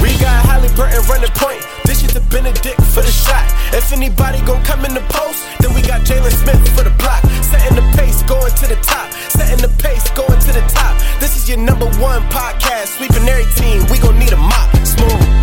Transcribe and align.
We 0.00 0.18
got 0.18 0.44
Halliburton 0.46 1.02
running 1.08 1.30
point. 1.34 1.62
This 1.84 2.02
is 2.02 2.12
the 2.14 2.20
Bennedict 2.32 2.80
for 2.94 3.02
the 3.02 3.10
shot. 3.10 3.46
If 3.72 3.92
anybody 3.92 4.40
gon' 4.44 4.62
come 4.64 4.84
in 4.84 4.94
the 4.94 5.04
post, 5.08 5.44
then 5.60 5.74
we 5.74 5.82
got 5.82 6.02
Jalen 6.02 6.32
Smith 6.32 6.62
for 6.76 6.84
the 6.84 6.94
block. 6.98 7.22
Setting 7.42 7.76
the 7.76 7.86
pace, 7.96 8.22
going 8.24 8.52
to 8.52 8.66
the 8.66 8.78
top. 8.82 9.12
Setting 9.30 9.60
the 9.60 9.72
pace, 9.82 10.10
going 10.12 10.40
to 10.40 10.52
the 10.52 10.64
top. 10.72 10.98
This 11.20 11.36
is 11.36 11.48
your 11.48 11.58
number 11.58 11.86
one 12.00 12.22
podcast. 12.30 12.98
Sweeping 12.98 13.28
every 13.28 13.46
team. 13.54 13.86
We 13.90 13.98
gon' 13.98 14.18
need 14.18 14.32
a 14.32 14.36
mop. 14.36 14.70
Smooth. 14.86 15.42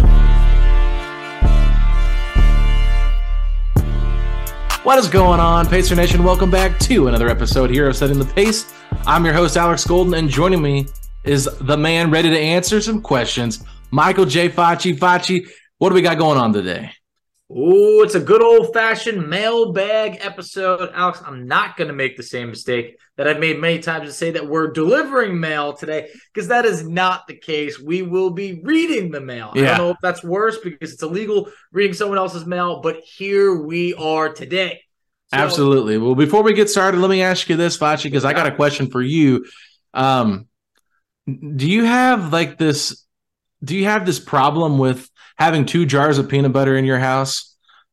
What 4.83 4.97
is 4.97 5.07
going 5.07 5.39
on, 5.39 5.67
Pacer 5.67 5.95
Nation? 5.95 6.23
Welcome 6.23 6.49
back 6.49 6.79
to 6.79 7.09
another 7.09 7.29
episode 7.29 7.69
here 7.69 7.87
of 7.89 7.95
Setting 7.95 8.17
the 8.17 8.25
Pace. 8.25 8.73
I'm 9.05 9.23
your 9.23 9.33
host, 9.33 9.55
Alex 9.55 9.85
Golden, 9.85 10.13
and 10.16 10.29
joining 10.29 10.61
me 10.61 10.88
is 11.23 11.49
the 11.61 11.78
man 11.78 12.09
ready 12.09 12.29
to 12.29 12.39
answer 12.39 12.81
some 12.81 13.01
questions, 13.01 13.63
Michael 13.91 14.25
J. 14.25 14.50
Facci. 14.50 14.97
Facci, 14.97 15.47
what 15.77 15.89
do 15.89 15.95
we 15.95 16.01
got 16.01 16.17
going 16.17 16.38
on 16.38 16.53
today? 16.53 16.91
Oh, 17.51 18.03
it's 18.03 18.13
a 18.13 18.19
good 18.19 18.44
old 18.44 18.73
fashioned 18.75 19.27
mailbag 19.27 20.19
episode. 20.22 20.91
Alex, 20.94 21.19
I'm 21.25 21.47
not 21.47 21.77
going 21.77 21.88
to 21.88 21.95
make 21.95 22.16
the 22.16 22.22
same 22.22 22.49
mistake 22.49 22.99
that 23.17 23.28
I've 23.28 23.39
made 23.39 23.59
many 23.59 23.79
times 23.79 24.05
to 24.07 24.13
say 24.13 24.29
that 24.31 24.47
we're 24.47 24.72
delivering 24.72 25.39
mail 25.39 25.73
today 25.73 26.09
because 26.31 26.49
that 26.49 26.66
is 26.66 26.88
not 26.88 27.25
the 27.28 27.33
case. 27.33 27.79
We 27.79 28.03
will 28.03 28.29
be 28.29 28.61
reading 28.63 29.09
the 29.09 29.19
mail. 29.19 29.51
I 29.55 29.59
Yeah. 29.59 29.66
don't 29.69 29.78
know 29.79 29.89
if 29.89 29.97
that's 29.99 30.23
worse 30.23 30.59
because 30.63 30.94
it's 30.94 31.01
illegal 31.01 31.49
reading 31.72 31.95
someone 31.95 32.19
else's 32.19 32.45
mail, 32.45 32.81
but 32.81 32.97
here 32.99 33.55
we 33.55 33.95
are 33.95 34.31
today. 34.31 34.81
So- 35.33 35.38
Absolutely. 35.39 35.97
Well, 35.97 36.13
before 36.16 36.44
we 36.44 36.53
get 36.53 36.69
started, 36.69 36.99
let 36.99 37.09
me 37.09 37.23
ask 37.23 37.49
you 37.49 37.55
this, 37.55 37.79
Facci, 37.79 38.03
because 38.03 38.25
I 38.25 38.33
got 38.33 38.45
a 38.45 38.51
question 38.55 38.91
for 38.91 39.01
you. 39.01 39.45
Um, 39.95 40.45
do 41.28 41.67
you 41.67 41.83
have 41.85 42.31
like 42.31 42.59
this? 42.59 43.05
Do 43.64 43.75
you 43.75 43.86
have 43.86 44.06
this 44.06 44.20
problem 44.20 44.78
with 44.78 45.09
having 45.38 45.66
two 45.66 45.86
jars 45.86 46.18
of 46.18 46.30
peanut 46.30 46.53
butter 46.53 46.75
in 46.78 46.86
your 46.86 47.00
house? 47.00 47.46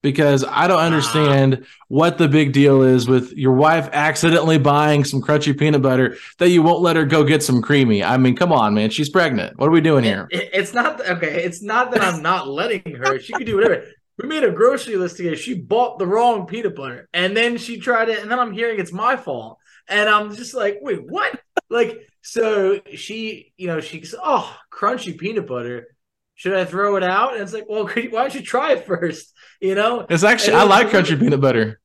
Because 0.02 0.44
I 0.44 0.68
don't 0.68 0.78
understand 0.78 1.66
what 1.88 2.16
the 2.16 2.28
big 2.28 2.52
deal 2.52 2.82
is 2.82 3.08
with 3.08 3.32
your 3.32 3.54
wife 3.54 3.88
accidentally 3.92 4.58
buying 4.58 5.02
some 5.02 5.20
crunchy 5.20 5.58
peanut 5.58 5.82
butter 5.82 6.16
that 6.38 6.50
you 6.50 6.62
won't 6.62 6.80
let 6.82 6.94
her 6.94 7.04
go 7.04 7.24
get 7.24 7.42
some 7.42 7.60
creamy. 7.60 8.04
I 8.04 8.16
mean, 8.16 8.36
come 8.36 8.52
on, 8.52 8.74
man. 8.74 8.90
She's 8.90 9.08
pregnant. 9.08 9.58
What 9.58 9.66
are 9.66 9.72
we 9.72 9.80
doing 9.80 10.04
here? 10.04 10.28
It- 10.30 10.50
it's 10.52 10.72
not 10.72 11.00
okay. 11.04 11.42
It's 11.42 11.60
not 11.60 11.90
that 11.90 12.02
I'm 12.02 12.22
not 12.22 12.46
letting 12.46 12.94
her. 12.94 13.18
She 13.18 13.32
could 13.32 13.46
do 13.46 13.56
whatever. 13.56 13.84
We 14.22 14.28
made 14.28 14.44
a 14.44 14.52
grocery 14.52 14.94
list 14.96 15.16
together. 15.16 15.34
She 15.36 15.54
bought 15.54 15.98
the 15.98 16.06
wrong 16.06 16.46
peanut 16.46 16.76
butter, 16.76 17.08
and 17.12 17.36
then 17.36 17.58
she 17.58 17.78
tried 17.78 18.08
it, 18.08 18.20
and 18.20 18.30
then 18.30 18.38
I'm 18.38 18.52
hearing 18.52 18.78
it's 18.78 18.92
my 18.92 19.16
fault, 19.16 19.58
and 19.88 20.08
I'm 20.08 20.34
just 20.36 20.54
like, 20.54 20.78
wait, 20.82 21.00
what? 21.10 21.40
Like, 21.68 21.98
so 22.26 22.80
she, 22.94 23.52
you 23.56 23.66
know, 23.68 23.80
she 23.80 24.00
goes, 24.00 24.14
oh, 24.22 24.54
crunchy 24.72 25.16
peanut 25.16 25.46
butter. 25.46 25.88
Should 26.34 26.54
I 26.54 26.64
throw 26.64 26.96
it 26.96 27.02
out? 27.02 27.32
And 27.34 27.42
it's 27.42 27.52
like, 27.52 27.66
well, 27.68 27.84
could 27.90 28.04
you, 28.04 28.10
why 28.10 28.22
don't 28.22 28.34
you 28.34 28.42
try 28.42 28.72
it 28.72 28.86
first? 28.86 29.32
You 29.60 29.74
know, 29.74 30.06
It's 30.10 30.24
actually 30.24 30.54
I 30.56 30.64
like 30.64 30.88
crunchy 30.88 31.18
peanut 31.18 31.40
butter. 31.40 31.80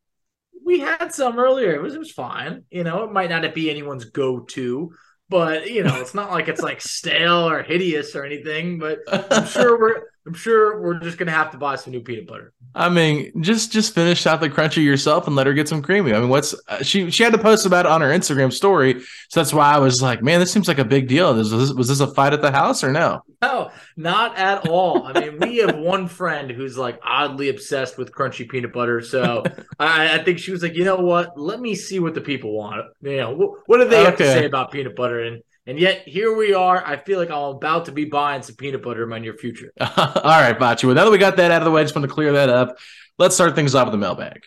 we 0.65 0.79
had 0.79 1.13
some 1.13 1.39
earlier. 1.39 1.73
It 1.73 1.81
was 1.81 1.95
it 1.95 1.99
was 1.99 2.11
fine. 2.11 2.63
You 2.69 2.83
know, 2.83 3.03
it 3.03 3.11
might 3.11 3.29
not 3.29 3.53
be 3.53 3.69
anyone's 3.69 4.05
go 4.05 4.41
to, 4.41 4.91
but 5.29 5.69
you 5.69 5.83
know, 5.83 5.99
it's 6.01 6.13
not 6.13 6.31
like 6.31 6.47
it's 6.47 6.61
like 6.61 6.81
stale 6.81 7.47
or 7.49 7.63
hideous 7.63 8.15
or 8.15 8.23
anything. 8.25 8.79
But 8.79 8.99
I'm 9.11 9.45
sure 9.45 9.79
we're 9.79 10.03
I'm 10.25 10.33
sure 10.35 10.79
we're 10.79 10.99
just 10.99 11.17
gonna 11.17 11.31
have 11.31 11.51
to 11.51 11.57
buy 11.57 11.75
some 11.75 11.91
new 11.91 12.01
peanut 12.01 12.27
butter. 12.27 12.53
I 12.75 12.89
mean, 12.89 13.41
just 13.41 13.71
just 13.71 13.95
finish 13.95 14.27
out 14.27 14.39
the 14.39 14.49
crunchy 14.49 14.83
yourself 14.83 15.25
and 15.25 15.35
let 15.35 15.47
her 15.47 15.53
get 15.53 15.67
some 15.67 15.81
creamy. 15.81 16.13
I 16.13 16.19
mean, 16.19 16.29
what's 16.29 16.53
uh, 16.67 16.83
she 16.83 17.09
she 17.09 17.23
had 17.23 17.33
to 17.33 17.39
post 17.39 17.65
about 17.65 17.85
it 17.85 17.91
on 17.91 18.01
her 18.01 18.09
Instagram 18.09 18.53
story, 18.53 19.01
so 19.29 19.39
that's 19.39 19.53
why 19.53 19.73
I 19.73 19.79
was 19.79 20.01
like, 20.01 20.21
man, 20.21 20.39
this 20.39 20.51
seems 20.51 20.67
like 20.67 20.77
a 20.77 20.85
big 20.85 21.07
deal. 21.07 21.33
Was 21.33 21.49
this, 21.49 21.73
was 21.73 21.87
this 21.87 21.99
a 22.01 22.07
fight 22.07 22.33
at 22.33 22.41
the 22.41 22.51
house 22.51 22.83
or 22.83 22.91
no? 22.91 23.23
No, 23.41 23.71
not 23.97 24.37
at 24.37 24.67
all. 24.67 25.07
I 25.07 25.19
mean, 25.19 25.39
we 25.39 25.57
have 25.57 25.75
one 25.77 26.07
friend 26.07 26.51
who's 26.51 26.77
like 26.77 26.99
oddly 27.03 27.49
obsessed 27.49 27.97
with 27.97 28.11
crunchy 28.11 28.47
peanut 28.47 28.73
butter. 28.73 29.01
So 29.01 29.43
I, 29.79 30.19
I 30.19 30.23
think 30.23 30.37
she 30.37 30.51
was 30.51 30.61
like, 30.61 30.75
you 30.75 30.85
know 30.85 30.97
what? 30.97 31.39
Let 31.39 31.59
me 31.59 31.73
see 31.73 31.99
what 31.99 32.13
the 32.13 32.21
people 32.21 32.53
want. 32.53 32.85
You 33.01 33.17
know, 33.17 33.31
what, 33.31 33.59
what 33.65 33.77
do 33.79 33.87
they 33.87 34.03
have 34.03 34.17
to 34.17 34.25
say 34.25 34.45
about 34.45 34.71
peanut 34.71 34.95
butter? 34.95 35.23
And 35.23 35.41
and 35.67 35.79
yet 35.79 36.07
here 36.07 36.35
we 36.35 36.53
are. 36.53 36.83
I 36.85 36.97
feel 36.97 37.19
like 37.19 37.29
I'm 37.29 37.55
about 37.55 37.85
to 37.85 37.91
be 37.91 38.05
buying 38.05 38.41
some 38.41 38.55
peanut 38.55 38.81
butter 38.81 39.03
in 39.03 39.09
my 39.09 39.19
near 39.19 39.35
future. 39.35 39.71
All 39.79 40.21
right, 40.23 40.57
Bachi. 40.57 40.87
Well, 40.87 40.95
now 40.95 41.05
that 41.05 41.11
we 41.11 41.17
got 41.17 41.37
that 41.37 41.51
out 41.51 41.61
of 41.61 41.65
the 41.65 41.71
way, 41.71 41.81
I 41.81 41.83
just 41.83 41.95
want 41.95 42.07
to 42.07 42.13
clear 42.13 42.33
that 42.33 42.49
up. 42.49 42.77
Let's 43.17 43.35
start 43.35 43.55
things 43.55 43.75
off 43.75 43.85
with 43.85 43.91
the 43.91 43.99
mailbag. 43.99 44.41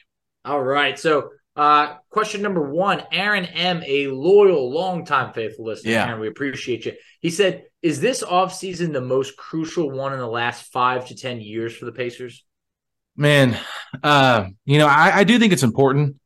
All 0.44 0.62
right. 0.62 0.98
So, 0.98 1.30
uh, 1.56 1.94
question 2.10 2.42
number 2.42 2.68
one 2.68 3.02
Aaron 3.12 3.44
M., 3.44 3.82
a 3.86 4.08
loyal, 4.08 4.72
longtime 4.72 5.32
faithful 5.32 5.66
listener. 5.66 5.92
Yeah. 5.92 6.06
Aaron, 6.06 6.20
we 6.20 6.28
appreciate 6.28 6.84
you. 6.84 6.94
He 7.20 7.30
said, 7.30 7.64
Is 7.80 8.00
this 8.00 8.24
offseason 8.24 8.92
the 8.92 9.00
most 9.00 9.36
crucial 9.36 9.90
one 9.90 10.12
in 10.12 10.18
the 10.18 10.26
last 10.26 10.72
five 10.72 11.06
to 11.08 11.14
10 11.14 11.40
years 11.40 11.76
for 11.76 11.84
the 11.84 11.92
Pacers? 11.92 12.44
Man, 13.16 13.56
uh, 14.02 14.46
you 14.64 14.78
know, 14.78 14.88
I, 14.88 15.18
I 15.18 15.24
do 15.24 15.38
think 15.38 15.52
it's 15.52 15.62
important, 15.62 16.16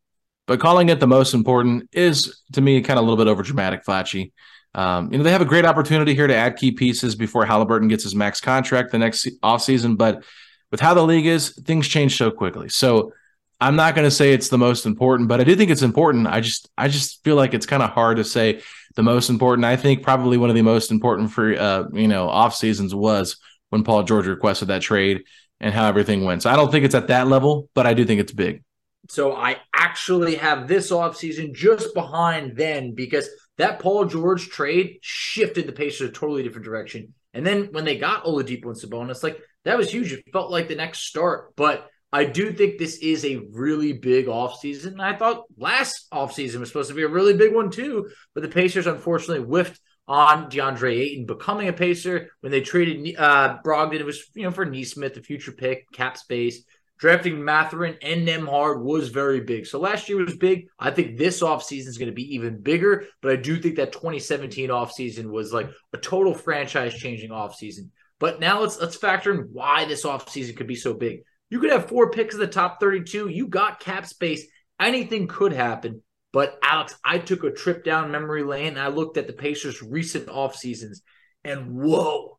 but 0.47 0.59
calling 0.59 0.89
it 0.89 1.01
the 1.01 1.07
most 1.07 1.35
important 1.35 1.91
is 1.93 2.41
to 2.55 2.63
me 2.63 2.81
kind 2.81 2.99
of 2.99 3.05
a 3.05 3.09
little 3.09 3.23
bit 3.23 3.31
over 3.31 3.43
dramatic, 3.43 3.85
Flatchy. 3.85 4.33
Um, 4.79 5.11
you 5.11 5.19
know, 5.19 5.25
they 5.25 5.33
have 5.33 5.41
a 5.41 5.45
great 5.45 5.65
opportunity 5.65 6.15
here 6.15 6.29
to 6.29 6.37
add 6.37 6.57
key 6.57 6.71
pieces 6.71 7.17
before 7.17 7.45
Halliburton 7.45 7.89
gets 7.89 8.05
his 8.05 8.15
max 8.15 8.41
contract 8.41 8.93
the 8.93 8.99
next 8.99 9.23
se- 9.23 9.33
offseason, 9.43 9.99
but 9.99 10.23
with 10.71 10.79
how 10.79 10.95
the 10.95 11.03
league 11.03 11.27
is, 11.27 11.51
things 11.65 11.89
change 11.89 12.17
so 12.17 12.31
quickly. 12.31 12.69
So 12.69 13.13
I'm 13.61 13.75
not 13.75 13.97
going 13.97 14.05
to 14.05 14.11
say 14.11 14.33
it's 14.33 14.51
the 14.51 14.57
most 14.59 14.87
important, 14.87 15.29
but 15.29 15.41
I 15.41 15.45
do 15.45 15.57
think 15.57 15.73
it's 15.73 15.83
important. 15.83 16.29
I 16.29 16.41
just 16.41 16.71
I 16.79 16.87
just 16.87 17.25
feel 17.25 17.35
like 17.35 17.55
it's 17.55 17.67
kind 17.67 17.83
of 17.83 17.91
hard 17.91 18.19
to 18.19 18.25
say 18.25 18.63
the 18.95 19.03
most 19.03 19.31
important. 19.31 19.65
I 19.65 19.75
think 19.75 20.05
probably 20.05 20.37
one 20.37 20.49
of 20.49 20.55
the 20.55 20.63
most 20.63 20.93
important 20.93 21.33
for 21.33 21.59
uh, 21.59 21.89
you 21.93 22.07
know, 22.07 22.29
off 22.29 22.55
seasons 22.55 22.95
was 22.95 23.37
when 23.71 23.83
Paul 23.83 24.05
George 24.05 24.29
requested 24.29 24.69
that 24.69 24.83
trade 24.83 25.25
and 25.59 25.75
how 25.75 25.89
everything 25.89 26.25
went. 26.25 26.45
So 26.45 26.51
I 26.51 26.55
don't 26.57 26.71
think 26.71 26.85
it's 26.85 26.95
at 26.95 27.09
that 27.09 27.27
level, 27.27 27.69
but 27.75 27.85
I 27.85 27.95
do 27.95 28.05
think 28.05 28.21
it's 28.21 28.33
big. 28.33 28.63
So 29.09 29.35
I 29.35 29.57
actually 29.75 30.37
have 30.37 30.69
this 30.69 30.93
offseason 30.93 31.53
just 31.53 31.95
behind 31.95 32.57
then 32.57 32.95
because 32.95 33.29
that 33.59 33.81
Paul 33.81 34.07
George 34.07 34.49
trade 34.49 34.99
shifted 35.03 35.67
the 35.67 35.73
Pacers 35.73 36.09
a 36.09 36.13
totally 36.13 36.43
different 36.43 36.65
direction. 36.65 37.15
And 37.35 37.47
then 37.47 37.69
when 37.73 37.85
they 37.85 37.99
got 37.99 38.25
Oladipo 38.25 38.67
and 38.67 38.75
Sabonis, 38.75 39.23
like 39.23 39.39
that 39.65 39.77
was 39.77 39.91
huge. 39.91 40.13
It 40.13 40.25
felt 40.33 40.51
like 40.51 40.69
the 40.69 40.75
next 40.75 41.01
start. 41.01 41.55
But 41.57 41.89
I 42.13 42.25
do 42.25 42.53
think 42.53 42.79
this 42.79 42.99
is 42.99 43.25
a 43.25 43.43
really 43.53 43.93
big 43.93 44.27
offseason. 44.27 44.99
I 44.99 45.17
thought 45.17 45.45
last 45.59 46.11
offseason 46.11 46.61
was 46.61 46.71
supposed 46.71 46.89
to 46.89 46.95
be 46.95 47.03
a 47.03 47.09
really 47.09 47.37
big 47.37 47.55
one 47.55 47.71
too, 47.71 48.09
but 48.35 48.43
the 48.43 48.49
Pacers 48.49 48.87
unfortunately 48.87 49.45
whiffed 49.45 49.79
on 50.07 50.51
DeAndre 50.51 50.99
Ayton 50.99 51.27
becoming 51.27 51.69
a 51.69 51.73
Pacer 51.73 52.31
when 52.41 52.51
they 52.51 52.63
traded 52.63 53.15
uh, 53.19 53.59
Brogdon. 53.63 54.01
It 54.01 54.07
was 54.07 54.25
you 54.35 54.45
know 54.45 54.51
for 54.51 54.65
Nesmith, 54.65 55.15
the 55.15 55.23
future 55.23 55.53
pick, 55.53 55.85
cap 55.93 56.17
space. 56.17 56.65
Drafting 56.99 57.45
Mathurin 57.45 57.97
and 58.03 58.27
Nembhard 58.27 58.83
was 58.83 59.09
very 59.09 59.41
big. 59.41 59.67
So 59.67 59.79
last 59.79 60.09
year 60.09 60.19
was 60.19 60.37
big. 60.37 60.67
I 60.79 60.91
think 60.91 61.17
this 61.17 61.43
offseason 61.43 61.87
is 61.87 61.99
going 61.99 62.11
to 62.11 62.15
be 62.15 62.35
even 62.35 62.61
bigger, 62.61 63.07
but 63.23 63.33
I 63.33 63.37
do 63.37 63.61
think 63.61 63.77
that 63.77 63.93
2017 63.93 64.69
offseason 64.71 65.31
was 65.31 65.53
like 65.53 65.71
a 65.93 65.99
total 65.99 66.35
franchise 66.35 66.95
changing 66.95 67.31
offseason. 67.31 67.91
But 68.19 68.41
now 68.41 68.61
let's 68.61 68.81
let's 68.81 68.97
factor 68.97 69.33
in 69.33 69.49
why 69.53 69.85
this 69.85 70.05
offseason 70.05 70.57
could 70.57 70.67
be 70.67 70.75
so 70.75 70.93
big. 70.93 71.21
You 71.51 71.61
could 71.61 71.71
have 71.71 71.89
four 71.89 72.11
picks 72.11 72.35
in 72.35 72.41
the 72.41 72.47
top 72.49 72.81
32. 72.81 73.29
You 73.29 73.47
got 73.47 73.81
cap 73.81 74.07
space. 74.07 74.45
Anything 74.81 75.29
could 75.29 75.53
happen. 75.53 76.03
But 76.33 76.59
Alex, 76.63 76.99
I 77.05 77.19
took 77.19 77.45
a 77.45 77.53
trip 77.53 77.85
down 77.85 78.11
memory 78.11 78.43
lane 78.43 78.69
and 78.69 78.81
I 78.81 78.89
looked 78.89 79.17
at 79.17 79.27
the 79.27 79.33
Pacers' 79.33 79.83
recent 79.83 80.29
off 80.29 80.57
seasons, 80.57 81.03
and 81.43 81.71
whoa, 81.75 82.38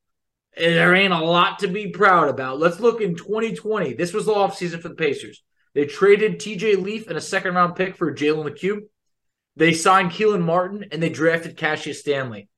there 0.57 0.96
ain't 0.96 1.13
a 1.13 1.19
lot 1.19 1.60
to 1.60 1.68
be 1.68 1.88
proud 1.88 2.30
about. 2.30 2.60
Let's 2.60 2.80
look 2.80 3.01
in 3.01 3.16
2020. 3.16 3.94
This 3.94 4.13
was 4.13 4.25
the 4.25 4.34
off 4.34 4.57
season 4.57 4.81
for 4.81 4.90
the 4.90 4.96
Pacers. 4.96 5.44
They 5.74 5.86
traded 5.86 6.40
TJ 6.40 6.81
Leaf 6.81 7.07
and 7.07 7.18
a 7.18 7.22
second 7.22 7.56
round 7.56 7.75
pick 7.75 7.96
for 7.96 8.13
Jalen 8.13 8.46
Lecque. 8.46 8.84
They 9.56 9.74
signed 9.74 10.12
Kelan 10.12 10.42
Martin 10.42 10.86
and 10.92 11.01
they 11.01 11.10
drafted 11.10 11.57
Cassius 11.57 12.00
Stanley. 12.00 12.50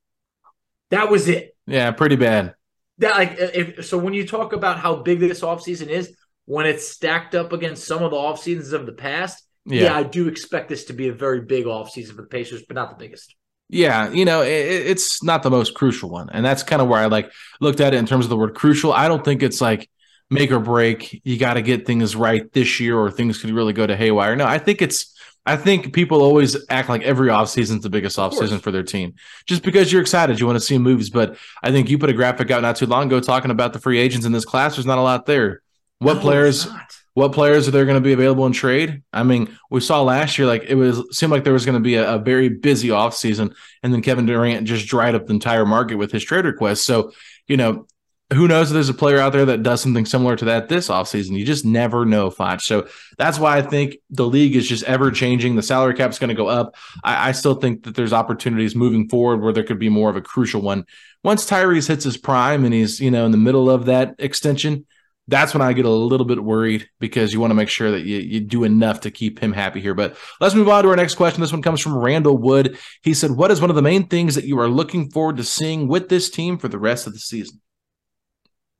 That 0.92 1.10
was 1.10 1.28
it. 1.28 1.56
Yeah, 1.68 1.92
pretty 1.92 2.16
bad. 2.16 2.56
That 3.00 3.16
like 3.16 3.36
if 3.38 3.86
so 3.86 3.98
when 3.98 4.14
you 4.14 4.28
talk 4.28 4.54
about 4.54 4.80
how 4.80 4.98
big 4.98 5.20
this 5.20 5.42
offseason 5.42 5.88
is, 5.88 6.16
when 6.46 6.66
it's 6.66 6.88
stacked 6.88 7.34
up 7.34 7.54
against 7.54 7.86
some 7.88 8.04
of 8.04 8.12
the 8.12 8.18
off 8.18 8.42
seasons 8.42 8.74
of 8.74 8.86
the 8.86 8.92
past, 8.92 9.44
yeah. 9.66 9.84
yeah. 9.84 9.96
I 9.96 10.04
do 10.04 10.28
expect 10.28 10.70
this 10.70 10.86
to 10.86 10.94
be 10.94 11.08
a 11.08 11.14
very 11.14 11.42
big 11.42 11.66
offseason 11.66 12.16
for 12.16 12.22
the 12.22 12.28
Pacers, 12.28 12.64
but 12.68 12.76
not 12.76 12.90
the 12.90 13.04
biggest. 13.04 13.36
Yeah, 13.71 14.12
you 14.12 14.25
know, 14.25 14.41
it, 14.41 14.50
it's 14.50 15.23
not 15.23 15.44
the 15.44 15.50
most 15.50 15.73
crucial 15.73 16.09
one. 16.09 16.29
And 16.29 16.45
that's 16.45 16.62
kind 16.62 16.81
of 16.81 16.89
where 16.89 17.00
I 17.00 17.06
like 17.06 17.31
looked 17.62 17.79
at 17.79 17.94
it 17.94 17.97
in 17.97 18.06
terms 18.06 18.25
of 18.25 18.29
the 18.29 18.35
word 18.35 18.53
crucial. 18.53 18.91
I 18.91 19.07
don't 19.07 19.23
think 19.23 19.41
it's 19.41 19.62
like 19.62 19.89
make 20.29 20.51
or 20.51 20.59
break. 20.59 21.21
You 21.23 21.38
got 21.38 21.53
to 21.53 21.62
get 21.62 21.88
things 21.88 22.13
right 22.13 22.51
this 22.51 22.81
year 22.81 22.97
or 22.97 23.09
things 23.09 23.41
could 23.41 23.50
really 23.51 23.71
go 23.71 23.88
to 23.88 23.95
haywire. 23.95 24.35
No, 24.35 24.45
I 24.45 24.57
think 24.57 24.81
it's 24.81 25.15
I 25.45 25.56
think 25.56 25.94
people 25.94 26.21
always 26.21 26.57
act 26.69 26.89
like 26.89 27.01
every 27.01 27.29
offseason 27.29 27.77
is 27.77 27.81
the 27.81 27.89
biggest 27.89 28.18
offseason 28.18 28.62
for 28.62 28.71
their 28.71 28.83
team 28.83 29.15
just 29.47 29.63
because 29.63 29.91
you're 29.91 30.01
excited. 30.01 30.39
You 30.39 30.45
want 30.45 30.57
to 30.57 30.65
see 30.65 30.77
moves. 30.77 31.09
But 31.09 31.38
I 31.63 31.71
think 31.71 31.89
you 31.89 31.97
put 31.97 32.09
a 32.09 32.13
graphic 32.13 32.51
out 32.51 32.62
not 32.62 32.75
too 32.75 32.85
long 32.88 33.07
ago 33.07 33.21
talking 33.21 33.51
about 33.51 33.71
the 33.71 33.79
free 33.79 34.00
agents 34.00 34.25
in 34.25 34.33
this 34.33 34.45
class. 34.45 34.75
There's 34.75 34.85
not 34.85 34.97
a 34.97 35.01
lot 35.01 35.25
there. 35.25 35.62
What 36.00 36.15
no, 36.15 36.21
players 36.21 36.68
what 37.13 37.34
players 37.34 37.68
are 37.68 37.72
there 37.72 37.86
going 37.86 37.96
to 37.96 38.02
be 38.02 38.13
available 38.13 38.46
in 38.46 38.54
trade? 38.54 39.04
I 39.12 39.24
mean, 39.24 39.58
we 39.69 39.81
saw 39.81 40.02
last 40.02 40.38
year 40.38 40.48
like 40.48 40.63
it 40.63 40.75
was 40.75 41.18
seemed 41.18 41.31
like 41.31 41.44
there 41.44 41.54
was 41.54 41.66
going 41.66 41.75
to 41.75 41.84
be 41.84 41.96
a, 41.96 42.16
a 42.16 42.19
very 42.19 42.50
busy 42.50 42.90
offseason, 42.90 43.54
and 43.84 43.94
then 43.94 44.02
Kevin 44.02 44.25
Durant 44.25 44.68
just 44.68 44.88
dried 44.88 45.16
up 45.16 45.28
the 45.28 45.34
entire 45.34 45.66
market 45.66 45.96
with 45.96 46.12
his 46.12 46.24
trade 46.24 46.46
request. 46.46 46.86
So, 46.86 47.12
you 47.48 47.58
know, 47.58 47.86
who 48.34 48.48
knows 48.48 48.69
if 48.69 48.74
there's 48.74 48.90
a 48.90 48.94
player 48.94 49.19
out 49.19 49.34
there 49.34 49.46
that 49.46 49.62
does 49.62 49.81
something 49.81 50.06
similar 50.06 50.38
to 50.38 50.46
that 50.46 50.69
this 50.69 50.88
offseason. 50.88 51.38
You 51.38 51.46
just 51.46 51.66
never 51.66 52.06
know, 52.06 52.30
Foch. 52.30 52.62
So 52.62 52.88
that's 53.18 53.38
why 53.38 53.57
I 53.57 53.62
think 53.62 53.98
the 54.10 54.25
league 54.25 54.56
is 54.56 54.68
just 54.68 54.86
ever 54.86 55.12
changing. 55.12 55.56
The 55.56 55.62
salary 55.62 55.96
cap 55.96 56.12
is 56.12 56.19
going 56.19 56.30
to 56.30 56.36
go 56.36 56.48
up. 56.48 56.75
I, 57.04 57.30
I, 57.30 57.31
still 57.34 57.56
think 57.56 57.84
that 57.84 57.96
there's 57.96 58.14
opportunities 58.14 58.74
moving 58.74 59.10
forward 59.10 59.42
where 59.42 59.52
there 59.52 59.66
could 59.66 59.80
be 59.80 59.90
more 59.90 60.10
of 60.10 60.16
a 60.16 60.22
crucial 60.22 60.62
one. 60.62 60.86
Once 61.25 61.46
Tyrese 61.46 61.90
hits 61.90 62.06
his 62.06 62.16
prime 62.16 62.64
and 62.64 62.74
he's, 62.74 63.02
you 63.02 63.12
know, 63.12 63.25
in 63.25 63.31
the 63.31 63.38
middle 63.38 63.69
of 63.69 63.86
that 63.86 64.16
extension, 64.18 64.86
that's 65.27 65.53
when 65.53 65.62
I 65.62 65.73
get 65.73 65.85
a 65.85 65.89
little 65.89 66.25
bit 66.25 66.44
worried 66.44 66.89
because 67.00 67.33
you 67.33 67.39
want 67.39 67.51
to 67.51 67.56
make 67.56 67.69
sure 67.69 67.91
that 67.91 68.01
you, 68.01 68.18
you 68.18 68.39
do 68.39 68.63
enough 68.63 69.01
to 69.01 69.12
keep 69.12 69.39
him 69.39 69.53
happy 69.53 69.79
here. 69.79 69.94
But 69.94 70.18
let's 70.39 70.56
move 70.56 70.68
on 70.68 70.83
to 70.83 70.89
our 70.89 70.95
next 70.95 71.15
question. 71.15 71.41
This 71.41 71.51
one 71.51 71.62
comes 71.62 71.79
from 71.79 71.97
Randall 71.97 72.38
Wood. 72.38 72.77
He 73.01 73.13
said, 73.13 73.31
What 73.31 73.51
is 73.51 73.62
one 73.62 73.69
of 73.69 73.75
the 73.75 73.81
main 73.81 74.07
things 74.07 74.35
that 74.35 74.45
you 74.45 74.59
are 74.59 74.68
looking 74.68 75.09
forward 75.09 75.38
to 75.38 75.44
seeing 75.44 75.88
with 75.88 76.09
this 76.09 76.29
team 76.29 76.57
for 76.57 76.68
the 76.68 76.79
rest 76.79 77.07
of 77.07 77.13
the 77.13 77.19
season? 77.19 77.62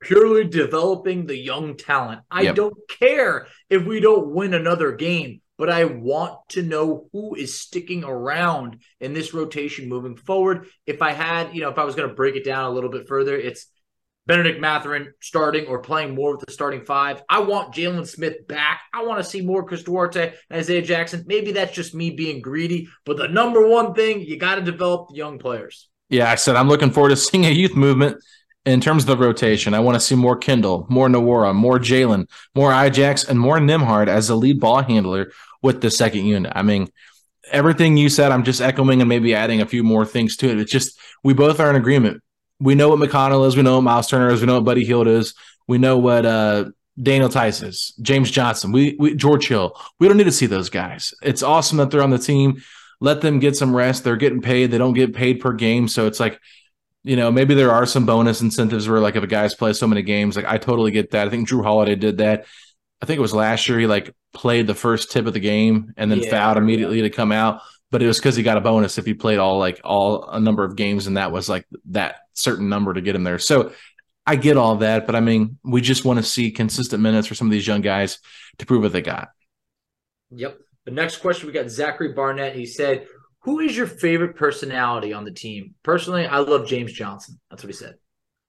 Purely 0.01 0.45
developing 0.45 1.27
the 1.27 1.38
young 1.38 1.77
talent. 1.77 2.21
I 2.31 2.41
yep. 2.41 2.55
don't 2.55 2.77
care 2.89 3.47
if 3.69 3.85
we 3.85 3.99
don't 3.99 4.31
win 4.31 4.55
another 4.55 4.93
game, 4.93 5.41
but 5.59 5.69
I 5.69 5.85
want 5.85 6.39
to 6.49 6.63
know 6.63 7.07
who 7.13 7.35
is 7.35 7.59
sticking 7.59 8.03
around 8.03 8.81
in 8.99 9.13
this 9.13 9.31
rotation 9.31 9.88
moving 9.88 10.15
forward. 10.15 10.65
If 10.88 11.03
I 11.03 11.11
had, 11.11 11.53
you 11.53 11.61
know, 11.61 11.69
if 11.69 11.77
I 11.77 11.83
was 11.83 11.93
going 11.93 12.09
to 12.09 12.15
break 12.15 12.35
it 12.35 12.43
down 12.43 12.65
a 12.65 12.73
little 12.73 12.89
bit 12.89 13.07
further, 13.07 13.38
it's 13.38 13.67
Bennedict 14.31 14.62
Mathurin 14.62 15.13
starting 15.19 15.66
or 15.66 15.80
playing 15.80 16.16
more 16.16 16.31
with 16.31 16.45
the 16.45 16.54
starting 16.54 16.86
five. 16.86 17.22
I 17.28 17.39
want 17.39 17.75
Jalen 17.75 18.07
Smith 18.07 18.48
back. 18.48 18.80
I 18.94 19.04
want 19.04 19.22
to 19.22 19.30
see 19.30 19.42
more 19.42 19.66
Chris 19.66 19.83
Duarte 19.83 20.31
and 20.50 20.57
Isaiah 20.57 20.81
Jackson. 20.81 21.25
Maybe 21.28 21.51
that's 21.51 21.74
just 21.74 21.94
me 21.94 22.12
being 22.12 22.39
greedy, 22.39 22.88
but 23.06 23.18
the 23.18 23.28
number 23.28 23.68
one 23.68 23.94
thing, 23.94 24.22
you 24.22 24.38
got 24.38 24.56
to 24.56 24.62
develop 24.62 25.10
the 25.10 25.16
young 25.16 25.38
players. 25.38 25.89
Yeah, 26.10 26.31
I 26.31 26.36
said 26.36 26.56
I'm 26.56 26.69
looking 26.69 26.92
forward 26.92 27.10
to 27.10 27.18
seeing 27.18 27.45
a 27.45 27.50
youth 27.50 27.75
movement 27.75 28.24
in 28.66 28.80
terms 28.80 29.04
of 29.04 29.07
the 29.07 29.18
rotation. 29.18 29.74
I 29.74 29.81
want 29.81 29.95
to 29.95 30.00
see 30.00 30.16
more 30.16 30.38
Kendall, 30.38 30.88
more 30.89 31.10
Nwora, 31.10 31.54
more 31.54 31.77
Jalen, 31.77 32.30
more 32.56 32.72
Ijax, 32.72 33.27
and 33.27 33.38
more 33.38 33.57
Nembhard 33.57 34.07
as 34.07 34.30
the 34.30 34.38
lead 34.38 34.62
ball 34.62 34.81
handler 34.81 35.34
with 35.62 35.81
the 35.81 35.92
second 35.92 36.24
unit. 36.24 36.54
I 36.56 36.62
mean, 36.62 36.88
everything 37.51 37.98
you 37.98 38.07
said, 38.07 38.31
I'm 38.31 38.45
just 38.45 38.62
echoing 38.62 39.01
and 39.01 39.10
maybe 39.10 39.36
adding 39.36 39.60
a 39.60 39.66
few 39.66 39.84
more 39.84 40.06
things 40.06 40.38
to 40.38 40.50
it. 40.50 40.57
It's 40.57 40.72
just 40.72 40.98
we 41.22 41.34
both 41.34 41.60
are 41.60 41.69
in 41.69 41.75
agreement 41.75 42.24
we 42.62 42.75
know 42.75 42.90
what 42.90 43.00
McConnell 43.00 43.48
is. 43.48 43.58
We 43.58 43.63
know 43.63 43.75
what 43.75 43.81
Miles 43.81 44.08
Turner 44.08 44.30
is. 44.30 44.40
We 44.40 44.48
know 44.48 44.56
what 44.56 44.66
Buddy 44.66 44.86
Hield 44.86 45.08
is. 45.08 45.34
We 45.68 45.78
know 45.78 45.98
what 45.98 46.25
uh, 46.25 46.66
Daniel 47.02 47.30
Theis 47.30 47.63
is. 47.63 47.94
James 48.02 48.30
Johnson. 48.30 48.72
We, 48.72 48.96
we 49.00 49.16
George 49.16 49.48
Hill. 49.48 49.75
We 50.00 50.08
don't 50.08 50.18
need 50.18 50.25
to 50.25 50.31
see 50.31 50.46
those 50.46 50.69
guys. 50.69 51.13
It's 51.24 51.44
awesome 51.44 51.78
that 51.80 51.92
they're 51.92 52.04
on 52.04 52.12
the 52.12 52.18
team. 52.19 52.62
Let 53.00 53.22
them 53.22 53.40
get 53.40 53.56
some 53.56 53.75
rest. 53.75 54.04
They're 54.04 54.16
getting 54.16 54.42
paid. 54.42 54.69
They 54.69 54.78
don't 54.78 54.94
get 54.94 55.16
paid 55.16 55.40
per 55.40 55.54
game, 55.54 55.88
so 55.88 56.06
it's 56.06 56.19
like 56.19 56.40
you 57.04 57.16
know, 57.16 57.31
maybe 57.31 57.56
there 57.56 57.72
are 57.72 57.86
some 57.86 58.06
bonus 58.06 58.42
incentives 58.42 58.88
where 58.88 59.00
like 59.00 59.16
if 59.16 59.24
a 59.24 59.28
guy's 59.28 59.56
play 59.56 59.74
so 59.74 59.88
many 59.88 60.04
games, 60.04 60.36
like 60.36 60.46
I 60.46 60.58
totally 60.58 60.92
get 60.92 61.12
that. 61.12 61.28
I 61.28 61.30
think 61.31 61.50
Jrue 61.50 61.63
Holiday 61.63 61.96
did 61.96 62.19
that. 62.19 62.46
I 63.02 63.08
think 63.08 63.18
it 63.18 63.22
was 63.22 63.34
last 63.34 63.68
year 63.68 63.80
he 63.80 63.88
like 63.88 64.13
played 64.34 64.68
the 64.68 64.75
first 64.75 65.12
tip 65.12 65.25
of 65.25 65.34
the 65.34 65.40
game 65.40 65.94
and 65.98 66.12
then 66.12 66.19
yeah, 66.19 66.30
fouled 66.30 66.58
immediately 66.58 67.02
to 67.02 67.10
come 67.10 67.31
out 67.31 67.62
but 67.91 68.01
it 68.01 68.07
was 68.07 68.17
because 68.17 68.35
he 68.35 68.43
got 68.43 68.57
a 68.57 68.61
bonus 68.61 68.97
if 68.97 69.05
he 69.05 69.13
played 69.13 69.38
all 69.38 69.59
like 69.59 69.81
all 69.83 70.27
a 70.29 70.39
number 70.39 70.63
of 70.63 70.75
games, 70.75 71.07
and 71.07 71.17
that 71.17 71.31
was 71.31 71.49
like 71.49 71.67
that 71.89 72.15
certain 72.33 72.69
number 72.69 72.93
to 72.93 73.01
get 73.01 73.15
him 73.15 73.23
there. 73.23 73.38
So 73.38 73.73
I 74.25 74.38
get 74.38 74.57
all 74.57 74.77
that, 74.77 75.05
but 75.05 75.15
I 75.15 75.19
mean, 75.19 75.57
we 75.63 75.81
just 75.81 76.05
want 76.05 76.17
to 76.17 76.23
see 76.23 76.51
consistent 76.51 77.03
minutes 77.03 77.27
for 77.27 77.35
some 77.35 77.47
of 77.47 77.51
these 77.51 77.67
young 77.67 77.81
guys 77.81 78.19
to 78.59 78.65
prove 78.65 78.83
what 78.83 78.93
they 78.93 79.01
got. 79.01 79.29
Yep. 80.31 80.57
The 80.86 80.91
next 80.91 81.17
question 81.17 81.48
we 81.48 81.53
got 81.53 81.69
Zachary 81.69 82.13
Barnett. 82.13 82.55
He 82.55 82.65
said, 82.65 83.07
"Who 83.41 83.60
is 83.60 83.75
your 83.75 83.88
favorite 83.88 84.36
personality 84.36 85.13
on 85.13 85.25
the 85.25 85.31
team?" 85.31 85.75
Personally, 85.83 86.25
I 86.25 86.39
love 86.39 86.67
James 86.67 86.93
Johnson. 86.93 87.39
That's 87.50 87.62
what 87.62 87.67
he 87.67 87.77
said. 87.77 87.95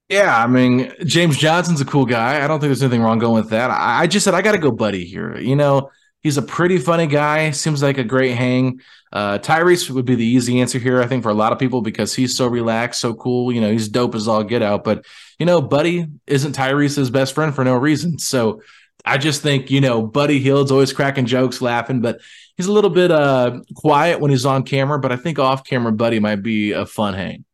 Yeah, 0.08 0.36
I 0.36 0.46
mean, 0.46 0.92
James 1.04 1.38
Johnson's 1.38 1.80
a 1.80 1.86
cool 1.86 2.04
guy. 2.04 2.44
I 2.44 2.46
don't 2.46 2.60
think 2.60 2.68
there's 2.68 2.82
anything 2.82 3.02
wrong 3.02 3.18
going 3.18 3.42
with 3.42 3.50
that. 3.50 3.70
I, 3.70 4.02
I 4.02 4.06
just 4.06 4.24
said 4.24 4.34
I 4.34 4.42
got 4.42 4.52
to 4.52 4.58
go, 4.58 4.70
buddy. 4.70 5.04
Here, 5.04 5.38
you 5.38 5.56
know, 5.56 5.90
He's 6.22 6.36
a 6.36 6.42
pretty 6.42 6.78
funny 6.78 7.08
guy. 7.08 7.50
Seems 7.50 7.82
like 7.82 7.98
a 7.98 8.04
great 8.04 8.36
hang. 8.36 8.80
Uh, 9.12 9.38
Tyrese 9.38 9.90
would 9.90 10.04
be 10.04 10.14
the 10.14 10.24
easy 10.24 10.60
answer 10.60 10.78
here, 10.78 11.02
I 11.02 11.06
think, 11.06 11.24
for 11.24 11.30
a 11.30 11.34
lot 11.34 11.52
of 11.52 11.58
people 11.58 11.82
because 11.82 12.14
he's 12.14 12.36
so 12.36 12.46
relaxed, 12.46 13.00
so 13.00 13.12
cool. 13.14 13.52
You 13.52 13.60
know, 13.60 13.72
he's 13.72 13.88
dope 13.88 14.14
as 14.14 14.28
all 14.28 14.44
get 14.44 14.62
out. 14.62 14.84
But 14.84 15.04
you 15.38 15.46
know, 15.46 15.60
Buddy 15.60 16.06
isn't 16.26 16.54
Tyrese's 16.54 17.10
best 17.10 17.34
friend 17.34 17.54
for 17.54 17.64
no 17.64 17.74
reason. 17.76 18.18
So 18.18 18.62
I 19.04 19.18
just 19.18 19.42
think 19.42 19.70
you 19.70 19.80
know, 19.80 20.06
Buddy 20.06 20.38
Hield's 20.38 20.70
always 20.70 20.92
cracking 20.92 21.26
jokes, 21.26 21.60
laughing, 21.60 22.00
but 22.00 22.20
he's 22.56 22.66
a 22.66 22.72
little 22.72 22.90
bit 22.90 23.10
uh 23.10 23.60
quiet 23.74 24.20
when 24.20 24.30
he's 24.30 24.46
on 24.46 24.62
camera. 24.62 25.00
But 25.00 25.10
I 25.10 25.16
think 25.16 25.40
off 25.40 25.64
camera, 25.64 25.92
Buddy 25.92 26.20
might 26.20 26.42
be 26.42 26.70
a 26.70 26.86
fun 26.86 27.14
hang. 27.14 27.44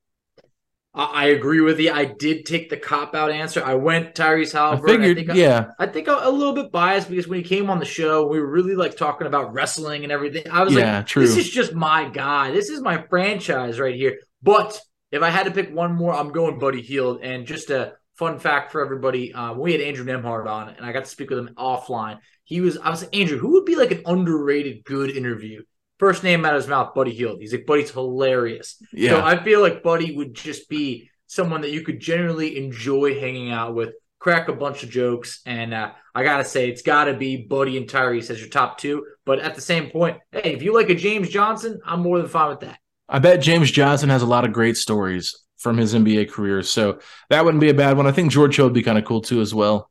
I 0.94 1.26
agree 1.26 1.60
with 1.60 1.78
you. 1.78 1.92
I 1.92 2.06
did 2.06 2.46
take 2.46 2.70
the 2.70 2.76
cop 2.76 3.14
out 3.14 3.30
answer. 3.30 3.62
I 3.62 3.74
went 3.74 4.14
Tyrese 4.14 4.52
Halliburton. 4.52 5.02
I 5.02 5.06
figured, 5.06 5.18
I 5.18 5.34
think 5.34 5.38
yeah. 5.38 5.66
I, 5.78 5.84
I 5.84 5.86
think 5.86 6.08
a, 6.08 6.18
a, 6.22 6.30
little 6.30 6.54
bit 6.54 6.72
biased 6.72 7.08
because 7.08 7.28
when 7.28 7.38
he 7.38 7.44
came 7.44 7.70
on 7.70 7.78
the 7.78 7.84
show, 7.84 8.26
we 8.26 8.40
were 8.40 8.50
really 8.50 8.74
like 8.74 8.96
talking 8.96 9.26
about 9.26 9.52
wrestling 9.52 10.02
and 10.02 10.10
everything. 10.10 10.50
I 10.50 10.64
was 10.64 10.74
yeah, 10.74 10.98
like, 10.98 11.06
true. 11.06 11.22
this 11.22 11.36
is 11.36 11.48
just 11.48 11.74
my 11.74 12.08
guy. 12.08 12.50
This 12.50 12.70
is 12.70 12.80
my 12.80 13.04
franchise 13.08 13.78
right 13.78 13.94
here. 13.94 14.18
But 14.42 14.80
if 15.12 15.22
I 15.22 15.30
had 15.30 15.44
to 15.44 15.50
pick 15.50 15.74
one 15.74 15.94
more, 15.94 16.14
I'm 16.14 16.32
going 16.32 16.58
Buddy 16.58 16.82
Hield. 16.82 17.20
And 17.22 17.46
just 17.46 17.70
a 17.70 17.94
fun 18.16 18.38
fact 18.38 18.72
for 18.72 18.82
everybody, 18.82 19.32
uh, 19.32 19.52
we 19.52 19.72
had 19.72 19.80
Andrew 19.80 20.04
Nembhard 20.04 20.48
on, 20.48 20.70
and 20.70 20.84
I 20.84 20.92
got 20.92 21.04
to 21.04 21.10
speak 21.10 21.30
with 21.30 21.38
him 21.38 21.50
offline. 21.56 22.18
He 22.44 22.60
was, 22.60 22.78
I 22.78 22.90
was 22.90 23.02
like, 23.02 23.14
Andrew, 23.14 23.38
who 23.38 23.52
would 23.52 23.66
be 23.66 23.76
like 23.76 23.92
an 23.92 24.02
underrated 24.06 24.84
good 24.84 25.10
interview? 25.10 25.62
First 25.98 26.22
name 26.22 26.44
out 26.44 26.54
of 26.54 26.62
his 26.62 26.68
mouth, 26.68 26.94
Buddy 26.94 27.12
Hield. 27.12 27.40
He's 27.40 27.52
like, 27.52 27.66
Buddy's 27.66 27.90
hilarious. 27.90 28.80
Yeah. 28.92 29.10
So 29.10 29.20
I 29.24 29.42
feel 29.42 29.60
like 29.60 29.82
Buddy 29.82 30.14
would 30.16 30.34
just 30.34 30.68
be 30.68 31.10
someone 31.26 31.60
that 31.62 31.72
you 31.72 31.82
could 31.82 32.00
generally 32.00 32.56
enjoy 32.58 33.18
hanging 33.18 33.50
out 33.50 33.74
with, 33.74 33.94
crack 34.20 34.48
a 34.48 34.52
bunch 34.52 34.82
of 34.82 34.90
jokes. 34.90 35.40
And 35.44 35.74
uh, 35.74 35.90
I 36.14 36.22
got 36.24 36.38
to 36.38 36.44
say, 36.44 36.68
it's 36.68 36.82
got 36.82 37.04
to 37.04 37.14
be 37.14 37.36
Buddy 37.36 37.76
and 37.76 37.88
Tyrese 37.88 38.30
as 38.30 38.40
your 38.40 38.48
top 38.48 38.78
two. 38.78 39.06
But 39.24 39.40
at 39.40 39.54
the 39.54 39.60
same 39.60 39.90
point, 39.90 40.18
hey, 40.32 40.54
if 40.54 40.62
you 40.62 40.72
like 40.74 40.88
a 40.90 40.94
James 40.94 41.28
Johnson, 41.28 41.80
I'm 41.84 42.00
more 42.00 42.18
than 42.18 42.28
fine 42.28 42.50
with 42.50 42.60
that. 42.60 42.78
I 43.08 43.18
bet 43.18 43.40
James 43.40 43.70
Johnson 43.70 44.08
has 44.10 44.22
a 44.22 44.26
lot 44.26 44.44
of 44.44 44.52
great 44.52 44.76
stories 44.76 45.36
from 45.56 45.76
his 45.76 45.94
NBA 45.94 46.30
career. 46.30 46.62
So 46.62 47.00
that 47.30 47.44
wouldn't 47.44 47.60
be 47.60 47.70
a 47.70 47.74
bad 47.74 47.96
one. 47.96 48.06
I 48.06 48.12
think 48.12 48.30
George 48.30 48.54
Hill 48.56 48.66
would 48.66 48.74
be 48.74 48.82
kind 48.82 48.98
of 48.98 49.04
cool 49.04 49.20
too 49.20 49.40
as 49.40 49.52
well. 49.54 49.90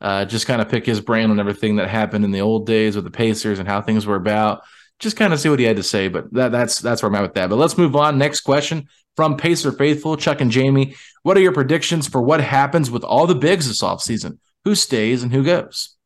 uh, 0.00 0.24
just 0.24 0.46
kind 0.46 0.60
of 0.62 0.68
pick 0.68 0.86
his 0.86 1.00
brain 1.00 1.30
on 1.30 1.40
everything 1.40 1.76
that 1.76 1.88
happened 1.88 2.24
in 2.24 2.30
the 2.30 2.40
old 2.40 2.66
days 2.66 2.94
with 2.94 3.04
the 3.04 3.10
Pacers 3.10 3.58
and 3.58 3.68
how 3.68 3.82
things 3.82 4.06
were 4.06 4.14
about. 4.16 4.62
Just 4.98 5.16
kind 5.16 5.32
of 5.32 5.40
see 5.40 5.48
what 5.48 5.58
he 5.60 5.64
had 5.64 5.76
to 5.76 5.82
say. 5.82 6.08
But 6.08 6.32
that, 6.34 6.52
that's 6.52 6.80
that's 6.80 7.02
where 7.02 7.08
I'm 7.08 7.14
at 7.14 7.22
with 7.22 7.34
that. 7.34 7.48
But 7.50 7.56
let's 7.56 7.78
move 7.78 7.94
on. 7.94 8.18
Next 8.18 8.40
question 8.40 8.88
from 9.16 9.36
Pacer 9.36 9.72
Faithful, 9.72 10.16
Chuck 10.16 10.40
and 10.40 10.50
Jamie. 10.50 10.96
What 11.22 11.36
are 11.36 11.40
your 11.40 11.52
predictions 11.52 12.08
for 12.08 12.20
what 12.20 12.40
happens 12.40 12.90
with 12.90 13.04
all 13.04 13.26
the 13.26 13.34
bigs 13.34 13.68
this 13.68 13.82
offseason? 13.82 14.38
Who 14.64 14.74
stays 14.74 15.22
and 15.22 15.32
who 15.32 15.44
goes? 15.44 15.96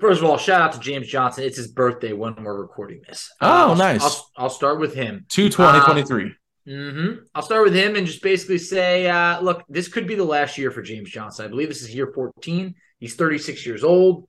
First 0.00 0.22
of 0.22 0.30
all, 0.30 0.38
shout 0.38 0.62
out 0.62 0.72
to 0.72 0.80
James 0.80 1.06
Johnson. 1.06 1.44
It's 1.44 1.58
his 1.58 1.68
birthday 1.68 2.14
when 2.14 2.34
we're 2.42 2.58
recording 2.58 3.02
this. 3.06 3.30
Oh, 3.40 3.70
I'll, 3.70 3.76
nice. 3.76 4.02
I'll, 4.02 4.30
I'll 4.36 4.50
start 4.50 4.80
with 4.80 4.94
him. 4.94 5.26
22023. 5.28 6.32
hmm 6.66 7.24
I'll 7.34 7.42
start 7.42 7.64
with 7.64 7.74
him 7.74 7.96
and 7.96 8.06
just 8.06 8.22
basically 8.22 8.56
say, 8.56 9.08
uh, 9.08 9.40
look, 9.40 9.62
this 9.68 9.88
could 9.88 10.06
be 10.06 10.14
the 10.14 10.24
last 10.24 10.56
year 10.56 10.70
for 10.70 10.80
James 10.80 11.10
Johnson. 11.10 11.44
I 11.44 11.48
believe 11.48 11.68
this 11.68 11.82
is 11.82 11.94
year 11.94 12.10
14. 12.14 12.74
He's 12.98 13.14
36 13.14 13.66
years 13.66 13.84
old. 13.84 14.26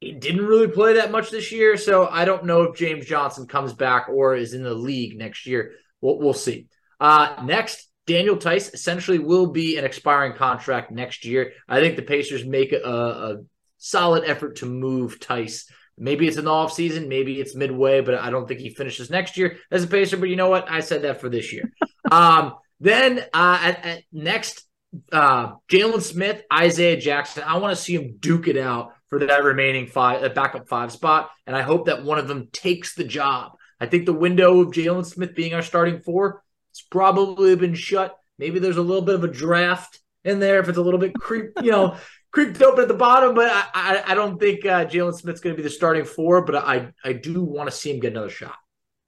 He 0.00 0.12
didn't 0.12 0.46
really 0.46 0.68
play 0.68 0.94
that 0.94 1.12
much 1.12 1.30
this 1.30 1.52
year, 1.52 1.76
so 1.76 2.08
I 2.08 2.24
don't 2.24 2.46
know 2.46 2.62
if 2.62 2.76
James 2.76 3.04
Johnson 3.04 3.46
comes 3.46 3.74
back 3.74 4.08
or 4.08 4.34
is 4.34 4.54
in 4.54 4.62
the 4.62 4.74
league 4.74 5.16
next 5.18 5.46
year. 5.46 5.72
We'll, 6.00 6.18
we'll 6.18 6.32
see. 6.32 6.68
Uh, 6.98 7.36
next, 7.44 7.86
Daniel 8.06 8.36
Theis 8.36 8.72
essentially 8.72 9.18
will 9.18 9.48
be 9.48 9.76
an 9.76 9.84
expiring 9.84 10.32
contract 10.32 10.90
next 10.90 11.26
year. 11.26 11.52
I 11.68 11.80
think 11.80 11.96
the 11.96 12.02
Pacers 12.02 12.46
make 12.46 12.72
a, 12.72 12.82
a 12.82 13.36
solid 13.76 14.24
effort 14.24 14.56
to 14.56 14.66
move 14.66 15.20
Tice. 15.20 15.70
Maybe 15.98 16.26
it's 16.26 16.38
in 16.38 16.46
the 16.46 16.50
offseason, 16.50 17.08
maybe 17.08 17.38
it's 17.38 17.54
midway, 17.54 18.00
but 18.00 18.14
I 18.14 18.30
don't 18.30 18.48
think 18.48 18.60
he 18.60 18.70
finishes 18.70 19.10
next 19.10 19.36
year 19.36 19.58
as 19.70 19.84
a 19.84 19.86
Pacer. 19.86 20.16
But 20.16 20.30
you 20.30 20.36
know 20.36 20.48
what? 20.48 20.70
I 20.70 20.80
said 20.80 21.02
that 21.02 21.20
for 21.20 21.28
this 21.28 21.52
year. 21.52 21.70
um, 22.10 22.54
then 22.80 23.18
uh, 23.34 23.58
at, 23.62 23.84
at 23.84 24.02
next, 24.10 24.66
uh, 25.12 25.52
Jalen 25.70 26.00
Smith, 26.00 26.42
Isaiah 26.50 26.96
Jackson. 26.96 27.44
I 27.46 27.58
want 27.58 27.76
to 27.76 27.82
see 27.82 27.94
him 27.94 28.16
duke 28.18 28.48
it 28.48 28.56
out 28.56 28.94
for 29.10 29.18
that 29.18 29.44
remaining 29.44 29.86
five, 29.86 30.22
uh, 30.22 30.28
backup 30.30 30.68
five 30.68 30.92
spot, 30.92 31.30
and 31.46 31.54
I 31.54 31.62
hope 31.62 31.86
that 31.86 32.04
one 32.04 32.18
of 32.18 32.28
them 32.28 32.48
takes 32.52 32.94
the 32.94 33.04
job. 33.04 33.52
I 33.80 33.86
think 33.86 34.06
the 34.06 34.12
window 34.12 34.60
of 34.60 34.68
Jalen 34.68 35.04
Smith 35.04 35.34
being 35.34 35.52
our 35.54 35.62
starting 35.62 36.00
four, 36.00 36.42
has 36.72 36.82
probably 36.90 37.56
been 37.56 37.74
shut. 37.74 38.16
Maybe 38.38 38.58
there's 38.58 38.76
a 38.76 38.82
little 38.82 39.02
bit 39.02 39.16
of 39.16 39.24
a 39.24 39.28
draft 39.28 39.98
in 40.24 40.38
there 40.38 40.60
if 40.60 40.68
it's 40.68 40.78
a 40.78 40.82
little 40.82 41.00
bit 41.00 41.14
creep, 41.14 41.50
you 41.62 41.70
know, 41.70 41.96
creeped 42.30 42.62
open 42.62 42.82
at 42.82 42.88
the 42.88 42.94
bottom. 42.94 43.34
But 43.34 43.48
I, 43.50 43.64
I, 43.74 44.12
I 44.12 44.14
don't 44.14 44.38
think 44.38 44.64
uh, 44.64 44.84
Jalen 44.86 45.14
Smith's 45.14 45.40
going 45.40 45.54
to 45.54 45.62
be 45.62 45.64
the 45.66 45.74
starting 45.74 46.04
four. 46.04 46.44
But 46.44 46.56
I, 46.56 46.92
I 47.04 47.12
do 47.14 47.42
want 47.42 47.68
to 47.68 47.76
see 47.76 47.90
him 47.90 48.00
get 48.00 48.12
another 48.12 48.30
shot. 48.30 48.54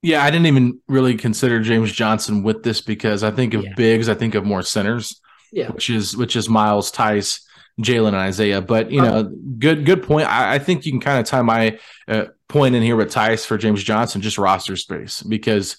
Yeah, 0.02 0.24
I 0.24 0.30
didn't 0.32 0.46
even 0.46 0.80
really 0.88 1.14
consider 1.14 1.60
James 1.60 1.92
Johnson 1.92 2.42
with 2.42 2.64
this 2.64 2.80
because 2.80 3.22
I 3.22 3.30
think 3.30 3.54
of 3.54 3.62
Yeah. 3.62 3.74
bigs, 3.76 4.08
I 4.08 4.14
think 4.14 4.34
of 4.34 4.44
more 4.44 4.62
centers, 4.62 5.20
Yeah, 5.52 5.70
which 5.70 5.90
is 5.90 6.16
which 6.16 6.34
is 6.34 6.48
Miles, 6.48 6.90
Theis, 6.90 7.46
Jalen, 7.82 8.08
and 8.08 8.16
Isaiah. 8.16 8.60
But 8.60 8.90
you 8.90 9.00
know, 9.02 9.22
good 9.58 9.84
good 9.84 10.02
point. 10.02 10.28
I, 10.28 10.54
I 10.54 10.58
think 10.58 10.86
you 10.86 10.92
can 10.92 11.00
kind 11.00 11.18
of 11.20 11.26
tie 11.26 11.42
my 11.42 11.78
uh, 12.08 12.26
point 12.48 12.74
in 12.74 12.82
here 12.82 12.96
with 12.96 13.12
Theis 13.12 13.44
for 13.46 13.58
James 13.58 13.82
Johnson, 13.82 14.20
just 14.20 14.38
roster 14.38 14.76
space 14.76 15.22
because 15.22 15.76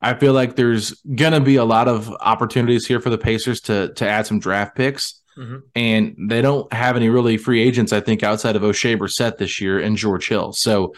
I 0.00 0.14
feel 0.14 0.32
like 0.32 0.56
there's 0.56 0.92
gonna 1.14 1.40
be 1.40 1.56
a 1.56 1.64
lot 1.64 1.88
of 1.88 2.10
opportunities 2.20 2.86
here 2.86 3.00
for 3.00 3.10
the 3.10 3.18
Pacers 3.18 3.60
to 3.62 3.92
to 3.94 4.08
add 4.08 4.26
some 4.26 4.38
draft 4.38 4.76
picks. 4.76 5.20
Mhm. 5.38 5.62
And 5.76 6.16
they 6.28 6.42
don't 6.42 6.72
have 6.72 6.96
any 6.96 7.08
really 7.08 7.36
free 7.36 7.62
agents, 7.62 7.92
I 7.92 8.00
think, 8.00 8.24
outside 8.24 8.56
of 8.56 8.62
Oshae 8.62 8.98
Brissett 8.98 9.38
this 9.38 9.60
year 9.60 9.78
and 9.78 9.96
George 9.96 10.28
Hill. 10.28 10.52
So 10.52 10.94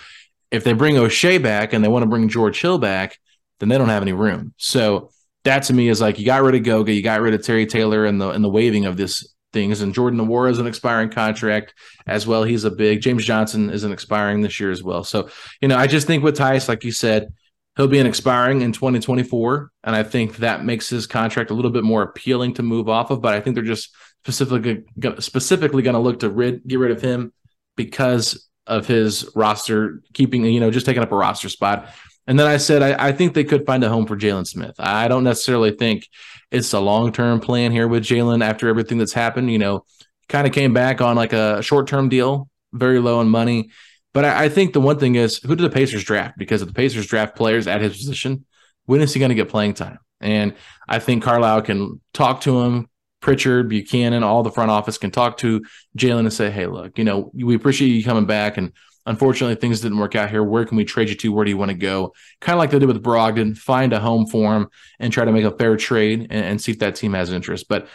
if 0.51 0.65
they 0.65 0.73
bring 0.73 0.97
O'Shea 0.97 1.37
back 1.39 1.75
and 1.75 1.85
they 1.85 1.89
want 1.89 2.05
to 2.05 2.09
bring 2.09 2.29
George 2.29 2.61
Hill 2.61 2.79
back, 2.79 3.19
then 3.59 3.69
they 3.69 3.77
don't 3.77 3.91
have 3.91 4.03
any 4.03 4.15
room. 4.15 4.55
So 4.57 5.11
that 5.45 5.65
to 5.65 5.75
me 5.75 5.89
is 5.89 6.01
like 6.01 6.19
you 6.19 6.25
got 6.25 6.43
rid 6.43 6.55
of 6.55 6.63
Goga, 6.63 6.93
you 6.93 7.03
got 7.03 7.21
rid 7.21 7.35
of 7.35 7.43
Terry 7.45 7.67
Taylor 7.67 8.07
and 8.07 8.21
the 8.21 8.31
and 8.31 8.43
the 8.43 8.49
waiving 8.49 8.87
of 8.87 8.97
this 8.97 9.27
things. 9.53 9.81
And 9.81 9.95
Jordan 9.95 10.21
Nwora 10.21 10.51
is 10.51 10.59
an 10.59 10.67
expiring 10.67 11.11
contract 11.11 11.75
as 12.07 12.27
well. 12.27 12.45
He's 12.45 12.65
a 12.65 12.71
big 12.71 13.01
James 13.01 13.25
Johnson 13.25 13.71
is 13.71 13.85
an 13.85 13.93
expiring 13.93 14.41
this 14.41 14.61
year 14.61 14.71
as 14.71 14.83
well. 14.83 15.05
So, 15.05 15.29
you 15.61 15.69
know, 15.69 15.77
I 15.77 15.87
just 15.87 16.07
think 16.07 16.23
with 16.23 16.37
Theis, 16.37 16.69
like 16.69 16.85
you 16.85 16.93
said, 16.93 17.33
he'll 17.77 17.89
be 17.89 17.99
an 17.99 18.07
expiring 18.07 18.63
in 18.63 18.73
2024. 18.73 19.71
And 19.85 19.97
I 19.97 20.03
think 20.03 20.37
that 20.37 20.65
makes 20.65 20.89
his 20.89 21.07
contract 21.07 21.51
a 21.51 21.55
little 21.55 21.71
bit 21.71 21.85
more 21.85 22.03
appealing 22.03 22.55
to 22.55 22.63
move 22.63 22.89
off 22.89 23.11
of. 23.11 23.21
But 23.21 23.35
I 23.35 23.41
think 23.41 23.55
they're 23.55 23.65
just 23.65 23.95
specifically 24.23 24.85
specifically 25.19 25.83
going 25.83 25.95
to 25.95 26.01
look 26.01 26.21
to 26.21 26.31
rid, 26.31 26.67
get 26.67 26.79
rid 26.79 26.91
of 26.91 27.01
him 27.01 27.33
because 27.77 28.49
of 28.67 28.87
his 28.87 29.29
roster 29.35 30.03
keeping, 30.13 30.45
you 30.45 30.61
know, 30.61 30.71
just 30.71 30.87
taking 30.87 31.03
up 31.03 31.13
a 31.13 31.17
roster 31.17 31.49
spot. 31.49 31.89
And 32.31 32.39
then 32.39 32.47
I 32.47 32.59
said, 32.59 32.81
I, 32.81 33.09
I 33.09 33.11
think 33.11 33.35
they 33.35 33.43
could 33.43 33.67
find 33.67 33.83
a 33.83 33.89
home 33.89 34.07
for 34.07 34.17
Jalen 34.17 34.47
Smith. 34.47 34.77
I 34.79 35.09
don't 35.09 35.25
necessarily 35.25 35.73
think 35.73 36.07
it's 36.53 36.73
a 36.73 36.79
long 36.79 37.11
term 37.11 37.41
plan 37.41 37.73
here 37.73 37.89
with 37.89 38.05
Jalen 38.05 38.41
after 38.41 38.69
everything 38.69 38.99
that's 38.99 39.13
happened. 39.13 39.51
You 39.51 39.59
know, 39.59 39.85
kind 40.29 40.47
of 40.47 40.53
came 40.53 40.73
back 40.73 41.01
on 41.01 41.17
like 41.17 41.33
a 41.33 41.61
short 41.61 41.89
term 41.89 42.09
deal, 42.09 42.49
very 42.73 43.01
low 43.01 43.21
in 43.21 43.29
money. 43.29 43.71
But 44.15 44.27
I, 44.27 44.45
I 44.45 44.49
think 44.49 44.75
the 44.75 44.81
one 44.81 44.97
thing 44.97 45.17
is 45.17 45.39
who 45.39 45.57
did 45.57 45.65
the 45.65 45.75
Pacers 45.75 46.05
draft? 46.05 46.39
Because 46.39 46.63
if 46.63 46.69
the 46.69 46.75
Pacers 46.75 47.09
draft 47.09 47.35
players 47.35 47.67
at 47.67 47.81
his 47.81 47.97
position, 47.97 48.47
when 48.85 49.01
is 49.01 49.13
he 49.13 49.19
going 49.19 49.31
to 49.31 49.35
get 49.35 49.49
playing 49.49 49.75
time? 49.75 49.99
And 50.21 50.55
I 50.89 51.01
think 51.01 51.25
Carlisle 51.25 51.63
can 51.63 52.01
talk 52.15 52.43
to 52.43 52.61
him. 52.61 52.89
Pritchard, 53.21 53.69
Buchanan, 53.69 54.23
all 54.23 54.45
the 54.45 54.53
front 54.53 54.71
office 54.71 54.99
can 54.99 55.11
talk 55.11 55.39
to 55.39 55.63
Jalen 55.99 56.21
and 56.21 56.33
say, 56.33 56.49
hey, 56.49 56.67
look, 56.67 56.97
you 56.97 57.03
know, 57.03 57.33
we 57.35 57.57
appreciate 57.57 57.89
you 57.89 58.05
coming 58.05 58.25
back. 58.25 58.57
And 58.57 58.73
unfortunately, 59.07 59.57
things 59.57 59.81
didn't 59.81 59.99
work 59.99 60.15
out 60.15 60.31
here. 60.31 60.43
Where 60.43 60.65
can 60.65 60.77
we 60.77 60.85
trade 60.85 61.09
you 61.09 61.15
to? 61.15 61.33
Where 61.33 61.45
do 61.45 61.51
you 61.51 61.57
want 61.57 61.71
to 61.71 61.77
go? 61.77 62.15
Kind 62.41 62.55
of 62.55 62.59
like 62.59 62.71
they 62.71 62.79
did 62.79 62.89
with 62.89 63.03
Brogdon, 63.03 63.57
find 63.57 63.93
a 63.93 64.01
home 64.01 64.27
for 64.27 64.55
him 64.55 64.69
and 64.99 65.13
try 65.13 65.25
to 65.25 65.33
make 65.33 65.45
a 65.45 65.51
fair 65.51 65.77
trade 65.77 66.29
and, 66.31 66.45
and 66.45 66.61
see 66.61 66.73
if 66.73 66.79
that 66.81 66.97
team 66.97 67.13
has 67.15 67.33
interest. 67.33 67.69
But 67.69 67.89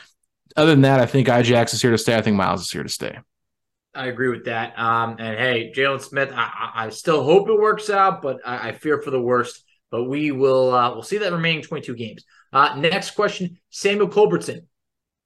other 0.56 0.72
than 0.72 0.82
that, 0.82 1.00
I 1.00 1.06
think 1.06 1.28
Ijax 1.28 1.74
is 1.74 1.82
here 1.82 1.92
to 1.92 1.98
stay. 1.98 2.16
I 2.16 2.22
think 2.22 2.38
Miles 2.38 2.62
is 2.62 2.72
here 2.72 2.84
to 2.84 2.90
stay. 2.90 3.18
I 3.94 4.08
agree 4.08 4.30
with 4.30 4.46
that. 4.46 4.78
Um, 4.78 5.16
and 5.20 5.38
hey, 5.38 5.72
Jalen 5.76 6.02
Smith, 6.02 6.32
I, 6.34 6.72
I, 6.76 6.86
I 6.86 6.90
still 6.90 7.24
hope 7.24 7.48
it 7.50 7.60
works 7.60 7.90
out, 7.90 8.22
but 8.22 8.40
I, 8.46 8.70
I 8.70 8.72
fear 8.74 9.02
for 9.02 9.12
the 9.12 9.22
worst. 9.22 9.64
But 9.92 10.06
we 10.06 10.32
will 10.32 10.74
uh, 10.74 10.92
we'll 10.92 11.04
see 11.04 11.20
that 11.20 11.32
remaining 11.32 11.62
22 11.62 11.96
games. 11.96 12.26
Uh, 12.52 12.76
next 12.76 13.12
question, 13.12 13.58
Samuel 13.70 14.10
Culbertson. 14.10 14.68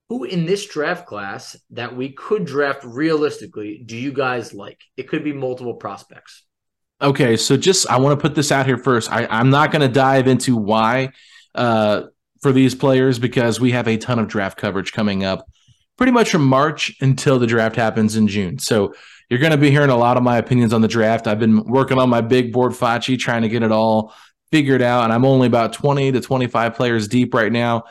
Who 0.09 0.23
in 0.23 0.45
this 0.45 0.65
draft 0.65 1.05
class 1.05 1.55
that 1.71 1.95
we 1.95 2.09
could 2.09 2.45
draft 2.45 2.83
realistically 2.83 3.81
do 3.85 3.95
you 3.95 4.11
guys 4.11 4.53
like? 4.53 4.79
It 4.97 5.07
could 5.07 5.23
be 5.23 5.33
multiple 5.33 5.75
prospects. 5.75 6.43
Okay, 7.01 7.37
so 7.37 7.55
just 7.55 7.89
I 7.89 7.97
want 7.99 8.19
to 8.19 8.21
put 8.21 8.35
this 8.35 8.51
out 8.51 8.65
here 8.65 8.77
first. 8.77 9.11
I, 9.11 9.25
I'm 9.27 9.49
not 9.49 9.71
going 9.71 9.81
to 9.81 9.87
dive 9.87 10.27
into 10.27 10.57
why 10.57 11.09
uh, 11.55 12.03
for 12.41 12.51
these 12.51 12.75
players 12.75 13.19
because 13.19 13.59
we 13.59 13.71
have 13.71 13.87
a 13.87 13.97
ton 13.97 14.19
of 14.19 14.27
draft 14.27 14.57
coverage 14.57 14.91
coming 14.91 15.23
up 15.23 15.45
pretty 15.97 16.11
much 16.11 16.31
from 16.31 16.45
March 16.45 16.95
until 17.01 17.39
the 17.39 17.47
draft 17.47 17.75
happens 17.75 18.15
in 18.15 18.27
June. 18.27 18.57
So 18.57 18.93
you're 19.29 19.39
going 19.39 19.51
to 19.51 19.57
be 19.57 19.69
hearing 19.69 19.89
a 19.89 19.97
lot 19.97 20.17
of 20.17 20.23
my 20.23 20.37
opinions 20.37 20.73
on 20.73 20.81
the 20.81 20.87
draft. 20.87 21.27
I've 21.27 21.39
been 21.39 21.63
working 21.65 21.99
on 21.99 22.09
my 22.09 22.21
big 22.21 22.51
board 22.51 22.71
Fachi, 22.71 23.19
trying 23.19 23.43
to 23.43 23.49
get 23.49 23.63
it 23.63 23.71
all 23.71 24.13
figured 24.51 24.81
out, 24.81 25.03
and 25.03 25.13
I'm 25.13 25.25
only 25.25 25.47
about 25.47 25.73
20 25.73 26.13
to 26.13 26.21
25 26.21 26.73
players 26.73 27.07
deep 27.07 27.33
right 27.33 27.51
now, 27.51 27.83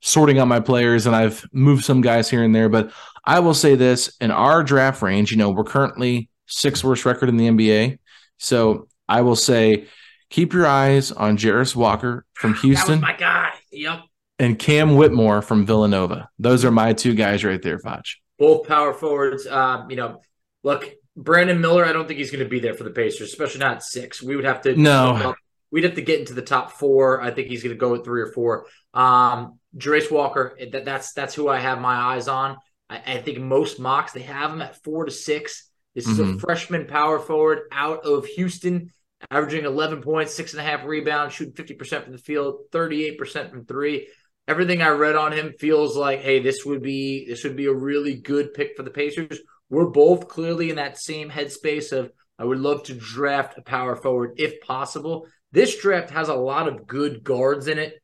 sorting 0.00 0.38
out 0.38 0.48
my 0.48 0.60
players, 0.60 1.06
and 1.06 1.14
I've 1.16 1.44
moved 1.52 1.84
some 1.84 2.00
guys 2.00 2.30
here 2.30 2.42
and 2.42 2.54
there. 2.54 2.68
But 2.68 2.92
I 3.24 3.40
will 3.40 3.54
say 3.54 3.74
this 3.74 4.16
in 4.20 4.30
our 4.30 4.62
draft 4.62 5.02
range, 5.02 5.30
you 5.30 5.36
know, 5.36 5.50
we're 5.50 5.64
currently 5.64 6.28
sixth 6.46 6.84
worst 6.84 7.04
record 7.04 7.28
in 7.28 7.36
the 7.36 7.48
NBA. 7.48 7.98
So 8.38 8.88
I 9.08 9.22
will 9.22 9.36
say 9.36 9.86
keep 10.30 10.52
your 10.52 10.66
eyes 10.66 11.12
on 11.12 11.36
Jarace 11.36 11.74
Walker 11.74 12.24
from 12.34 12.50
That 12.52 12.56
was 12.56 12.62
Houston 12.62 13.00
my 13.00 13.16
guy. 13.16 13.50
Yep. 13.72 14.00
and 14.38 14.58
Cam 14.58 14.96
Whitmore 14.96 15.42
from 15.42 15.66
Villanova. 15.66 16.28
Those 16.38 16.64
are 16.64 16.70
my 16.70 16.92
two 16.92 17.14
guys 17.14 17.44
right 17.44 17.60
there, 17.62 17.78
Foch. 17.78 18.06
both 18.38 18.66
power 18.68 18.92
forwards. 18.92 19.46
Um, 19.46 19.90
you 19.90 19.96
know, 19.96 20.20
look, 20.62 20.90
Brandon 21.16 21.60
Miller. 21.60 21.84
I 21.84 21.92
don't 21.92 22.06
think 22.06 22.18
he's 22.18 22.30
going 22.30 22.44
to 22.44 22.48
be 22.50 22.60
there 22.60 22.74
for 22.74 22.84
the 22.84 22.90
Pacers, 22.90 23.28
especially 23.28 23.60
not 23.60 23.82
six. 23.82 24.22
We 24.22 24.36
would 24.36 24.44
have 24.44 24.60
to 24.62 24.76
No. 24.76 25.34
We'd 25.70 25.84
have 25.84 25.94
to 25.94 26.02
get 26.02 26.20
into 26.20 26.34
the 26.34 26.42
top 26.42 26.72
four. 26.72 27.20
I 27.20 27.30
think 27.30 27.48
he's 27.48 27.62
going 27.62 27.74
to 27.74 27.80
go 27.80 27.92
with 27.92 28.04
three 28.04 28.22
or 28.22 28.32
four. 28.32 28.66
Um, 28.94 29.58
Jarace 29.76 30.10
Walker. 30.10 30.56
That, 30.72 30.84
that's 30.84 31.12
that's 31.12 31.34
who 31.34 31.48
I 31.48 31.58
have 31.58 31.80
my 31.80 31.94
eyes 31.94 32.28
on. 32.28 32.56
I, 32.88 33.02
I 33.06 33.18
think 33.18 33.38
most 33.38 33.78
mocks 33.80 34.12
they 34.12 34.22
have 34.22 34.52
him 34.52 34.62
at 34.62 34.82
four 34.82 35.04
to 35.04 35.10
six. 35.10 35.68
This 35.94 36.06
is 36.08 36.18
a 36.18 36.24
Mhm. 36.24 36.40
freshman 36.40 36.86
power 36.86 37.18
forward 37.18 37.62
out 37.72 38.04
of 38.04 38.26
Houston, 38.26 38.92
averaging 39.30 39.64
11 39.64 40.02
points, 40.02 40.34
six 40.34 40.52
and 40.52 40.60
a 40.60 40.64
half 40.64 40.84
rebounds, 40.84 41.34
shooting 41.34 41.54
50% 41.54 42.04
from 42.04 42.12
the 42.12 42.18
field, 42.18 42.60
38% 42.70 43.50
from 43.50 43.64
three. 43.64 44.08
Everything 44.46 44.82
I 44.82 44.90
read 44.90 45.16
on 45.16 45.32
him 45.32 45.54
feels 45.58 45.96
like, 45.96 46.20
hey, 46.20 46.40
this 46.40 46.64
would 46.64 46.82
be 46.82 47.26
this 47.26 47.42
would 47.44 47.56
be 47.56 47.66
a 47.66 47.72
really 47.74 48.14
good 48.14 48.54
pick 48.54 48.76
for 48.76 48.82
the 48.82 48.90
Pacers. 48.90 49.40
We're 49.68 49.86
both 49.90 50.28
clearly 50.28 50.70
in 50.70 50.76
that 50.76 50.98
same 50.98 51.28
headspace 51.30 51.92
of 51.92 52.12
I 52.38 52.44
would 52.44 52.58
love 52.60 52.84
to 52.84 52.94
draft 52.94 53.58
a 53.58 53.62
power 53.62 53.96
forward 53.96 54.34
if 54.36 54.60
possible. 54.60 55.26
This 55.52 55.80
draft 55.80 56.10
has 56.10 56.28
a 56.28 56.34
lot 56.34 56.68
of 56.68 56.86
good 56.86 57.22
guards 57.24 57.68
in 57.68 57.78
it. 57.78 58.00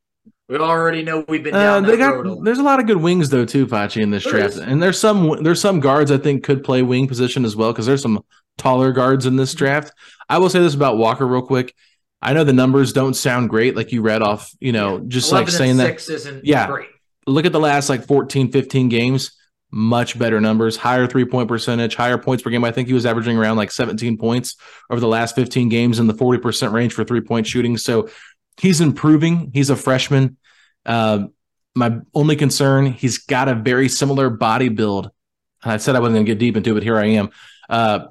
We 0.49 0.57
already 0.57 1.03
know 1.03 1.23
we've 1.27 1.43
been 1.43 1.55
Uh, 1.55 1.59
down 1.59 1.83
they 1.83 1.91
that 1.91 1.97
got 1.97 2.23
road. 2.23 2.43
there's 2.43 2.59
a 2.59 2.63
lot 2.63 2.79
of 2.79 2.85
good 2.85 2.97
wings 2.97 3.29
though 3.29 3.45
too, 3.45 3.65
Fachi, 3.65 4.01
in 4.01 4.11
this 4.11 4.23
There 4.23 4.33
draft, 4.33 4.53
is. 4.55 4.59
and 4.59 4.81
there's 4.83 4.99
some 4.99 5.41
there's 5.43 5.61
some 5.61 5.79
guards 5.79 6.11
I 6.11 6.17
think 6.17 6.43
could 6.43 6.63
play 6.63 6.81
wing 6.81 7.07
position 7.07 7.45
as 7.45 7.55
well 7.55 7.71
because 7.71 7.85
there's 7.85 8.01
some 8.01 8.23
taller 8.57 8.91
guards 8.91 9.25
in 9.25 9.35
this 9.35 9.53
draft. 9.53 9.93
I 10.29 10.37
will 10.39 10.49
say 10.49 10.59
this 10.59 10.75
about 10.75 10.97
Walker 10.97 11.25
real 11.25 11.41
quick. 11.41 11.73
I 12.21 12.33
know 12.33 12.43
the 12.43 12.53
numbers 12.53 12.93
don't 12.93 13.15
sound 13.15 13.49
great, 13.49 13.75
like 13.75 13.91
you 13.91 14.01
read 14.01 14.21
off, 14.21 14.51
you 14.59 14.71
know, 14.71 14.99
just 15.07 15.31
like 15.31 15.49
saying 15.49 15.77
that. 15.77 15.87
six 15.87 16.09
isn't 16.09 16.45
Yeah. 16.45 16.67
great. 16.67 16.87
Look 17.25 17.45
at 17.45 17.51
the 17.51 17.59
last 17.59 17.89
like 17.89 18.05
14, 18.05 18.51
15 18.51 18.89
games. 18.89 19.31
Much 19.73 20.19
better 20.19 20.39
numbers, 20.39 20.77
higher 20.77 21.07
three 21.07 21.25
point 21.25 21.47
percentage, 21.47 21.95
higher 21.95 22.17
points 22.19 22.43
per 22.43 22.51
game. 22.51 22.63
I 22.63 22.71
think 22.71 22.87
he 22.87 22.93
was 22.93 23.07
averaging 23.07 23.37
around 23.37 23.57
like 23.57 23.71
17 23.71 24.17
points 24.17 24.55
over 24.91 24.99
the 24.99 25.07
last 25.07 25.35
15 25.35 25.67
games 25.67 25.97
in 25.97 26.05
the 26.05 26.13
40% 26.13 26.71
range 26.71 26.93
for 26.93 27.03
three 27.03 27.21
point 27.21 27.47
shooting. 27.47 27.77
So 27.77 28.09
he's 28.61 28.81
improving. 28.81 29.49
He's 29.51 29.71
a 29.71 29.75
freshman. 29.75 30.37
Uh, 30.85 31.25
my 31.75 31.99
only 32.13 32.35
concern, 32.35 32.85
he's 32.85 33.17
got 33.17 33.49
a 33.49 33.55
very 33.55 33.89
similar 33.89 34.29
body 34.29 34.69
build. 34.69 35.09
I 35.63 35.77
said 35.77 35.95
I 35.95 35.99
wasn't 35.99 36.17
going 36.17 36.25
to 36.25 36.31
get 36.31 36.39
deep 36.39 36.55
into 36.55 36.71
it, 36.71 36.73
but 36.75 36.83
here 36.83 36.97
I 36.97 37.05
am. 37.05 37.31
Uh, 37.67 38.07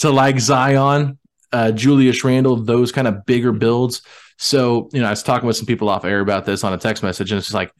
to 0.00 0.10
like 0.10 0.38
Zion, 0.38 1.18
uh, 1.50 1.72
Julius 1.72 2.22
Randle, 2.24 2.56
those 2.56 2.92
kind 2.92 3.08
of 3.08 3.24
bigger 3.24 3.52
builds. 3.52 4.02
So, 4.36 4.90
you 4.92 5.00
know, 5.00 5.06
I 5.06 5.10
was 5.10 5.22
talking 5.22 5.46
with 5.46 5.56
some 5.56 5.64
people 5.64 5.88
off 5.88 6.04
air 6.04 6.20
about 6.20 6.44
this 6.44 6.62
on 6.62 6.74
a 6.74 6.78
text 6.78 7.02
message, 7.02 7.32
and 7.32 7.38
it's 7.38 7.46
just 7.46 7.54
like, 7.54 7.72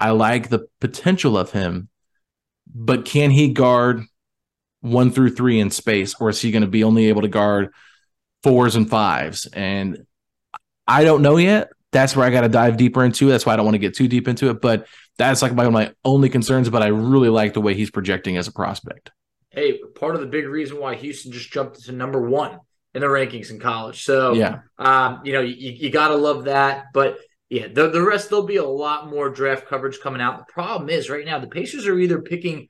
I 0.00 0.10
like 0.10 0.48
the 0.48 0.66
potential 0.80 1.38
of 1.38 1.52
him, 1.52 1.88
but 2.74 3.04
can 3.04 3.30
he 3.30 3.52
guard 3.52 4.04
one 4.80 5.10
through 5.10 5.30
three 5.30 5.60
in 5.60 5.70
space, 5.70 6.14
or 6.20 6.30
is 6.30 6.40
he 6.40 6.50
going 6.50 6.62
to 6.62 6.68
be 6.68 6.84
only 6.84 7.06
able 7.06 7.22
to 7.22 7.28
guard 7.28 7.72
fours 8.42 8.76
and 8.76 8.88
fives? 8.88 9.46
And 9.46 10.06
I 10.86 11.04
don't 11.04 11.22
know 11.22 11.36
yet. 11.36 11.70
That's 11.92 12.14
where 12.14 12.26
I 12.26 12.30
got 12.30 12.42
to 12.42 12.48
dive 12.48 12.76
deeper 12.76 13.04
into. 13.04 13.28
That's 13.28 13.44
why 13.44 13.54
I 13.54 13.56
don't 13.56 13.64
want 13.64 13.74
to 13.74 13.80
get 13.80 13.96
too 13.96 14.08
deep 14.08 14.28
into 14.28 14.48
it. 14.50 14.60
But 14.60 14.86
that's 15.18 15.42
like 15.42 15.54
my, 15.54 15.68
my 15.68 15.92
only 16.04 16.28
concerns. 16.28 16.70
But 16.70 16.82
I 16.82 16.88
really 16.88 17.28
like 17.28 17.52
the 17.52 17.60
way 17.60 17.74
he's 17.74 17.90
projecting 17.90 18.36
as 18.36 18.48
a 18.48 18.52
prospect. 18.52 19.10
Hey, 19.50 19.78
part 19.96 20.14
of 20.14 20.20
the 20.20 20.28
big 20.28 20.46
reason 20.46 20.78
why 20.78 20.94
Houston 20.94 21.32
just 21.32 21.52
jumped 21.52 21.84
to 21.84 21.92
number 21.92 22.20
one 22.20 22.60
in 22.94 23.00
the 23.00 23.08
rankings 23.08 23.50
in 23.50 23.58
college. 23.58 24.04
So 24.04 24.34
yeah, 24.34 24.60
um, 24.78 25.20
you 25.24 25.32
know, 25.32 25.40
you, 25.40 25.72
you 25.72 25.90
gotta 25.90 26.14
love 26.14 26.44
that. 26.44 26.86
But 26.94 27.18
yeah, 27.50 27.66
the, 27.66 27.90
the 27.90 28.02
rest 28.02 28.30
there'll 28.30 28.46
be 28.46 28.56
a 28.56 28.64
lot 28.64 29.10
more 29.10 29.28
draft 29.28 29.66
coverage 29.66 29.98
coming 30.00 30.20
out. 30.20 30.38
The 30.38 30.52
problem 30.52 30.88
is 30.88 31.10
right 31.10 31.26
now 31.26 31.40
the 31.40 31.48
Pacers 31.48 31.86
are 31.88 31.98
either 31.98 32.22
picking 32.22 32.68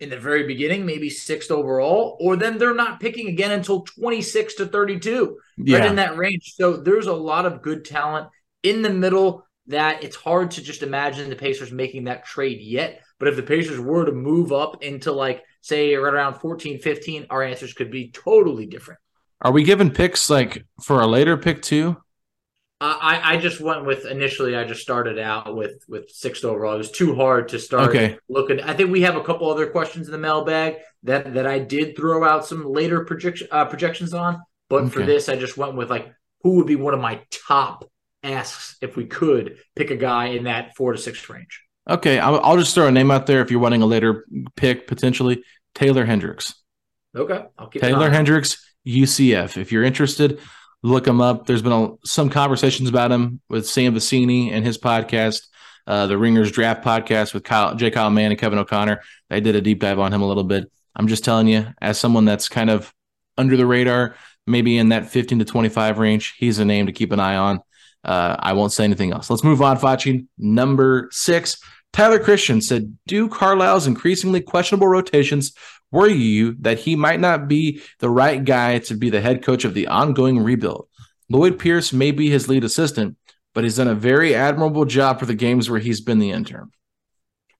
in 0.00 0.08
the 0.08 0.18
very 0.18 0.46
beginning, 0.46 0.86
maybe 0.86 1.10
sixth 1.10 1.50
overall, 1.50 2.16
or 2.18 2.36
then 2.36 2.56
they're 2.56 2.74
not 2.74 2.98
picking 2.98 3.28
again 3.28 3.50
until 3.50 3.82
26 3.82 4.54
to 4.54 4.66
32, 4.66 5.38
yeah. 5.58 5.78
right 5.78 5.86
in 5.86 5.96
that 5.96 6.16
range. 6.16 6.54
So 6.56 6.78
there's 6.78 7.08
a 7.08 7.12
lot 7.12 7.44
of 7.44 7.60
good 7.60 7.84
talent 7.84 8.28
in 8.62 8.80
the 8.80 8.90
middle 8.90 9.46
that 9.66 10.02
it's 10.02 10.16
hard 10.16 10.52
to 10.52 10.62
just 10.62 10.82
imagine 10.82 11.28
the 11.28 11.36
Pacers 11.36 11.70
making 11.70 12.04
that 12.04 12.24
trade 12.24 12.60
yet. 12.60 13.02
But 13.18 13.28
if 13.28 13.36
the 13.36 13.42
Pacers 13.42 13.78
were 13.78 14.06
to 14.06 14.12
move 14.12 14.52
up 14.52 14.82
into 14.82 15.12
like, 15.12 15.42
say, 15.60 15.94
right 15.94 16.12
around 16.12 16.40
14, 16.40 16.78
15, 16.78 17.26
our 17.28 17.42
answers 17.42 17.74
could 17.74 17.90
be 17.90 18.10
totally 18.10 18.66
different. 18.66 18.98
Are 19.42 19.52
we 19.52 19.62
given 19.62 19.90
picks 19.90 20.30
like 20.30 20.64
for 20.82 21.00
a 21.00 21.06
later 21.06 21.36
pick 21.36 21.60
too? 21.62 22.01
I, 22.84 23.34
I 23.34 23.36
just 23.36 23.60
went 23.60 23.84
with 23.84 24.06
initially. 24.06 24.56
I 24.56 24.64
just 24.64 24.82
started 24.82 25.18
out 25.18 25.54
with 25.54 25.84
with 25.88 26.10
sixth 26.10 26.44
overall. 26.44 26.74
It 26.74 26.78
was 26.78 26.90
too 26.90 27.14
hard 27.14 27.48
to 27.50 27.58
start 27.58 27.90
okay. 27.90 28.18
looking. 28.28 28.60
I 28.60 28.74
think 28.74 28.90
we 28.90 29.02
have 29.02 29.16
a 29.16 29.22
couple 29.22 29.50
other 29.50 29.68
questions 29.68 30.08
in 30.08 30.12
the 30.12 30.18
mailbag 30.18 30.76
that 31.04 31.34
that 31.34 31.46
I 31.46 31.58
did 31.58 31.96
throw 31.96 32.24
out 32.24 32.44
some 32.46 32.64
later 32.64 33.04
projection 33.04 33.48
uh, 33.50 33.66
projections 33.66 34.14
on. 34.14 34.42
But 34.68 34.84
okay. 34.84 34.90
for 34.90 35.02
this, 35.04 35.28
I 35.28 35.36
just 35.36 35.56
went 35.56 35.76
with 35.76 35.90
like 35.90 36.12
who 36.42 36.56
would 36.56 36.66
be 36.66 36.76
one 36.76 36.94
of 36.94 37.00
my 37.00 37.20
top 37.30 37.88
asks 38.22 38.76
if 38.80 38.96
we 38.96 39.06
could 39.06 39.58
pick 39.76 39.90
a 39.90 39.96
guy 39.96 40.26
in 40.26 40.44
that 40.44 40.74
four 40.76 40.92
to 40.92 40.98
six 40.98 41.28
range. 41.28 41.62
Okay, 41.88 42.18
I'll, 42.18 42.40
I'll 42.40 42.56
just 42.56 42.74
throw 42.74 42.86
a 42.86 42.92
name 42.92 43.10
out 43.10 43.26
there 43.26 43.40
if 43.42 43.50
you're 43.50 43.60
wanting 43.60 43.82
a 43.82 43.86
later 43.86 44.24
pick 44.56 44.86
potentially. 44.86 45.42
Taylor 45.74 46.04
Hendricks. 46.04 46.54
Okay, 47.60 47.80
Taylor 47.80 48.10
Hendricks, 48.10 48.74
UCF. 48.86 49.56
If 49.56 49.72
you're 49.72 49.84
interested, 49.84 50.40
look 50.82 51.06
him 51.06 51.20
up. 51.20 51.46
There's 51.46 51.62
been 51.62 51.72
a, 51.72 51.90
some 52.04 52.28
conversations 52.28 52.88
about 52.88 53.12
him 53.12 53.40
with 53.48 53.66
Sam 53.66 53.94
Vecenie 53.94 54.50
and 54.52 54.64
his 54.64 54.78
podcast, 54.78 55.42
uh, 55.86 56.06
the 56.06 56.18
Ringers 56.18 56.52
Draft 56.52 56.84
podcast 56.84 57.34
with 57.34 57.44
Kyle, 57.44 57.74
J. 57.74 57.90
Kyle 57.90 58.10
Mann 58.10 58.30
and 58.30 58.40
Kevin 58.40 58.58
O'Connor. 58.58 59.02
They 59.30 59.40
did 59.40 59.56
a 59.56 59.60
deep 59.60 59.80
dive 59.80 59.98
on 59.98 60.12
him 60.12 60.22
a 60.22 60.28
little 60.28 60.44
bit. 60.44 60.70
I'm 60.94 61.08
just 61.08 61.24
telling 61.24 61.48
you, 61.48 61.66
as 61.80 61.98
someone 61.98 62.24
that's 62.24 62.48
kind 62.48 62.70
of 62.70 62.92
under 63.38 63.56
the 63.56 63.66
radar, 63.66 64.16
maybe 64.46 64.76
in 64.76 64.90
that 64.90 65.08
15 65.08 65.38
to 65.38 65.44
25 65.44 65.98
range, 65.98 66.34
he's 66.36 66.58
a 66.58 66.64
name 66.64 66.86
to 66.86 66.92
keep 66.92 67.12
an 67.12 67.20
eye 67.20 67.36
on. 67.36 67.60
Uh, 68.04 68.36
I 68.38 68.52
won't 68.54 68.72
say 68.72 68.84
anything 68.84 69.12
else. 69.12 69.30
Let's 69.30 69.44
move 69.44 69.62
on, 69.62 69.78
Facci. 69.78 70.26
Number 70.36 71.08
six, 71.12 71.62
Tyler 71.92 72.18
Christian 72.18 72.60
said, 72.60 72.96
Do 73.06 73.28
Carlisle's 73.28 73.86
increasingly 73.86 74.40
questionable 74.40 74.88
rotations 74.88 75.52
worry 75.92 76.14
you 76.14 76.56
that 76.60 76.80
he 76.80 76.96
might 76.96 77.20
not 77.20 77.46
be 77.46 77.80
the 78.00 78.10
right 78.10 78.44
guy 78.44 78.78
to 78.80 78.94
be 78.94 79.10
the 79.10 79.20
head 79.20 79.42
coach 79.42 79.64
of 79.64 79.74
the 79.74 79.86
ongoing 79.86 80.40
rebuild? 80.40 80.88
Lloyd 81.28 81.58
Pierce 81.58 81.92
may 81.92 82.10
be 82.10 82.28
his 82.28 82.48
lead 82.48 82.64
assistant, 82.64 83.16
but 83.54 83.64
he's 83.64 83.76
done 83.76 83.88
a 83.88 83.94
very 83.94 84.34
admirable 84.34 84.84
job 84.84 85.20
for 85.20 85.26
the 85.26 85.34
games 85.34 85.70
where 85.70 85.80
he's 85.80 86.00
been 86.00 86.18
the 86.18 86.30
intern. 86.30 86.70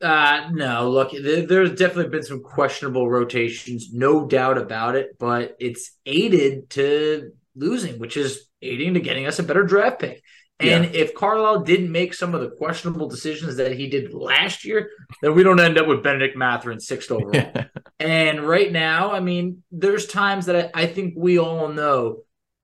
Uh, 0.02 0.48
no, 0.50 0.90
look, 0.90 1.12
there's 1.12 1.70
definitely 1.70 2.08
been 2.08 2.24
some 2.24 2.42
questionable 2.42 3.08
rotations, 3.08 3.92
no 3.92 4.26
doubt 4.26 4.58
about 4.58 4.96
it, 4.96 5.16
but 5.18 5.56
it's 5.60 5.92
aided 6.04 6.68
to 6.70 7.30
losing, 7.54 8.00
which 8.00 8.16
is 8.16 8.48
aiding 8.60 8.94
to 8.94 9.00
getting 9.00 9.26
us 9.26 9.38
a 9.38 9.44
better 9.44 9.62
draft 9.62 10.00
pick. 10.00 10.22
And 10.58 10.84
yeah. 10.84 11.02
if 11.02 11.14
Carlisle 11.14 11.60
didn't 11.60 11.90
make 11.90 12.14
some 12.14 12.34
of 12.34 12.40
the 12.40 12.50
questionable 12.50 13.08
decisions 13.08 13.56
that 13.56 13.72
he 13.72 13.88
did 13.88 14.12
last 14.12 14.64
year, 14.64 14.90
then 15.20 15.34
we 15.34 15.42
don't 15.42 15.60
end 15.60 15.78
up 15.78 15.86
with 15.86 16.02
Bennedict 16.02 16.36
Mathurin 16.36 16.80
sixth 16.80 17.10
overall. 17.10 17.52
and 18.02 18.40
right 18.40 18.70
now, 18.70 19.12
I 19.12 19.20
mean, 19.20 19.62
there's 19.70 20.06
times 20.06 20.46
that 20.46 20.72
I, 20.74 20.82
I 20.82 20.86
think 20.86 21.14
we 21.16 21.38
all 21.38 21.68
know 21.68 22.18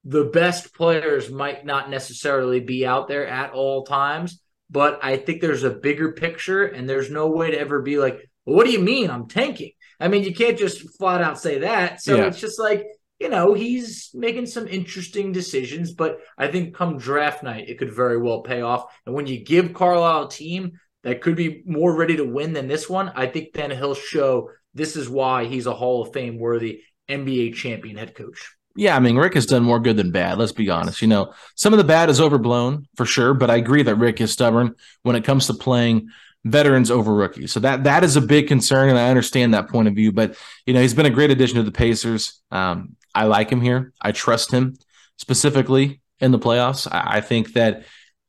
the 0.04 0.24
best 0.24 0.74
players 0.74 1.30
might 1.30 1.64
not 1.64 1.90
necessarily 1.90 2.60
be 2.60 2.86
out 2.86 3.08
there 3.08 3.26
at 3.26 3.52
all 3.52 3.84
times, 3.84 4.40
but 4.70 5.00
I 5.02 5.16
think 5.16 5.40
there's 5.40 5.64
a 5.64 5.70
bigger 5.70 6.12
picture, 6.12 6.64
and 6.64 6.88
there's 6.88 7.10
no 7.10 7.28
way 7.28 7.50
to 7.50 7.58
ever 7.58 7.82
be 7.82 7.98
like, 7.98 8.28
well, 8.44 8.56
what 8.56 8.66
do 8.66 8.72
you 8.72 8.80
mean 8.80 9.10
I'm 9.10 9.28
tanking? 9.28 9.72
I 10.00 10.08
mean, 10.08 10.24
you 10.24 10.34
can't 10.34 10.58
just 10.58 10.96
flat 10.98 11.22
out 11.22 11.40
say 11.40 11.60
that. 11.60 12.00
So 12.00 12.16
yeah. 12.16 12.26
it's 12.26 12.40
just 12.40 12.60
like 12.60 12.86
you 13.18 13.28
know, 13.28 13.52
he's 13.52 14.10
making 14.14 14.46
some 14.46 14.68
interesting 14.68 15.32
decisions, 15.32 15.92
but 15.92 16.18
I 16.36 16.48
think 16.48 16.74
come 16.74 16.98
draft 16.98 17.42
night, 17.42 17.68
it 17.68 17.78
could 17.78 17.92
very 17.92 18.16
well 18.16 18.42
pay 18.42 18.60
off. 18.60 18.94
And 19.06 19.14
when 19.14 19.26
you 19.26 19.44
give 19.44 19.74
Carlisle 19.74 20.26
a 20.26 20.30
team 20.30 20.78
that 21.02 21.20
could 21.20 21.34
be 21.34 21.62
more 21.66 21.96
ready 21.96 22.16
to 22.16 22.24
win 22.24 22.52
than 22.52 22.68
this 22.68 22.88
one, 22.88 23.10
I 23.14 23.26
think 23.26 23.52
then 23.52 23.70
he'll 23.70 23.94
show 23.94 24.50
this 24.74 24.96
is 24.96 25.08
why 25.08 25.44
he's 25.44 25.66
a 25.66 25.74
Hall 25.74 26.02
of 26.02 26.12
Fame 26.12 26.38
worthy 26.38 26.82
NBA 27.08 27.54
champion 27.54 27.96
head 27.96 28.14
coach. 28.14 28.54
Yeah, 28.76 28.94
I 28.94 29.00
mean, 29.00 29.16
Rick 29.16 29.34
has 29.34 29.46
done 29.46 29.64
more 29.64 29.80
good 29.80 29.96
than 29.96 30.12
bad. 30.12 30.38
Let's 30.38 30.52
be 30.52 30.70
honest. 30.70 31.02
You 31.02 31.08
know, 31.08 31.32
some 31.56 31.72
of 31.72 31.78
the 31.78 31.84
bad 31.84 32.10
is 32.10 32.20
overblown 32.20 32.86
for 32.96 33.04
sure, 33.04 33.34
but 33.34 33.50
I 33.50 33.56
agree 33.56 33.82
that 33.82 33.96
Rick 33.96 34.20
is 34.20 34.30
stubborn 34.30 34.74
when 35.02 35.16
it 35.16 35.24
comes 35.24 35.48
to 35.48 35.54
playing 35.54 36.10
veterans 36.44 36.90
over 36.90 37.12
rookies. 37.12 37.50
So 37.50 37.60
that 37.60 37.84
that 37.84 38.04
is 38.04 38.16
a 38.16 38.20
big 38.20 38.46
concern, 38.46 38.88
and 38.88 38.98
I 38.98 39.08
understand 39.08 39.54
that 39.54 39.68
point 39.68 39.88
of 39.88 39.94
view. 39.94 40.12
But 40.12 40.36
you 40.64 40.74
know, 40.74 40.80
he's 40.80 40.94
been 40.94 41.06
a 41.06 41.10
great 41.10 41.30
addition 41.30 41.56
to 41.56 41.64
the 41.64 41.72
Pacers. 41.72 42.40
Um, 42.50 42.96
I 43.14 43.24
like 43.24 43.50
him 43.50 43.60
here. 43.60 43.92
I 44.00 44.12
trust 44.12 44.52
him 44.52 44.76
specifically 45.16 46.00
in 46.20 46.30
the 46.30 46.38
playoffs. 46.38 46.86
I, 46.90 47.16
I 47.16 47.20
think 47.20 47.54
that 47.54 47.84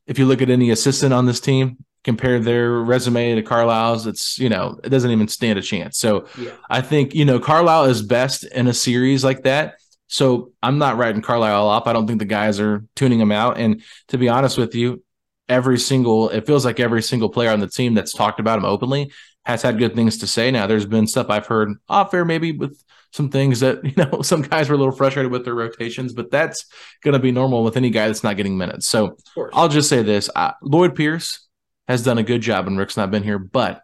if 0.08 0.18
you 0.18 0.26
look 0.26 0.42
at 0.42 0.50
any 0.50 0.72
assistant 0.72 1.14
on 1.14 1.28
this 1.28 1.40
team, 1.40 1.78
compare 2.04 2.40
their 2.40 2.72
resume 2.72 3.36
to 3.36 3.42
Carlisle's, 3.42 4.08
it's 4.08 4.40
you 4.40 4.50
know 4.50 4.80
it 4.84 4.90
doesn't 4.90 5.12
even 5.12 5.28
stand 5.28 5.60
a 5.60 5.62
chance. 5.62 5.98
So 5.98 6.28
yeah. 6.38 6.52
I 6.70 6.82
think 6.82 7.14
you 7.14 7.26
know 7.26 7.40
Carlisle 7.40 7.86
is 7.86 8.02
best 8.02 8.44
in 8.46 8.68
a 8.68 8.74
series 8.74 9.24
like 9.24 9.44
that. 9.44 9.76
So 10.08 10.54
I'm 10.64 10.80
not 10.80 10.98
writing 10.98 11.22
Carlisle 11.22 11.70
up. 11.70 11.88
I 11.88 11.94
don't 11.94 12.08
think 12.08 12.20
the 12.20 12.26
guys 12.26 12.60
are 12.60 12.84
tuning 12.96 13.20
him 13.20 13.32
out. 13.32 13.60
And 13.60 13.84
to 14.08 14.18
be 14.18 14.28
honest 14.28 14.58
with 14.58 14.74
you, 14.74 15.04
every 15.48 15.78
single 15.78 16.30
it 16.30 16.46
feels 16.46 16.66
like 16.66 16.80
every 16.80 17.04
single 17.04 17.30
player 17.30 17.52
on 17.52 17.60
the 17.60 17.68
team 17.68 17.94
that's 17.94 18.14
talked 18.14 18.40
about 18.40 18.58
him 18.58 18.66
openly 18.66 19.12
has 19.46 19.62
had 19.62 19.78
good 19.78 19.96
things 19.96 20.20
to 20.20 20.28
say. 20.28 20.52
Now 20.52 20.68
there's 20.68 20.86
been 20.86 21.08
stuff 21.08 21.30
I've 21.30 21.48
heard 21.48 21.70
off 21.88 22.14
air 22.14 22.26
maybe 22.26 22.52
with 22.52 22.82
some 23.12 23.30
things 23.30 23.60
that 23.60 23.84
you 23.84 23.94
know 23.98 24.22
some 24.22 24.42
guys 24.42 24.70
were 24.70 24.76
a 24.76 24.78
little 24.78 24.96
frustrated 24.96 25.32
with 25.32 25.46
their 25.46 25.56
rotations, 25.56 26.14
but 26.14 26.32
that's 26.32 26.66
going 27.04 27.14
to 27.14 27.20
be 27.20 27.32
normal 27.32 27.64
with 27.64 27.78
any 27.78 27.90
guy 27.90 28.08
that's 28.08 28.24
not 28.24 28.38
getting 28.38 28.58
minutes. 28.58 28.88
So 28.88 29.18
I'll 29.54 29.70
just 29.70 29.90
say 29.90 30.04
this: 30.04 30.30
uh, 30.36 30.54
Lloyd 30.62 30.96
Pierce 30.96 31.49
has 31.90 32.04
done 32.04 32.18
a 32.18 32.24
good 32.24 32.42
job, 32.42 32.68
and 32.68 32.78
Rick's 32.78 32.96
not 32.96 33.12
been 33.12 33.24
here, 33.24 33.40
but 33.40 33.82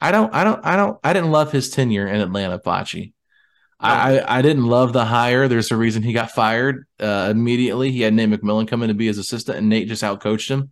I 0.00 0.12
don't, 0.12 0.34
I 0.34 0.44
don't, 0.44 0.60
I 0.66 0.76
don't, 0.76 0.98
I 1.02 1.14
didn't 1.14 1.30
love 1.30 1.52
his 1.52 1.70
tenure 1.70 2.06
in 2.06 2.20
Atlanta, 2.20 2.58
Facci. 2.58 3.14
I, 3.82 4.22
I 4.38 4.42
didn't 4.42 4.66
love 4.66 4.92
the 4.92 5.06
hire. 5.06 5.48
There's 5.48 5.70
a 5.70 5.76
reason 5.76 6.02
he 6.02 6.12
got 6.12 6.32
fired 6.32 6.86
uh, 6.98 7.28
immediately. 7.30 7.90
He 7.90 8.02
had 8.02 8.12
Nate 8.12 8.28
McMillan 8.28 8.68
come 8.68 8.82
in 8.82 8.88
to 8.88 8.94
be 8.94 9.06
his 9.06 9.16
assistant, 9.16 9.56
and 9.56 9.70
Nate 9.70 9.88
just 9.88 10.02
outcoached 10.02 10.50
him. 10.50 10.70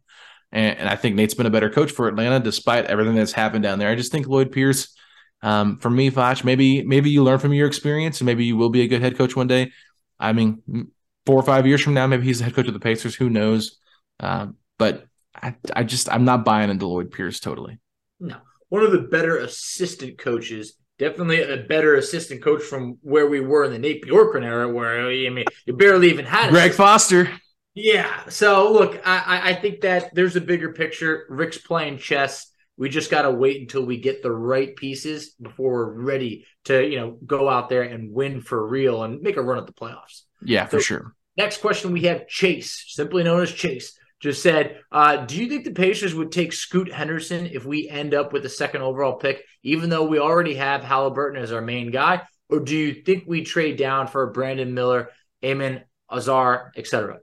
And, 0.53 0.79
and, 0.79 0.89
I 0.91 0.97
think 0.97 1.17
Nate's 1.17 1.33
been 1.33 1.47
a 1.47 1.51
better 1.51 1.71
coach 1.71 1.91
for 1.91 2.07
Atlanta, 2.07 2.39
despite 2.39 2.85
everything 2.85 3.15
that's 3.15 3.33
happened 3.33 3.63
down 3.63 3.79
there. 3.79 3.89
I 3.89 3.95
just 3.95 4.13
think 4.13 4.27
Lloyd 4.27 4.53
Pierce 4.53 4.95
um, 5.43 5.79
for 5.79 5.89
me, 5.89 6.11
Foch, 6.11 6.45
maybe 6.45 6.83
maybe 6.83 7.11
you 7.11 7.23
learn 7.23 7.39
from 7.39 7.53
your 7.53 7.67
experience, 7.67 8.21
and 8.21 8.27
maybe 8.27 8.45
you 8.45 8.57
will 8.57 8.71
be 8.71 8.83
a 8.83 8.89
good 8.89 9.01
head 9.01 9.17
coach 9.17 9.37
one 9.37 9.47
day. 9.47 9.73
I 10.19 10.33
mean, 10.33 10.63
four 11.25 11.39
or 11.39 11.43
five 11.43 11.67
years 11.67 11.81
from 11.81 11.95
now, 11.95 12.07
maybe 12.07 12.25
he's 12.25 12.39
the 12.39 12.45
head 12.45 12.55
coach 12.55 12.67
of 12.67 12.75
the 12.75 12.81
Pacers. 12.81 13.15
Who 13.15 13.31
knows? 13.31 13.79
Uh, 14.21 14.49
but 14.79 15.07
I, 15.43 15.55
I 15.75 15.85
just 15.85 16.11
I'm 16.13 16.25
not 16.25 16.45
buying 16.45 16.71
into 16.71 16.87
Lloyd 16.87 17.11
Pierce 17.11 17.41
totally. 17.41 17.79
No, 18.21 18.37
one 18.69 18.83
of 18.83 18.93
the 18.93 19.01
better 19.01 19.39
assistant 19.39 20.19
coaches. 20.19 20.75
Definitely 20.99 21.43
a 21.43 21.59
better 21.59 21.95
assistant 21.95 22.43
coach 22.43 22.63
from 22.63 22.99
where 23.03 23.29
we 23.29 23.39
were 23.39 23.65
in 23.65 23.71
the 23.71 23.79
Nate 23.79 24.05
Bjorkgren 24.05 24.43
era, 24.43 24.69
where 24.69 25.07
I 25.07 25.29
mean, 25.31 25.45
you 25.65 25.77
barely 25.77 26.11
even 26.11 26.25
had 26.25 26.51
Greg 26.51 26.73
Foster. 26.73 27.31
Yeah. 27.75 28.29
So 28.29 28.73
look, 28.73 29.01
I, 29.07 29.51
I 29.51 29.55
think 29.55 29.83
that 29.83 30.13
there's 30.13 30.35
a 30.35 30.41
bigger 30.41 30.73
picture. 30.73 31.27
Rick's 31.29 31.59
playing 31.59 31.99
chess 31.99 32.51
We 32.79 32.89
just 32.89 33.11
got 33.11 33.23
to 33.23 33.31
wait 33.33 33.61
until 33.61 33.85
we 33.85 33.99
get 33.99 34.23
the 34.23 34.31
right 34.31 34.75
pieces 34.75 35.31
before 35.41 35.73
we're 35.73 36.01
ready 36.01 36.47
to, 36.67 36.87
you 36.87 36.97
know, 36.97 37.19
go 37.27 37.49
out 37.49 37.69
there 37.69 37.83
and 37.83 38.13
win 38.13 38.41
for 38.41 38.65
real 38.65 39.03
and 39.03 39.21
make 39.21 39.37
a 39.37 39.43
run 39.43 39.59
at 39.59 39.67
the 39.67 39.73
playoffs. 39.73 40.23
Yeah, 40.41 40.67
for 40.67 40.81
sure. 40.81 41.13
Next 41.37 41.61
question 41.61 41.93
we 41.93 42.03
have 42.03 42.29
Chase, 42.29 42.85
simply 42.87 43.25
known 43.25 43.43
as 43.43 43.53
Chase, 43.53 43.98
just 44.21 44.43
said, 44.43 44.81
uh, 44.91 45.19
"Do 45.25 45.37
you 45.37 45.49
think 45.49 45.65
the 45.65 45.71
Pacers 45.73 46.15
would 46.15 46.33
take 46.33 46.53
Scoot 46.53 46.93
Henderson 46.93 47.47
if 47.47 47.65
we 47.65 47.89
end 47.89 48.15
up 48.15 48.33
with 48.33 48.43
the 48.43 48.49
second 48.49 48.83
overall 48.83 49.15
pick, 49.15 49.45
even 49.63 49.91
though 49.91 50.05
we 50.05 50.19
already 50.19 50.55
have 50.55 50.83
Halliburton 50.83 51.41
as 51.41 51.53
our 51.53 51.61
main 51.63 51.91
guy, 51.91 52.23
or 52.49 52.61
do 52.61 52.77
you 52.77 52.95
think 53.03 53.25
we 53.27 53.43
trade 53.43 53.77
down 53.77 54.07
for 54.07 54.31
Brandon 54.31 54.75
Miller, 54.75 55.11
Amen 55.45 55.85
Ausar, 56.11 56.71
etc.?" 56.77 57.19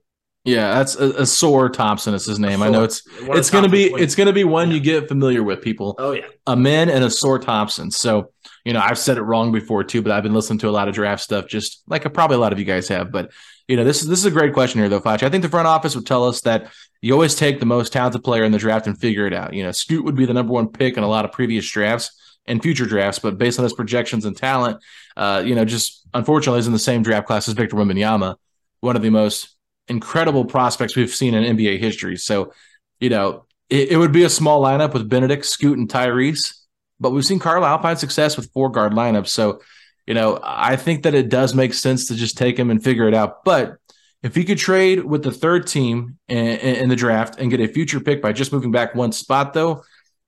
Yeah, 0.46 0.76
that's 0.76 0.96
a, 0.96 1.10
Ausar 1.14 1.74
Thompson 1.74 2.14
is 2.14 2.26
his 2.26 2.38
name. 2.38 2.62
I 2.62 2.70
know 2.70 2.84
it's 2.84 3.02
One 3.26 3.36
it's 3.36 3.50
gonna 3.50 3.68
be 3.68 3.86
it's 3.86 4.14
gonna 4.14 4.32
be 4.32 4.44
one 4.44 4.70
Yeah. 4.70 4.76
you 4.76 4.80
get 4.80 5.08
familiar 5.08 5.42
with, 5.42 5.62
people. 5.64 5.96
Oh 5.98 6.12
yeah, 6.12 6.28
Amen 6.48 6.88
and 6.88 7.04
Ausar 7.04 7.42
Thompson. 7.42 7.90
So, 7.90 8.32
you 8.64 8.72
know, 8.72 8.80
I've 8.80 9.00
said 9.00 9.18
it 9.18 9.24
wrong 9.24 9.52
before 9.52 9.84
too, 9.84 10.04
but 10.04 10.12
I've 10.12 10.22
been 10.22 10.36
listening 10.36 10.60
to 10.60 10.70
a 10.70 10.72
lot 10.72 10.88
of 10.88 10.94
draft 10.94 11.24
stuff, 11.24 11.48
just 11.48 11.82
like 11.88 12.04
probably 12.14 12.36
a 12.38 12.40
lot 12.40 12.54
of 12.54 12.60
you 12.60 12.66
guys 12.66 12.88
have. 12.90 13.12
But 13.12 13.32
you 13.68 13.76
know, 13.76 13.84
this 13.84 14.02
is 14.02 14.08
this 14.08 14.20
is 14.20 14.26
a 14.26 14.32
great 14.32 14.54
question 14.54 14.80
here, 14.80 14.90
though, 14.90 15.00
Fletch. 15.00 15.24
I 15.24 15.30
think 15.30 15.42
the 15.42 15.50
front 15.50 15.68
office 15.68 15.96
would 15.96 16.06
tell 16.06 16.28
us 16.28 16.42
that 16.42 16.72
you 17.02 17.14
always 17.14 17.36
take 17.36 17.60
the 17.60 17.66
most 17.66 17.94
talented 17.94 18.24
player 18.24 18.44
in 18.44 18.52
the 18.52 18.58
draft 18.58 18.88
and 18.88 18.98
figure 18.98 19.26
it 19.26 19.34
out. 19.34 19.54
You 19.54 19.64
know, 19.64 19.72
Scoot 19.72 20.06
would 20.06 20.16
be 20.16 20.26
the 20.26 20.34
number 20.34 20.54
one 20.54 20.68
pick 20.68 20.98
in 20.98 21.04
a 21.04 21.08
lot 21.08 21.26
of 21.26 21.32
previous 21.32 21.70
drafts 21.70 22.12
and 22.46 22.62
future 22.62 22.86
drafts, 22.86 23.20
but 23.20 23.38
based 23.38 23.58
on 23.58 23.64
his 23.64 23.74
projections 23.74 24.26
and 24.26 24.38
talent, 24.38 24.80
uh, 25.18 25.42
you 25.44 25.56
know, 25.56 25.66
just 25.66 26.08
unfortunately 26.14 26.60
is 26.60 26.68
in 26.68 26.74
the 26.74 26.80
same 26.80 27.02
draft 27.02 27.26
class 27.26 27.48
as 27.48 27.56
Victor 27.56 27.76
Wembanyama, 27.76 28.36
one 28.82 28.96
of 28.96 29.02
the 29.02 29.10
most 29.10 29.56
incredible 29.88 30.46
prospects 30.46 30.96
we've 30.96 31.14
seen 31.14 31.34
in 31.34 31.58
NBA 31.58 31.80
history. 31.80 32.18
So, 32.18 32.54
you 33.00 33.10
know, 33.10 33.46
it, 33.70 33.92
it 33.92 33.98
would 33.98 34.12
be 34.12 34.24
a 34.24 34.30
small 34.30 34.62
lineup 34.62 34.94
with 34.94 35.10
Bennedict, 35.10 35.46
Scoot, 35.46 35.78
and 35.78 35.90
Tyrese, 35.90 36.54
but 37.00 37.12
we've 37.12 37.26
seen 37.26 37.40
Carlisle 37.40 37.82
find 37.82 37.98
success 37.98 38.38
with 38.38 38.52
four 38.52 38.70
guard 38.70 38.94
lineups. 38.94 39.30
So, 39.30 39.62
you 40.08 40.14
know, 40.14 40.40
I 40.44 40.76
think 40.76 41.04
that 41.04 41.16
it 41.16 41.30
does 41.30 41.54
make 41.54 41.74
sense 41.74 42.08
to 42.08 42.16
just 42.16 42.38
take 42.38 42.58
him 42.58 42.70
and 42.70 42.84
figure 42.84 43.08
it 43.08 43.14
out. 43.14 43.44
But 43.44 43.78
if 44.22 44.36
he 44.36 44.44
could 44.44 44.58
trade 44.58 45.04
with 45.04 45.24
the 45.24 45.32
third 45.32 45.68
team 45.68 46.18
in, 46.28 46.38
in 46.38 46.90
the 46.90 46.96
draft 46.96 47.40
and 47.40 47.52
get 47.52 47.60
a 47.60 47.68
future 47.68 48.00
pick 48.00 48.22
by 48.22 48.34
just 48.34 48.52
moving 48.52 48.72
back 48.72 48.96
one 48.96 49.12
spot, 49.12 49.54
though, 49.54 49.84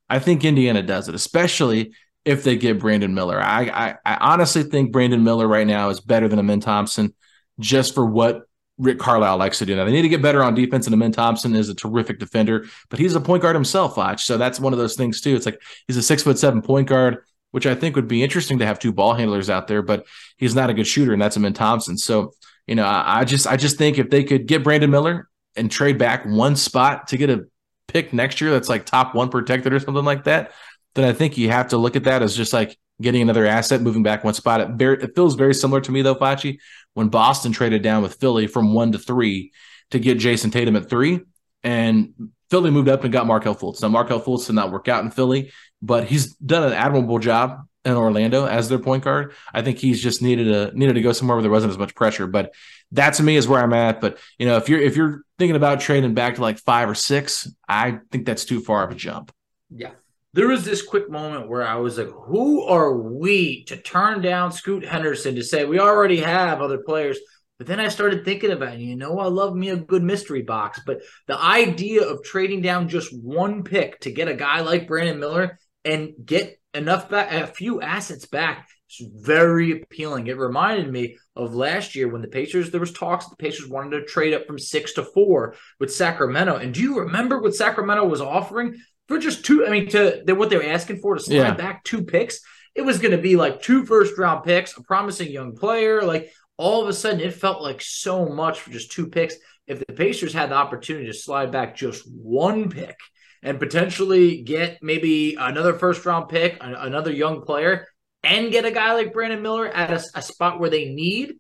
I 0.09 0.19
think 0.19 0.45
Indiana 0.45 0.81
does 0.81 1.09
it, 1.09 1.15
especially 1.15 1.93
if 2.25 2.43
they 2.43 2.57
get 2.57 2.79
Brandon 2.79 3.13
Miller. 3.13 3.41
I, 3.41 3.63
I, 3.63 3.95
I 4.05 4.17
honestly 4.17 4.63
think 4.63 4.91
Brandon 4.91 5.23
Miller 5.23 5.47
right 5.47 5.65
now 5.65 5.89
is 5.89 5.99
better 5.99 6.27
than 6.27 6.39
Amen 6.39 6.59
Thompson 6.59 7.13
just 7.59 7.95
for 7.95 8.05
what 8.05 8.43
Rick 8.77 8.99
Carlisle 8.99 9.37
likes 9.37 9.59
to 9.59 9.65
do. 9.65 9.75
Now 9.75 9.85
they 9.85 9.91
need 9.91 10.03
to 10.03 10.09
get 10.09 10.21
better 10.21 10.43
on 10.43 10.53
defense, 10.53 10.85
and 10.85 10.93
Amen 10.93 11.11
Thompson 11.11 11.55
is 11.55 11.69
a 11.69 11.75
terrific 11.75 12.19
defender, 12.19 12.65
but 12.89 12.99
he's 12.99 13.15
a 13.15 13.21
point 13.21 13.41
guard 13.41 13.55
himself, 13.55 13.97
Watch. 13.97 14.25
So 14.25 14.37
that's 14.37 14.59
one 14.59 14.73
of 14.73 14.79
those 14.79 14.95
things 14.95 15.21
too. 15.21 15.35
It's 15.35 15.45
like 15.45 15.59
he's 15.87 15.97
a 15.97 16.03
six 16.03 16.23
foot 16.23 16.37
seven 16.37 16.61
point 16.61 16.87
guard, 16.87 17.23
which 17.51 17.65
I 17.65 17.75
think 17.75 17.95
would 17.95 18.07
be 18.07 18.23
interesting 18.23 18.60
to 18.60 18.65
have 18.65 18.79
two 18.79 18.91
ball 18.91 19.13
handlers 19.13 19.49
out 19.49 19.67
there, 19.67 19.81
but 19.81 20.05
he's 20.38 20.55
not 20.55 20.69
a 20.69 20.73
good 20.73 20.88
shooter, 20.88 21.13
and 21.13 21.21
that's 21.21 21.38
Amen 21.38 21.53
Thompson. 21.53 21.97
So 21.97 22.33
you 22.67 22.75
know, 22.75 22.86
I, 22.86 23.19
I 23.19 23.23
just 23.23 23.47
I 23.47 23.57
just 23.57 23.77
think 23.77 23.97
if 23.97 24.10
they 24.10 24.23
could 24.23 24.45
get 24.45 24.63
Brandon 24.63 24.91
Miller 24.91 25.29
and 25.55 25.71
trade 25.71 25.97
back 25.97 26.25
one 26.25 26.55
spot 26.55 27.07
to 27.07 27.17
get 27.17 27.29
a 27.29 27.45
pick 27.88 28.13
next 28.13 28.41
year 28.41 28.51
that's 28.51 28.69
like 28.69 28.86
top 28.86 29.15
one 29.15 29.29
protected 29.29 29.73
or 29.73 29.79
something 29.79 30.05
like 30.05 30.25
that, 30.25 30.51
then 30.95 31.05
I 31.05 31.13
think 31.13 31.38
you 31.38 31.49
have 31.49 31.69
to 31.69 31.77
look 31.77 31.95
at 31.95 32.03
that 32.03 32.21
as 32.21 32.36
just 32.36 32.53
like 32.53 32.77
getting 33.01 33.21
another 33.21 33.45
asset, 33.45 33.81
moving 33.81 34.03
back 34.03 34.23
one 34.23 34.33
spot. 34.33 34.62
It, 34.62 34.69
very, 34.71 35.01
it 35.01 35.12
feels 35.15 35.36
very 35.36 35.53
similar 35.53 35.81
to 35.81 35.91
me 35.91 36.01
though, 36.01 36.15
Fachi, 36.15 36.60
when 36.93 37.10
Boston 37.10 37.51
traded 37.51 37.81
down 37.81 38.03
with 38.03 38.15
Philly 38.15 38.47
from 38.47 38.73
one 38.73 38.91
to 38.91 38.99
three 38.99 39.51
to 39.91 39.99
get 39.99 40.17
Jayson 40.17 40.51
Tatum 40.51 40.75
at 40.75 40.89
three, 40.89 41.21
and 41.63 42.13
Philly 42.49 42.71
moved 42.71 42.89
up 42.89 43.03
and 43.03 43.13
got 43.13 43.27
Markelle 43.27 43.55
Fultz. 43.55 43.81
Now 43.81 43.89
Markelle 43.89 44.21
Fultz 44.21 44.47
did 44.47 44.53
not 44.53 44.71
work 44.71 44.88
out 44.88 45.03
in 45.03 45.12
Philly, 45.12 45.51
but 45.81 46.05
he's 46.05 46.36
done 46.36 46.63
an 46.63 46.73
admirable 46.73 47.19
job 47.19 47.67
in 47.86 47.93
Orlando 47.93 48.45
as 48.45 48.67
their 48.69 48.79
point 48.79 49.03
guard. 49.03 49.33
I 49.53 49.62
think 49.62 49.77
he's 49.79 50.01
just 50.01 50.21
needed 50.21 50.45
to 50.45 50.77
needed 50.77 50.93
to 50.93 51.01
go 51.01 51.12
somewhere 51.13 51.38
where 51.38 51.41
there 51.43 51.51
wasn't 51.51 51.71
as 51.71 51.77
much 51.77 51.95
pressure. 51.95 52.27
But 52.27 52.53
that 52.91 53.13
to 53.15 53.23
me 53.23 53.36
is 53.36 53.47
where 53.47 53.62
I'm 53.62 53.73
at. 53.73 54.01
But 54.01 54.17
you 54.38 54.45
know, 54.45 54.57
if 54.57 54.69
you're 54.69 54.79
if 54.79 54.95
you're 54.95 55.21
thinking 55.38 55.55
about 55.55 55.79
trading 55.79 56.13
back 56.13 56.36
to 56.36 56.41
like 56.41 56.60
five 56.60 56.89
or 56.89 56.95
six, 56.95 57.49
I 57.67 57.99
think 58.12 58.25
that's 58.25 58.45
too 58.45 58.60
far 58.60 58.83
of 58.83 58.91
a 58.91 58.95
jump. 58.95 59.31
yeah. 59.69 59.91
There 60.33 60.49
was 60.49 60.65
this 60.65 60.83
quick 60.83 61.10
moment 61.10 61.49
where 61.49 61.65
I 61.65 61.75
was 61.75 61.97
like, 61.97 62.10
"Who 62.12 62.63
are 62.63 62.95
we 62.95 63.63
to 63.65 63.77
turn 63.77 64.21
down 64.21 64.51
Scoot 64.51 64.86
Henderson 64.86 65.33
to 65.36 65.43
say 65.43 65.65
we 65.65 65.79
already 65.79 66.17
have 66.17 66.62
other 66.62 66.77
players?" 66.77 67.17
But 67.57 67.67
then 67.67 67.79
I 67.79 67.87
started 67.87 68.23
thinking 68.23 68.51
about, 68.51 68.75
it. 68.75 68.81
you 68.81 68.95
know, 68.95 69.17
I 69.19 69.25
love 69.27 69.55
me 69.55 69.69
a 69.69 69.75
good 69.77 70.03
mystery 70.03 70.43
box, 70.43 70.79
but 70.85 71.01
the 71.27 71.39
idea 71.39 72.03
of 72.03 72.23
trading 72.23 72.61
down 72.61 72.87
just 72.87 73.11
one 73.17 73.63
pick 73.63 73.99
to 74.01 74.11
get 74.11 74.27
a 74.27 74.35
guy 74.35 74.61
like 74.61 74.87
Brandon 74.87 75.19
Miller 75.19 75.57
and 75.83 76.13
get 76.23 76.59
enough 76.73 77.09
back, 77.09 77.31
a 77.31 77.47
few 77.47 77.81
assets 77.81 78.27
back, 78.27 78.67
is 78.99 79.07
very 79.11 79.81
appealing. 79.81 80.27
It 80.27 80.37
reminded 80.37 80.91
me 80.91 81.17
of 81.35 81.55
last 81.55 81.95
year 81.95 82.07
when 82.07 82.21
the 82.21 82.27
Pacers, 82.27 82.69
there 82.69 82.79
was 82.79 82.93
talks 82.93 83.25
that 83.25 83.31
the 83.31 83.43
Pacers 83.43 83.67
wanted 83.67 83.99
to 83.99 84.05
trade 84.05 84.33
up 84.35 84.45
from 84.45 84.59
six 84.59 84.93
to 84.93 85.03
four 85.03 85.55
with 85.79 85.93
Sacramento. 85.93 86.57
And 86.57 86.73
do 86.73 86.81
you 86.81 86.99
remember 86.99 87.41
what 87.41 87.55
Sacramento 87.55 88.05
was 88.05 88.21
offering 88.21 88.75
for 89.07 89.17
just 89.17 89.43
two? 89.45 89.65
I 89.65 89.71
mean, 89.71 89.89
to 89.89 90.23
what 90.35 90.49
they 90.51 90.57
were 90.57 90.63
asking 90.63 90.99
for 90.99 91.15
to 91.15 91.21
slide 91.23 91.35
Yeah. 91.35 91.53
back 91.55 91.83
two 91.83 92.03
picks. 92.03 92.39
It 92.75 92.85
was 92.85 92.99
going 92.99 93.11
to 93.11 93.17
be 93.17 93.35
like 93.35 93.61
two 93.63 93.85
first 93.85 94.17
round 94.19 94.43
picks, 94.43 94.77
a 94.77 94.83
promising 94.83 95.31
young 95.31 95.55
player. 95.55 96.03
Like 96.03 96.29
all 96.57 96.81
of 96.81 96.87
a 96.89 96.93
sudden, 96.93 97.19
it 97.21 97.33
felt 97.33 97.61
like 97.61 97.81
so 97.81 98.25
much 98.27 98.59
for 98.61 98.71
just 98.71 98.91
two 98.91 99.07
picks. 99.07 99.35
If 99.67 99.79
the 99.85 99.93
Pacers 99.93 100.33
had 100.33 100.49
the 100.49 100.55
opportunity 100.55 101.07
to 101.07 101.13
slide 101.13 101.51
back 101.51 101.75
just 101.75 102.03
one 102.09 102.69
pick 102.69 102.97
and 103.43 103.59
potentially 103.59 104.41
get 104.41 104.79
maybe 104.81 105.35
another 105.39 105.73
first 105.73 106.05
round 106.05 106.29
pick, 106.29 106.57
another 106.61 107.11
young 107.11 107.41
player, 107.41 107.87
and 108.23 108.51
get 108.51 108.65
a 108.65 108.71
guy 108.71 108.93
like 108.93 109.13
Brandon 109.13 109.41
Miller 109.41 109.67
at 109.67 109.91
a, 109.91 110.03
a 110.15 110.21
spot 110.21 110.59
where 110.59 110.69
they 110.69 110.89
need, 110.89 111.35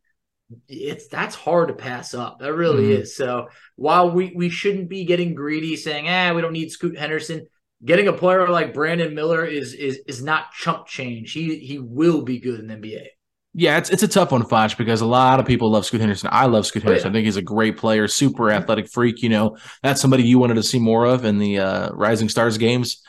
it's 0.69 1.07
that's 1.07 1.35
hard 1.35 1.67
to 1.69 1.73
pass 1.73 2.13
up. 2.13 2.39
That 2.39 2.53
really 2.53 2.89
Mhm. 2.89 2.99
is. 3.01 3.15
So 3.15 3.49
while 3.75 4.11
we 4.11 4.31
we 4.35 4.49
shouldn't 4.49 4.89
be 4.89 5.03
getting 5.05 5.35
greedy, 5.35 5.75
saying 5.75 6.07
ah 6.07 6.33
we 6.33 6.41
don't 6.41 6.53
need 6.53 6.71
Scoot 6.71 6.97
Henderson, 6.97 7.47
getting 7.83 8.07
a 8.07 8.13
player 8.13 8.47
like 8.47 8.73
Brandon 8.73 9.13
Miller 9.13 9.45
is 9.45 9.73
is 9.73 9.99
is 10.07 10.23
not 10.23 10.53
chump 10.53 10.87
change. 10.87 11.33
He 11.33 11.59
he 11.59 11.79
will 11.79 12.21
be 12.23 12.39
good 12.39 12.59
in 12.61 12.67
the 12.67 12.73
NBA. 12.75 13.07
Yeah, 13.59 13.79
it's 13.79 13.89
it's 13.89 14.03
a 14.03 14.07
tough 14.07 14.31
one, 14.31 14.45
Foch, 14.45 14.77
because 14.77 15.01
a 15.01 15.05
lot 15.07 15.39
of 15.39 15.47
people 15.47 15.71
love 15.71 15.83
Scoot 15.83 15.99
Henderson. 15.99 16.29
I 16.31 16.45
love 16.45 16.67
Scoot 16.67 16.83
Oh, 16.83 16.85
yeah. 16.85 16.89
Henderson. 16.91 17.09
I 17.09 17.13
think 17.13 17.25
he's 17.25 17.37
a 17.37 17.41
great 17.41 17.75
player, 17.75 18.07
super 18.07 18.51
athletic 18.51 18.87
freak. 18.87 19.23
You 19.23 19.29
know, 19.29 19.57
that's 19.81 19.99
somebody 19.99 20.23
you 20.23 20.37
wanted 20.37 20.53
to 20.55 20.63
see 20.63 20.77
more 20.77 21.05
of 21.05 21.25
in 21.25 21.39
the 21.39 21.57
uh, 21.59 21.89
Rising 21.89 22.29
Stars 22.29 22.59
games. 22.59 23.01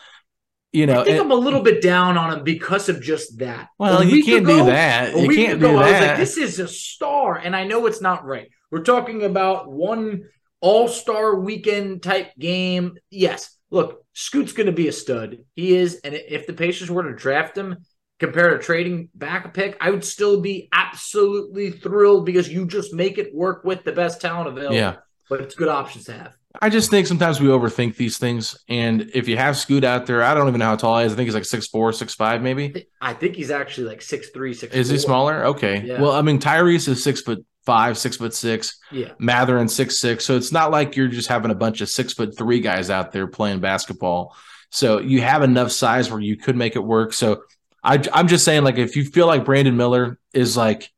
You 0.72 0.86
know, 0.86 1.00
I 1.00 1.04
think 1.04 1.16
and- 1.16 1.20
I'm 1.20 1.30
a 1.30 1.34
little 1.34 1.62
bit 1.62 1.82
down 1.82 2.16
on 2.16 2.32
him 2.38 2.44
because 2.44 2.88
of 2.88 3.02
just 3.02 3.38
that. 3.40 3.68
well, 3.78 4.02
you 4.02 4.24
can't 4.24 4.44
ago- 4.44 4.58
do 4.60 4.64
that. 4.66 5.14
You 5.18 5.28
can't 5.34 5.58
ago, 5.58 5.68
do 5.72 5.76
I 5.76 5.82
was 5.82 5.92
that. 5.92 6.08
like, 6.08 6.16
this 6.18 6.36
is 6.38 6.58
a 6.60 6.68
star, 6.68 7.36
and 7.36 7.54
I 7.54 7.64
know 7.64 7.84
it's 7.86 8.00
not 8.00 8.24
right. 8.24 8.48
We're 8.70 8.84
talking 8.84 9.24
about 9.24 9.70
one 9.70 10.24
all 10.62 10.88
star 10.88 11.38
weekend 11.38 12.02
type 12.02 12.32
game. 12.38 12.96
Yes, 13.10 13.54
look, 13.70 14.02
Scoot's 14.14 14.52
going 14.54 14.66
to 14.66 14.72
be 14.72 14.88
a 14.88 14.92
stud. 14.92 15.38
He 15.56 15.76
is, 15.76 16.00
and 16.04 16.14
if 16.14 16.46
the 16.46 16.54
Pacers 16.54 16.90
were 16.90 17.02
to 17.02 17.14
draft 17.14 17.56
him, 17.56 17.76
compared 18.18 18.60
to 18.60 18.64
trading 18.64 19.08
back 19.14 19.44
a 19.44 19.48
pick, 19.48 19.76
I 19.80 19.90
would 19.90 20.04
still 20.04 20.40
be 20.40 20.68
absolutely 20.72 21.70
thrilled 21.70 22.26
because 22.26 22.48
you 22.48 22.66
just 22.66 22.92
make 22.92 23.18
it 23.18 23.34
work 23.34 23.64
with 23.64 23.84
the 23.84 23.92
best 23.92 24.20
talent 24.20 24.48
available. 24.48 24.76
yeah. 24.76 24.96
but 25.28 25.40
it's 25.40 25.54
good 25.54 25.68
options 25.68 26.04
to 26.06 26.12
have. 26.12 26.34
I 26.60 26.70
just 26.70 26.90
think 26.90 27.06
sometimes 27.06 27.40
we 27.40 27.48
overthink 27.48 27.96
these 27.96 28.18
things. 28.18 28.58
And 28.68 29.10
if 29.14 29.28
you 29.28 29.36
have 29.36 29.56
Scoot 29.56 29.84
out 29.84 30.06
there, 30.06 30.24
I 30.24 30.34
don't 30.34 30.48
even 30.48 30.58
know 30.58 30.64
how 30.64 30.76
tall 30.76 30.98
he 30.98 31.04
is. 31.04 31.12
I 31.12 31.16
think 31.16 31.26
he's 31.26 31.34
like 31.34 31.44
six 31.44 31.68
four, 31.68 31.92
six 31.92 32.14
five, 32.14 32.42
maybe. 32.42 32.86
I 33.00 33.12
think 33.12 33.36
he's 33.36 33.50
actually 33.50 33.88
like 33.88 34.02
six 34.02 34.30
three, 34.30 34.54
six. 34.54 34.74
Is 34.74 34.88
he 34.88 34.98
smaller? 34.98 35.44
Okay. 35.44 35.82
Yeah. 35.84 36.00
Well, 36.00 36.12
I 36.12 36.22
mean, 36.22 36.40
Tyrese 36.40 36.88
is 36.88 37.04
six 37.04 37.20
foot 37.20 37.44
five, 37.66 37.98
six 37.98 38.16
foot 38.16 38.34
six. 38.34 38.80
Yeah, 38.90 39.12
Mathurin 39.18 39.68
six 39.68 40.00
six. 40.00 40.24
So 40.24 40.36
it's 40.36 40.50
not 40.50 40.70
like 40.70 40.96
you're 40.96 41.08
just 41.08 41.28
having 41.28 41.50
a 41.50 41.54
bunch 41.54 41.82
of 41.82 41.90
six 41.90 42.14
foot 42.14 42.36
three 42.36 42.60
guys 42.60 42.88
out 42.88 43.12
there 43.12 43.26
playing 43.26 43.60
basketball. 43.60 44.34
So 44.70 44.98
you 45.00 45.20
have 45.20 45.42
enough 45.42 45.70
size 45.70 46.10
where 46.10 46.20
you 46.20 46.36
could 46.38 46.56
make 46.56 46.76
it 46.76 46.80
work. 46.82 47.12
So 47.12 47.42
I, 47.82 48.02
I'm 48.12 48.28
just 48.28 48.44
saying, 48.44 48.64
like, 48.64 48.76
if 48.78 48.96
you 48.96 49.04
feel 49.04 49.26
like 49.26 49.44
Brandon 49.44 49.76
Miller 49.76 50.18
is 50.32 50.56
like 50.56 50.90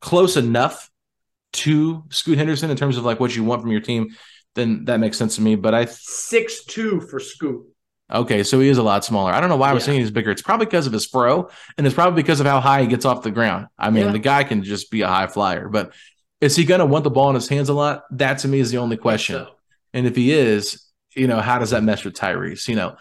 close 0.00 0.36
enough 0.36 0.90
to 1.54 2.04
Scoot 2.10 2.38
Henderson 2.38 2.70
in 2.70 2.76
terms 2.76 2.96
of 2.96 3.04
like 3.04 3.20
what 3.20 3.34
you 3.36 3.44
want 3.44 3.60
from 3.62 3.70
your 3.70 3.80
team, 3.80 4.16
then 4.54 4.86
that 4.86 4.98
makes 5.00 5.18
sense 5.18 5.36
to 5.36 5.42
me. 5.42 5.54
But 5.54 5.74
I 5.74 5.84
six 5.86 6.64
two 6.64 7.00
for 7.00 7.20
Scoot. 7.20 7.66
Okay, 8.10 8.42
so 8.42 8.60
he 8.60 8.68
is 8.68 8.76
a 8.78 8.82
lot 8.82 9.04
smaller. 9.04 9.32
I 9.32 9.40
don't 9.40 9.48
know 9.48 9.56
why 9.56 9.70
I 9.70 9.72
was 9.72 9.82
Yeah. 9.82 9.86
thinking 9.86 10.00
he's 10.02 10.10
bigger. 10.10 10.30
It's 10.30 10.42
probably 10.42 10.66
because 10.66 10.86
of 10.86 10.92
his 10.92 11.06
fro, 11.06 11.48
and 11.78 11.86
it's 11.86 11.94
probably 11.94 12.22
because 12.22 12.40
of 12.40 12.46
how 12.46 12.60
high 12.60 12.82
he 12.82 12.86
gets 12.86 13.04
off 13.06 13.22
the 13.22 13.30
ground. 13.30 13.68
I 13.78 13.90
mean, 13.90 14.06
Yeah. 14.06 14.12
the 14.12 14.18
guy 14.18 14.44
can 14.44 14.62
just 14.64 14.90
be 14.90 15.00
a 15.02 15.08
high 15.08 15.26
flyer, 15.28 15.68
but 15.68 15.92
is 16.40 16.54
he 16.56 16.64
going 16.64 16.80
to 16.80 16.86
want 16.86 17.04
the 17.04 17.10
ball 17.10 17.28
in 17.30 17.34
his 17.36 17.48
hands 17.48 17.68
a 17.70 17.74
lot? 17.74 18.04
That 18.10 18.38
to 18.40 18.48
me 18.48 18.58
is 18.60 18.70
the 18.70 18.78
only 18.78 18.96
question. 18.96 19.36
So, 19.36 19.50
And 19.94 20.06
if 20.06 20.16
he 20.16 20.32
is, 20.32 20.82
you 21.14 21.26
know, 21.26 21.40
how 21.40 21.58
does 21.58 21.70
that 21.70 21.82
mesh 21.84 22.04
with 22.04 22.14
Tyrese? 22.14 22.66
You 22.68 22.76
know, 22.76 22.96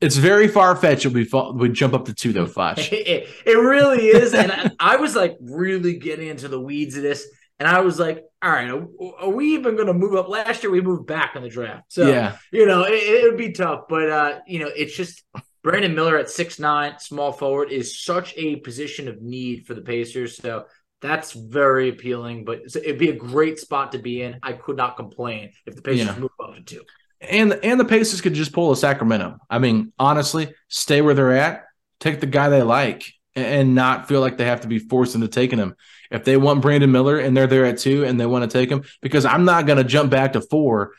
it's 0.00 0.16
very 0.16 0.48
far 0.48 0.76
fetched. 0.76 1.06
We 1.06 1.28
we 1.54 1.68
jump 1.70 1.94
up 1.94 2.04
to 2.06 2.14
two 2.14 2.32
though, 2.32 2.46
Foch. 2.46 2.78
it, 2.92 3.28
it 3.46 3.58
really 3.58 4.06
is. 4.06 4.34
And 4.34 4.52
I, 4.52 4.70
I 4.94 4.96
was 4.96 5.16
like 5.16 5.36
really 5.40 5.98
getting 5.98 6.28
into 6.28 6.48
the 6.48 6.60
weeds 6.60 6.96
of 6.96 7.02
this. 7.02 7.26
And 7.58 7.68
I 7.68 7.80
was 7.80 8.00
like, 8.00 8.24
all 8.42 8.50
right, 8.50 8.68
are, 8.68 9.28
we 9.28 9.54
even 9.54 9.76
going 9.76 9.86
to 9.86 9.94
move 9.94 10.16
up? 10.16 10.28
Last 10.28 10.62
year 10.62 10.72
we 10.72 10.80
moved 10.80 11.06
back 11.06 11.36
in 11.36 11.42
the 11.42 11.48
draft. 11.48 11.84
So, 11.92 12.08
yeah, 12.08 12.36
you 12.50 12.66
know, 12.66 12.82
it, 12.82 12.94
it 12.94 13.30
would 13.30 13.38
be 13.38 13.52
tough. 13.52 13.82
But, 13.88 14.10
uh, 14.10 14.40
you 14.46 14.58
know, 14.58 14.70
it's 14.74 14.96
just, 14.96 15.22
Brandon 15.62 15.94
Miller 15.94 16.18
at 16.18 16.28
six 16.28 16.58
nine, 16.58 16.98
small 16.98 17.32
forward, 17.32 17.70
is 17.70 18.02
such 18.02 18.34
a 18.36 18.56
position 18.56 19.08
of 19.08 19.22
need 19.22 19.66
for 19.66 19.74
the 19.74 19.80
Pacers. 19.80 20.36
So 20.36 20.64
that's 21.00 21.32
very 21.32 21.88
appealing. 21.88 22.44
But 22.44 22.62
it'd 22.74 22.98
be 22.98 23.10
a 23.10 23.16
great 23.16 23.60
spot 23.60 23.92
to 23.92 23.98
be 23.98 24.20
in. 24.20 24.40
I 24.42 24.54
could 24.54 24.76
not 24.76 24.96
complain 24.96 25.52
if 25.64 25.76
the 25.76 25.82
Pacers 25.82 26.08
Yeah. 26.08 26.18
move 26.18 26.30
up 26.42 26.56
to 26.56 26.62
two. 26.62 26.82
And 27.30 27.52
and 27.62 27.78
the 27.78 27.84
Pacers 27.84 28.20
could 28.20 28.34
just 28.34 28.52
pull 28.52 28.72
a 28.72 28.76
Sacramento. 28.76 29.38
I 29.48 29.58
mean, 29.58 29.92
honestly, 29.98 30.52
stay 30.68 31.00
where 31.02 31.14
they're 31.14 31.36
at, 31.36 31.64
take 32.00 32.20
the 32.20 32.26
guy 32.26 32.48
they 32.48 32.62
like, 32.62 33.12
and, 33.36 33.74
not 33.74 34.08
feel 34.08 34.20
like 34.20 34.36
they 34.36 34.44
have 34.44 34.60
to 34.62 34.68
be 34.68 34.78
forced 34.78 35.14
into 35.14 35.28
taking 35.28 35.58
him. 35.58 35.74
If 36.10 36.24
they 36.24 36.36
want 36.36 36.62
Brandon 36.62 36.92
Miller 36.92 37.18
and 37.18 37.36
they're 37.36 37.46
there 37.46 37.64
at 37.64 37.78
two 37.78 38.04
and 38.04 38.18
they 38.20 38.26
want 38.26 38.48
to 38.48 38.58
take 38.58 38.70
him, 38.70 38.84
because 39.02 39.24
I'm 39.24 39.44
not 39.44 39.66
going 39.66 39.78
to 39.78 39.84
jump 39.84 40.10
back 40.10 40.34
to 40.34 40.40
four 40.40 40.92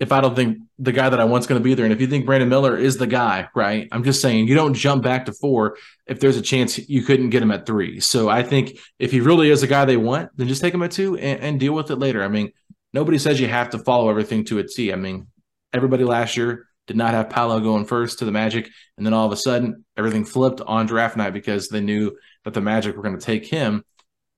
if 0.00 0.12
I 0.12 0.20
don't 0.20 0.36
think 0.36 0.58
the 0.78 0.92
guy 0.92 1.08
that 1.08 1.18
I 1.18 1.24
want's 1.24 1.46
going 1.46 1.60
to 1.60 1.64
be 1.64 1.74
there. 1.74 1.84
And 1.84 1.92
if 1.92 2.00
you 2.00 2.06
think 2.06 2.24
Brandon 2.24 2.48
Miller 2.48 2.76
is 2.76 2.98
the 2.98 3.06
guy, 3.06 3.48
right? 3.54 3.88
I'm 3.90 4.04
just 4.04 4.20
saying 4.22 4.46
you 4.46 4.54
don't 4.54 4.74
jump 4.74 5.02
back 5.02 5.26
to 5.26 5.32
four 5.32 5.76
if 6.06 6.20
there's 6.20 6.36
a 6.36 6.42
chance 6.42 6.78
you 6.88 7.02
couldn't 7.02 7.30
get 7.30 7.42
him 7.42 7.50
at 7.50 7.66
three. 7.66 8.00
So 8.00 8.28
I 8.28 8.42
think 8.42 8.78
if 8.98 9.10
he 9.10 9.20
really 9.20 9.50
is 9.50 9.60
the 9.60 9.66
guy 9.66 9.84
they 9.84 9.96
want, 9.96 10.30
then 10.36 10.48
just 10.48 10.60
take 10.60 10.74
him 10.74 10.82
at 10.82 10.92
two 10.92 11.16
and, 11.16 11.40
and 11.40 11.60
deal 11.60 11.72
with 11.72 11.90
it 11.90 11.96
later. 11.96 12.22
I 12.22 12.28
mean, 12.28 12.52
nobody 12.92 13.18
says 13.18 13.40
you 13.40 13.48
have 13.48 13.70
to 13.70 13.78
follow 13.78 14.08
everything 14.08 14.44
to 14.46 14.58
a 14.58 14.64
T. 14.64 14.92
I 14.92 14.96
mean, 14.96 15.26
everybody 15.72 16.04
last 16.04 16.36
year 16.36 16.66
did 16.86 16.96
not 16.96 17.12
have 17.12 17.30
Paolo 17.30 17.60
going 17.60 17.84
first 17.84 18.18
to 18.18 18.24
the 18.24 18.32
Magic, 18.32 18.70
and 18.96 19.04
then 19.04 19.12
all 19.12 19.26
of 19.26 19.32
a 19.32 19.36
sudden 19.36 19.84
everything 19.96 20.24
flipped 20.24 20.60
on 20.60 20.86
draft 20.86 21.16
night 21.16 21.34
because 21.34 21.68
they 21.68 21.80
knew 21.80 22.16
that 22.44 22.54
the 22.54 22.60
Magic 22.60 22.96
were 22.96 23.02
going 23.02 23.18
to 23.18 23.24
take 23.24 23.46
him 23.46 23.84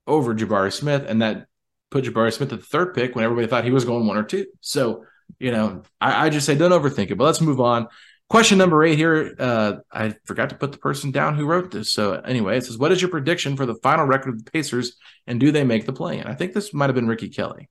over 0.05 0.35
Jabari 0.35 0.73
Smith, 0.73 1.05
and 1.07 1.21
that 1.21 1.47
put 1.89 2.05
Jabari 2.05 2.33
Smith 2.33 2.51
at 2.51 2.59
the 2.59 2.65
third 2.65 2.93
pick 2.93 3.15
when 3.15 3.23
everybody 3.23 3.47
thought 3.47 3.63
he 3.63 3.71
was 3.71 3.85
going 3.85 4.07
one 4.07 4.17
or 4.17 4.23
two. 4.23 4.45
So, 4.59 5.05
you 5.39 5.51
know, 5.51 5.83
I, 5.99 6.25
I 6.25 6.29
just 6.29 6.45
say 6.45 6.55
don't 6.55 6.71
overthink 6.71 7.11
it. 7.11 7.17
But 7.17 7.25
let's 7.25 7.41
move 7.41 7.61
on. 7.61 7.87
Question 8.29 8.57
number 8.57 8.81
eight 8.83 8.97
here. 8.97 9.35
Uh, 9.37 9.73
I 9.91 10.15
forgot 10.25 10.49
to 10.49 10.55
put 10.55 10.71
the 10.71 10.77
person 10.77 11.11
down 11.11 11.35
who 11.35 11.45
wrote 11.45 11.71
this. 11.71 11.91
So 11.91 12.13
anyway, 12.13 12.57
it 12.57 12.65
says, 12.65 12.77
"What 12.77 12.93
is 12.93 13.01
your 13.01 13.11
prediction 13.11 13.57
for 13.57 13.65
the 13.65 13.75
final 13.75 14.05
record 14.05 14.29
of 14.29 14.43
the 14.43 14.51
Pacers, 14.51 14.95
and 15.27 15.39
do 15.39 15.51
they 15.51 15.65
make 15.65 15.85
the 15.85 15.93
play?" 15.93 16.17
And 16.17 16.29
I 16.29 16.33
think 16.33 16.53
this 16.53 16.73
might 16.73 16.85
have 16.85 16.95
been 16.95 17.09
Ricky 17.09 17.29
Kelly. 17.29 17.69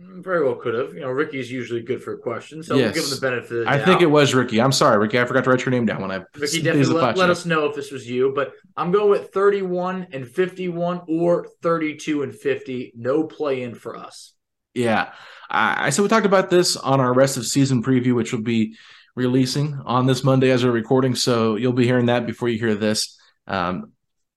Mm, 0.00 0.24
Very 0.24 0.44
well 0.44 0.56
could 0.56 0.74
have. 0.74 0.94
You 0.94 1.00
know, 1.00 1.10
Ricky's 1.10 1.50
usually 1.50 1.80
good 1.82 2.02
for 2.02 2.16
questions, 2.16 2.66
so 2.66 2.74
Yes. 2.74 2.86
we'll 2.86 2.94
give 2.94 3.04
him 3.04 3.14
the 3.16 3.20
benefit 3.20 3.58
of 3.58 3.64
the 3.64 3.70
I 3.70 3.76
doubt. 3.76 3.86
think 3.86 4.02
it 4.02 4.06
was 4.06 4.34
Ricky. 4.34 4.60
I'm 4.60 4.72
sorry, 4.72 4.98
Ricky. 4.98 5.20
I 5.20 5.24
forgot 5.24 5.44
to 5.44 5.50
write 5.50 5.64
your 5.64 5.70
name 5.70 5.86
down 5.86 6.02
when 6.02 6.10
I 6.10 6.24
Ricky 6.36 6.62
definitely 6.62 6.94
let, 6.94 7.16
let 7.16 7.30
us 7.30 7.46
know 7.46 7.66
if 7.66 7.76
this 7.76 7.90
was 7.92 8.08
you, 8.08 8.32
but 8.34 8.52
I'm 8.76 8.90
going 8.90 9.10
with 9.10 9.32
31 9.32 10.08
and 10.12 10.26
51 10.26 11.02
or 11.08 11.46
32 11.62 12.22
and 12.22 12.34
50. 12.34 12.92
No 12.96 13.24
play 13.24 13.62
in 13.62 13.74
for 13.74 13.96
us. 13.96 14.34
Yeah. 14.74 15.12
I, 15.48 15.86
I 15.86 15.90
so 15.90 16.02
we 16.02 16.08
talked 16.08 16.26
about 16.26 16.50
this 16.50 16.76
on 16.76 16.98
our 17.00 17.12
rest 17.14 17.36
of 17.36 17.46
season 17.46 17.82
preview, 17.82 18.14
which 18.16 18.32
will 18.32 18.42
be 18.42 18.76
releasing 19.14 19.74
on 19.84 20.06
this 20.06 20.24
Monday 20.24 20.50
as 20.50 20.64
we're 20.64 20.72
recording. 20.72 21.14
So 21.14 21.54
you'll 21.54 21.72
be 21.72 21.84
hearing 21.84 22.06
that 22.06 22.26
before 22.26 22.48
you 22.48 22.58
hear 22.58 22.74
this. 22.74 23.16
Um, 23.46 23.92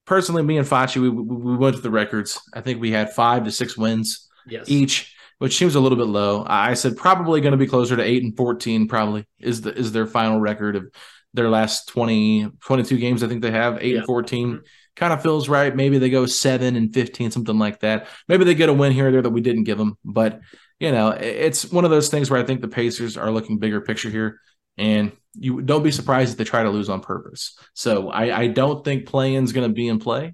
personally, 0.06 0.44
me 0.44 0.60
and 0.60 0.68
Fachi, 0.68 1.02
we, 1.02 1.10
we 1.10 1.24
we 1.36 1.58
went 1.58 1.76
to 1.78 1.82
the 1.82 1.90
records. 1.90 2.40
I 2.54 2.62
think 2.62 2.80
we 2.80 2.92
had 2.92 3.12
five 3.14 3.46
to 3.46 3.52
six 3.52 3.76
wins 3.76 4.30
Yes. 4.48 4.70
each, 4.70 5.16
which 5.40 5.58
seems 5.58 5.76
a 5.76 5.80
little 5.80 5.98
bit 5.98 6.08
low. 6.08 6.46
I 6.48 6.74
said 6.74 6.98
probably 6.98 7.42
going 7.42 7.52
to 7.52 7.58
be 7.58 7.68
closer 7.68 7.96
to 7.96 8.04
eight 8.04 8.24
and 8.24 8.36
fourteen. 8.36 8.88
Probably 8.88 9.26
is 9.40 9.62
the 9.62 9.74
is 9.74 9.92
their 9.92 10.08
final 10.08 10.40
record 10.40 10.76
of 10.76 10.90
their 11.34 11.50
last 11.50 11.90
20, 11.90 12.50
22 12.62 12.98
games. 12.98 13.22
I 13.22 13.28
think 13.28 13.42
they 13.42 13.52
have 13.52 13.78
eight 13.82 13.92
Yeah. 13.92 13.98
and 14.00 14.06
14 14.08 14.62
Kind 14.96 15.14
of 15.14 15.22
feels 15.22 15.48
right. 15.48 15.76
Maybe 15.76 16.00
they 16.00 16.10
go 16.10 16.26
seven 16.26 16.76
and 16.76 16.92
fifteen, 16.92 17.30
something 17.30 17.60
like 17.60 17.82
that. 17.82 18.08
Maybe 18.28 18.46
they 18.46 18.56
get 18.56 18.70
a 18.70 18.74
win 18.74 18.92
here 18.94 19.10
or 19.10 19.12
there 19.12 19.22
that 19.22 19.30
we 19.30 19.42
didn't 19.42 19.66
give 19.66 19.78
them. 19.78 19.96
But 20.04 20.40
you 20.80 20.92
know, 20.92 21.10
it's 21.10 21.72
one 21.72 21.86
of 21.86 21.92
those 21.92 22.10
things 22.10 22.32
where 22.32 22.40
I 22.40 22.44
think 22.44 22.62
the 22.62 22.68
Pacers 22.68 23.16
are 23.16 23.30
looking 23.30 23.60
bigger 23.60 23.80
picture 23.80 24.10
here, 24.10 24.40
and 24.76 25.12
you 25.36 25.62
don't 25.62 25.84
be 25.84 25.92
surprised 25.92 26.32
if 26.32 26.38
they 26.40 26.46
try 26.46 26.64
to 26.64 26.72
lose 26.72 26.90
on 26.90 27.02
purpose. 27.02 27.56
So 27.76 28.10
I, 28.10 28.36
I 28.40 28.48
don't 28.48 28.84
think 28.84 29.06
play-in's 29.06 29.52
going 29.54 29.70
to 29.70 29.74
be 29.74 29.88
in 29.88 30.00
play. 30.00 30.34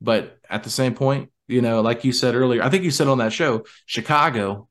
But 0.00 0.38
at 0.50 0.64
the 0.64 0.70
same 0.70 0.94
point, 0.96 1.30
you 1.48 1.60
know, 1.62 1.80
like 1.80 2.04
you 2.04 2.12
said 2.12 2.34
earlier, 2.34 2.62
I 2.62 2.68
think 2.70 2.84
you 2.84 2.90
said 2.90 3.08
on 3.08 3.18
that 3.18 3.32
show, 3.32 3.64
Chicago, 3.86 4.68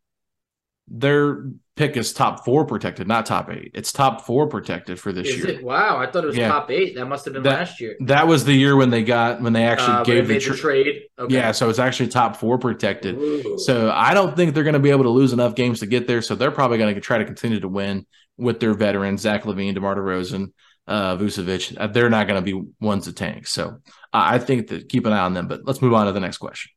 their 0.88 1.45
pick 1.75 1.95
is 1.97 2.13
top 2.13 2.43
four 2.45 2.65
protected, 2.65 3.07
not 3.07 3.25
top 3.25 3.49
eight. 3.49 3.71
It's 3.73 3.91
top 3.91 4.25
four 4.25 4.47
protected 4.47 4.99
for 4.99 5.12
this 5.12 5.27
Is 5.29 5.38
year. 5.38 5.47
it? 5.49 5.63
Wow, 5.63 5.97
I 5.97 6.05
thought 6.12 6.23
it 6.23 6.27
was 6.27 6.38
Yeah. 6.38 6.49
top 6.49 6.69
eight. 6.69 6.95
That 6.95 7.05
must 7.05 7.25
have 7.25 7.33
been 7.33 7.43
That- 7.43 7.59
last 7.59 7.81
year. 7.81 7.95
That 8.01 8.27
was 8.27 8.45
the 8.45 8.53
year 8.53 8.75
when 8.75 8.89
they 8.89 9.03
got 9.03 9.41
when 9.41 9.53
they 9.53 9.63
actually 9.63 9.93
Uh, 9.97 10.03
gave 10.03 10.27
they 10.27 10.38
the, 10.39 10.45
made 10.45 10.51
the 10.53 10.57
trade. 10.57 11.01
Okay. 11.17 11.33
Yeah, 11.33 11.51
so 11.51 11.69
it's 11.69 11.79
actually 11.79 12.09
top 12.09 12.36
four 12.36 12.57
protected. 12.57 13.15
Ooh. 13.15 13.57
So 13.59 13.89
I 13.91 14.13
don't 14.13 14.36
think 14.36 14.53
they're 14.53 14.63
going 14.63 14.73
to 14.73 14.79
be 14.79 14.91
able 14.91 15.03
to 15.03 15.09
lose 15.09 15.33
enough 15.33 15.55
games 15.55 15.79
to 15.79 15.86
get 15.86 16.05
there. 16.05 16.21
So 16.21 16.36
they're 16.36 16.51
probably 16.51 16.77
going 16.77 16.93
to 16.93 17.01
try 17.01 17.17
to 17.17 17.25
continue 17.25 17.59
to 17.62 17.67
win 17.69 18.05
with 18.38 18.59
their 18.59 18.73
veterans, 18.73 19.21
Zach 19.21 19.43
LaVine, 19.45 19.73
DeMar 19.73 19.95
DeRozan, 19.95 20.51
uh, 20.88 21.15
Vucevic. 21.17 21.93
They're 21.93 22.09
not 22.09 22.27
going 22.27 22.43
to 22.43 22.45
be 22.53 22.62
ones 22.81 23.05
to 23.05 23.13
tank. 23.13 23.47
So 23.47 23.77
I 24.13 24.39
think 24.39 24.67
that 24.67 24.89
keep 24.89 25.06
an 25.06 25.13
eye 25.13 25.19
on 25.19 25.34
them. 25.34 25.47
But 25.47 25.62
let's 25.65 25.82
move 25.82 25.93
on 25.93 26.06
to 26.06 26.12
the 26.12 26.19
next 26.19 26.38
question. 26.38 26.71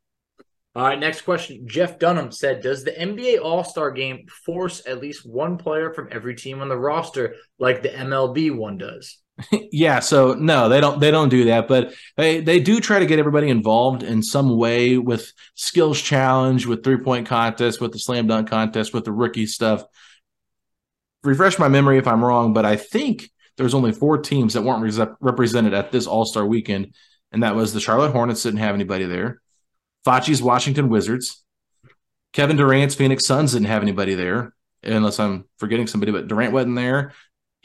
All 0.75 0.85
right, 0.85 0.99
next 0.99 1.23
question. 1.23 1.67
Jeff 1.67 1.99
Dunham 1.99 2.31
said, 2.31 2.63
"Does 2.63 2.85
the 2.85 2.93
NBA 2.93 3.39
All 3.39 3.65
Star 3.65 3.91
Game 3.91 4.27
force 4.45 4.83
at 4.87 5.01
least 5.01 5.25
one 5.25 5.57
player 5.57 5.93
from 5.93 6.09
every 6.11 6.35
team 6.35 6.61
on 6.61 6.69
the 6.69 6.77
roster, 6.77 7.37
like 7.59 7.83
the 7.83 7.89
MLB 7.89 8.55
one 8.55 8.77
does?" 8.77 9.19
yeah, 9.73 10.01
so 10.01 10.35
no, 10.35 10.69
they 10.69 10.81
don't 10.81 10.99
they 11.01 11.11
don't 11.11 11.29
do 11.29 11.45
that, 11.45 11.69
but 11.69 11.95
they 12.17 12.41
they 12.41 12.61
do 12.61 12.81
try 12.81 12.99
to 12.99 13.07
get 13.07 13.19
everybody 13.19 13.49
involved 13.49 14.03
in 14.03 14.23
some 14.23 14.57
way 14.57 14.99
with 14.99 15.33
skills 15.55 16.01
challenge, 16.01 16.67
with 16.67 16.83
three 16.83 16.99
point 16.99 17.27
contest, 17.27 17.81
with 17.81 17.93
the 17.93 17.99
slam 17.99 18.27
dunk 18.27 18.49
contest, 18.49 18.95
with 18.95 19.05
the 19.05 19.13
rookie 19.13 19.47
stuff. 19.47 19.83
Refresh 21.23 21.59
my 21.59 21.69
memory 21.69 21.99
if 21.99 22.07
I'm 22.07 22.25
wrong, 22.25 22.53
but 22.53 22.65
I 22.65 22.77
think 22.77 23.31
there's 23.57 23.75
only 23.75 23.93
four 23.93 24.19
teams 24.19 24.55
that 24.55 24.63
weren't 24.63 24.83
res- 24.83 25.01
represented 25.21 25.75
at 25.75 25.93
this 25.93 26.07
All 26.07 26.25
Star 26.25 26.47
weekend, 26.47 26.95
and 27.33 27.43
that 27.43 27.55
was 27.55 27.73
the 27.73 27.81
Charlotte 27.81 28.13
Hornets 28.13 28.43
didn't 28.43 28.61
have 28.61 28.75
anybody 28.75 29.05
there, 29.05 29.41
Fauci's 30.05 30.43
Washington 30.43 30.89
Wizards, 30.89 31.43
Kevin 32.33 32.57
Durant's 32.57 32.95
Phoenix 32.95 33.27
Suns 33.27 33.53
didn't 33.53 33.69
have 33.69 33.83
anybody 33.83 34.15
there, 34.15 34.55
unless 34.83 35.19
I'm 35.19 35.47
forgetting 35.59 35.87
somebody, 35.87 36.13
but 36.13 36.29
Durant 36.29 36.53
wasn't 36.53 36.77
there 36.77 37.13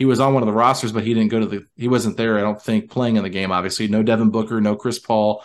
he 0.01 0.05
was 0.05 0.19
on 0.19 0.33
one 0.33 0.41
of 0.41 0.47
the 0.47 0.53
rosters, 0.53 0.91
but 0.91 1.03
he 1.03 1.13
didn't 1.13 1.29
go 1.29 1.41
to 1.41 1.45
the. 1.45 1.65
He 1.75 1.87
wasn't 1.87 2.17
there. 2.17 2.39
I 2.39 2.41
don't 2.41 2.59
think 2.59 2.89
playing 2.89 3.17
in 3.17 3.23
the 3.23 3.29
game. 3.29 3.51
Obviously, 3.51 3.87
no 3.87 4.01
Devin 4.01 4.31
Booker, 4.31 4.59
no 4.59 4.75
Chris 4.75 4.97
Paul, 4.97 5.43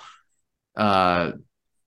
uh, 0.74 1.32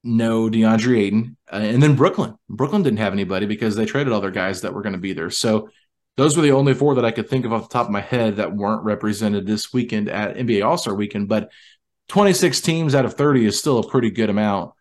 no 0.04 0.52
DeAndre 0.52 1.00
Ayton, 1.00 1.36
uh, 1.52 1.56
and 1.56 1.82
then 1.82 1.96
Brooklyn. 1.96 2.36
Brooklyn 2.48 2.84
didn't 2.84 3.00
have 3.00 3.12
anybody 3.12 3.48
because 3.48 3.76
they 3.76 3.88
traded 3.88 4.14
all 4.14 4.22
their 4.22 4.30
guys 4.30 4.62
that 4.62 4.76
were 4.76 4.84
going 4.84 4.94
to 4.94 5.00
be 5.00 5.14
there. 5.14 5.32
So 5.32 5.70
those 6.16 6.38
were 6.38 6.44
the 6.44 6.52
only 6.52 6.76
four 6.76 6.94
that 6.94 7.06
I 7.06 7.10
could 7.10 7.28
think 7.28 7.44
of 7.44 7.54
off 7.54 7.70
the 7.70 7.74
top 7.74 7.88
of 7.88 7.92
my 7.92 8.02
head 8.02 8.36
that 8.36 8.56
weren't 8.56 8.84
represented 8.84 9.48
this 9.48 9.74
weekend 9.74 10.08
at 10.08 10.38
NBA 10.38 10.64
All 10.64 10.78
Star 10.78 10.94
Weekend. 10.94 11.28
But 11.28 11.50
26 12.10 12.62
teams 12.62 12.94
out 12.96 13.06
of 13.06 13.14
30 13.14 13.46
is 13.46 13.58
still 13.58 13.80
a 13.80 13.88
pretty 13.88 14.12
good 14.12 14.30
amount 14.30 14.74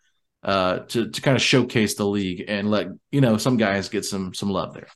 uh, 0.42 0.80
to 0.80 1.08
to 1.10 1.20
kind 1.20 1.36
of 1.36 1.42
showcase 1.42 1.94
the 1.94 2.04
league 2.06 2.44
and 2.48 2.70
let 2.70 2.88
you 3.12 3.20
know 3.20 3.36
some 3.36 3.56
guys 3.56 3.88
get 3.88 4.04
some 4.04 4.34
some 4.34 4.50
love 4.50 4.74
there. 4.74 4.88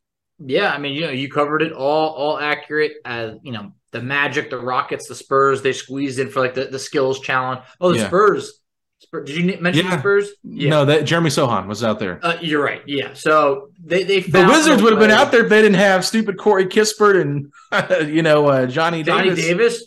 Yeah, 0.45 0.73
I 0.73 0.79
mean, 0.79 0.95
you 0.95 1.03
know, 1.03 1.11
you 1.11 1.31
covered 1.31 1.63
it 1.63 1.73
all, 1.73 2.09
all 2.11 2.39
accurate. 2.39 2.95
Uh, 3.05 3.33
you 3.43 3.53
know, 3.53 3.73
the 3.93 4.03
Magic, 4.03 4.51
the 4.51 4.59
Rockets, 4.59 5.07
the 5.07 5.15
Spurs, 5.15 5.63
they 5.63 5.73
squeezed 5.73 6.19
in 6.19 6.31
for 6.31 6.41
like 6.41 6.55
the, 6.55 6.65
the 6.65 6.81
skills 6.81 7.21
challenge. 7.21 7.61
Oh, 7.81 7.93
the 7.93 7.99
Yeah. 7.99 8.07
Spurs. 8.09 8.59
Spurs. 8.99 9.27
Did 9.29 9.37
you 9.37 9.61
mention 9.61 9.85
Yeah. 9.87 9.97
the 9.97 10.01
Spurs? 10.01 10.31
Yeah. 10.43 10.71
No, 10.71 10.85
that 10.87 11.05
Jeremy 11.05 11.31
Sochan 11.31 11.67
was 11.69 11.85
out 11.85 11.99
there. 12.01 12.19
Uh, 12.23 12.39
you're 12.41 12.63
right. 12.63 12.83
Yeah. 12.87 13.13
So 13.15 13.71
they 13.85 14.03
they 14.05 14.21
The 14.21 14.45
Wizards 14.47 14.83
would 14.83 14.93
have 14.93 15.01
been 15.01 15.11
out 15.11 15.31
there 15.33 15.43
if 15.45 15.49
they 15.49 15.61
didn't 15.61 15.79
have 15.79 16.05
stupid 16.05 16.39
Corey 16.39 16.67
Kispert 16.67 17.21
and 17.21 18.09
you 18.13 18.23
know 18.23 18.47
uh, 18.47 18.67
Johnny 18.67 19.03
Johnny 19.03 19.35
Davis. 19.35 19.87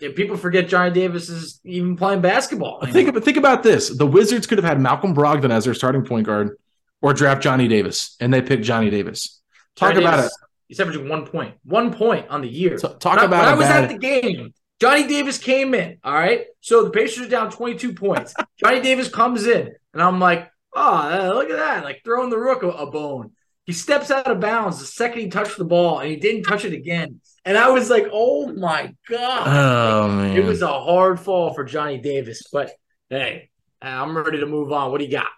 People 0.00 0.36
forget 0.36 0.68
Johnny 0.68 0.90
Davis 0.90 1.28
is 1.28 1.60
even 1.64 1.96
playing 1.96 2.20
basketball. 2.20 2.84
Think 2.86 3.08
about 3.08 3.24
think 3.24 3.36
about 3.36 3.62
this: 3.62 3.88
the 3.88 4.06
Wizards 4.06 4.46
could 4.46 4.58
have 4.58 4.64
had 4.64 4.80
Malcolm 4.80 5.14
Brogdon 5.14 5.50
as 5.50 5.64
their 5.64 5.74
starting 5.74 6.04
point 6.04 6.26
guard, 6.26 6.56
or 7.00 7.12
draft 7.12 7.42
Johnny 7.42 7.68
Davis, 7.68 8.16
and 8.20 8.32
they 8.32 8.42
picked 8.42 8.64
Johnny 8.64 8.90
Davis. 8.90 9.40
Talk 9.74 9.92
Johnny 9.94 10.04
about 10.04 10.16
Davis, 10.16 10.38
He's 10.68 10.80
averaging 10.80 11.08
one 11.08 11.26
point, 11.26 11.54
one 11.64 11.92
point 11.92 12.28
on 12.28 12.40
the 12.42 12.48
year. 12.48 12.74
it. 12.74 12.80
Talk 12.80 13.16
When 13.16 13.24
about 13.24 13.30
when 13.30 13.48
I 13.48 13.54
was 13.54 13.66
at 13.66 13.88
the 13.88 13.98
game. 13.98 14.52
Johnny 14.80 15.06
Davis 15.06 15.38
came 15.38 15.74
in. 15.74 15.98
All 16.04 16.12
right. 16.12 16.46
So 16.60 16.84
the 16.84 16.90
Pacers 16.90 17.26
are 17.26 17.30
down 17.30 17.50
22 17.50 17.94
points. 17.94 18.34
Johnny 18.58 18.80
Davis 18.80 19.08
comes 19.08 19.46
in, 19.46 19.72
and 19.94 20.02
I'm 20.02 20.20
like, 20.20 20.50
oh, 20.74 20.82
uh, 20.82 21.32
look 21.34 21.48
at 21.48 21.56
that. 21.56 21.84
Like 21.84 22.02
throwing 22.04 22.30
the 22.30 22.38
rook 22.38 22.62
a, 22.62 22.68
a 22.68 22.90
bone. 22.90 23.32
He 23.64 23.72
steps 23.72 24.10
out 24.10 24.26
of 24.26 24.38
bounds 24.38 24.78
the 24.78 24.84
second 24.84 25.20
he 25.20 25.28
touched 25.28 25.56
the 25.56 25.64
ball, 25.64 26.00
and 26.00 26.10
he 26.10 26.16
didn't 26.16 26.42
touch 26.42 26.64
it 26.64 26.72
again. 26.72 27.20
And 27.46 27.56
I 27.56 27.70
was 27.70 27.88
like, 27.88 28.08
oh 28.12 28.52
my 28.52 28.92
God. 29.08 29.46
Oh 29.46 30.08
man, 30.08 30.36
It 30.36 30.44
was 30.44 30.62
a 30.62 30.66
hard 30.66 31.20
fall 31.20 31.54
for 31.54 31.62
Johnny 31.64 31.98
Davis. 31.98 32.42
But 32.52 32.72
hey, 33.08 33.50
I'm 33.80 34.16
ready 34.16 34.40
to 34.40 34.46
move 34.46 34.72
on. 34.72 34.90
What 34.90 34.98
do 34.98 35.04
you 35.04 35.12
got? 35.12 35.28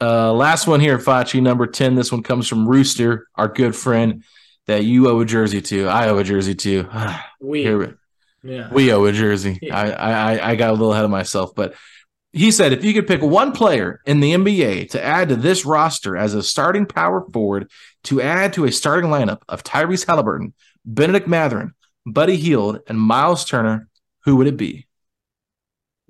Uh, 0.00 0.32
last 0.32 0.66
one 0.66 0.80
here, 0.80 0.96
Fachi, 0.98 1.42
number 1.42 1.66
10. 1.66 1.94
This 1.94 2.10
one 2.10 2.22
comes 2.22 2.48
from 2.48 2.66
Rooster, 2.66 3.26
our 3.34 3.48
good 3.48 3.76
friend 3.76 4.24
that 4.66 4.84
you 4.84 5.08
owe 5.08 5.20
a 5.20 5.26
jersey 5.26 5.60
to. 5.60 5.88
I 5.88 6.08
owe 6.08 6.18
a 6.18 6.24
jersey 6.24 6.54
to. 6.54 6.88
We, 7.40 7.62
Here, 7.62 7.98
yeah. 8.42 8.72
we 8.72 8.92
owe 8.92 9.04
a 9.04 9.12
jersey. 9.12 9.60
Yeah. 9.62 9.76
I, 9.78 9.90
I 9.90 10.50
I 10.50 10.56
got 10.56 10.70
a 10.70 10.72
little 10.72 10.92
ahead 10.92 11.04
of 11.04 11.10
myself, 11.10 11.54
but 11.54 11.74
he 12.32 12.50
said 12.50 12.72
if 12.72 12.84
you 12.84 12.92
could 12.92 13.06
pick 13.06 13.22
one 13.22 13.52
player 13.52 14.00
in 14.06 14.18
the 14.18 14.32
NBA 14.32 14.90
to 14.90 15.04
add 15.04 15.28
to 15.28 15.36
this 15.36 15.64
roster 15.64 16.16
as 16.16 16.34
a 16.34 16.42
starting 16.42 16.84
power 16.84 17.24
forward 17.32 17.70
to 18.04 18.20
add 18.20 18.54
to 18.54 18.64
a 18.64 18.72
starting 18.72 19.08
lineup 19.10 19.42
of 19.48 19.62
Tyrese 19.62 20.06
Halliburton, 20.06 20.52
Bennedict 20.88 21.28
Mathurin, 21.28 21.74
Buddy 22.06 22.36
Hield, 22.36 22.80
and 22.88 22.98
Miles 23.00 23.44
Turner, 23.44 23.88
who 24.24 24.36
would 24.36 24.46
it 24.46 24.56
be? 24.56 24.86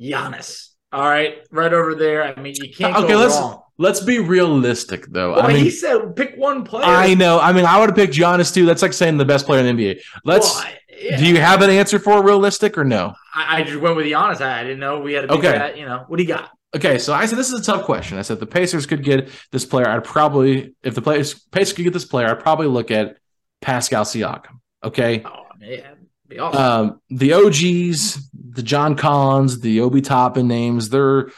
Giannis. 0.01 0.69
All 0.93 1.03
right, 1.05 1.39
right 1.51 1.73
over 1.73 1.95
there. 1.95 2.23
I 2.25 2.41
mean, 2.41 2.55
you 2.57 2.73
can't 2.73 2.97
Okay, 2.97 3.15
let's 3.15 3.35
wrong. 3.35 3.61
let's 3.77 4.01
be 4.01 4.21
realistic 4.21 5.07
though. 5.07 5.33
Well, 5.33 5.43
I 5.45 5.49
mean, 5.49 5.57
he 5.65 5.71
said 5.71 6.17
pick 6.17 6.35
one 6.37 6.65
player. 6.65 6.85
I 6.87 7.13
know. 7.15 7.39
I 7.41 7.53
mean, 7.53 7.67
I 7.67 7.79
would 7.79 7.91
have 7.91 7.97
picked 7.97 8.15
Giannis 8.15 8.55
too. 8.55 8.65
That's 8.65 8.81
like 8.81 8.93
saying 8.95 9.19
the 9.19 9.25
best 9.27 9.45
player 9.45 9.65
in 9.67 9.77
the 9.77 9.95
NBA. 9.95 10.01
Let's. 10.25 10.55
Well, 10.55 10.73
yeah. 11.01 11.17
Do 11.19 11.27
you 11.27 11.37
have 11.41 11.63
an 11.63 11.71
answer 11.71 11.99
for 11.99 12.23
realistic 12.25 12.79
or 12.79 12.85
no? 12.85 13.13
I, 13.35 13.59
I 13.59 13.63
just 13.65 13.79
went 13.81 13.97
with 13.97 14.07
Giannis. 14.07 14.41
I, 14.41 14.63
didn't 14.63 14.81
know 14.81 15.01
we 15.01 15.13
had 15.13 15.29
to 15.29 15.35
Okay. 15.35 15.53
that. 15.53 15.77
You 15.77 15.85
know, 15.87 16.05
what 16.09 16.17
do 16.17 16.23
you 16.23 16.29
got? 16.29 16.51
Okay, 16.75 16.99
so 16.99 17.13
I 17.15 17.27
said 17.27 17.39
this 17.39 17.53
is 17.53 17.61
a 17.61 17.63
tough 17.63 17.85
question. 17.85 18.19
I 18.19 18.23
said 18.23 18.41
the 18.41 18.47
Pacers 18.47 18.85
could 18.87 19.03
get 19.05 19.31
this 19.53 19.65
player. 19.65 19.89
I'd 19.89 20.05
probably, 20.05 20.75
if 20.83 20.95
the 20.95 21.01
Pacers, 21.03 21.35
Pacers 21.51 21.73
could 21.75 21.85
get 21.85 21.93
this 21.93 22.05
player, 22.05 22.29
I'd 22.29 22.41
probably 22.41 22.67
look 22.67 22.91
at 22.91 23.17
Pascal 23.63 24.05
Siakam. 24.05 24.59
Okay, 24.85 25.23
Oh, 25.25 25.45
man, 25.59 26.07
awesome. 26.39 26.61
um, 26.63 27.01
the 27.11 27.33
OGs, 27.33 28.31
the 28.51 28.63
John 28.63 28.95
Collins, 28.95 29.61
the 29.61 29.81
Obi 29.81 30.01
Toppin 30.01 30.47
names, 30.47 30.89
they're 30.89 31.31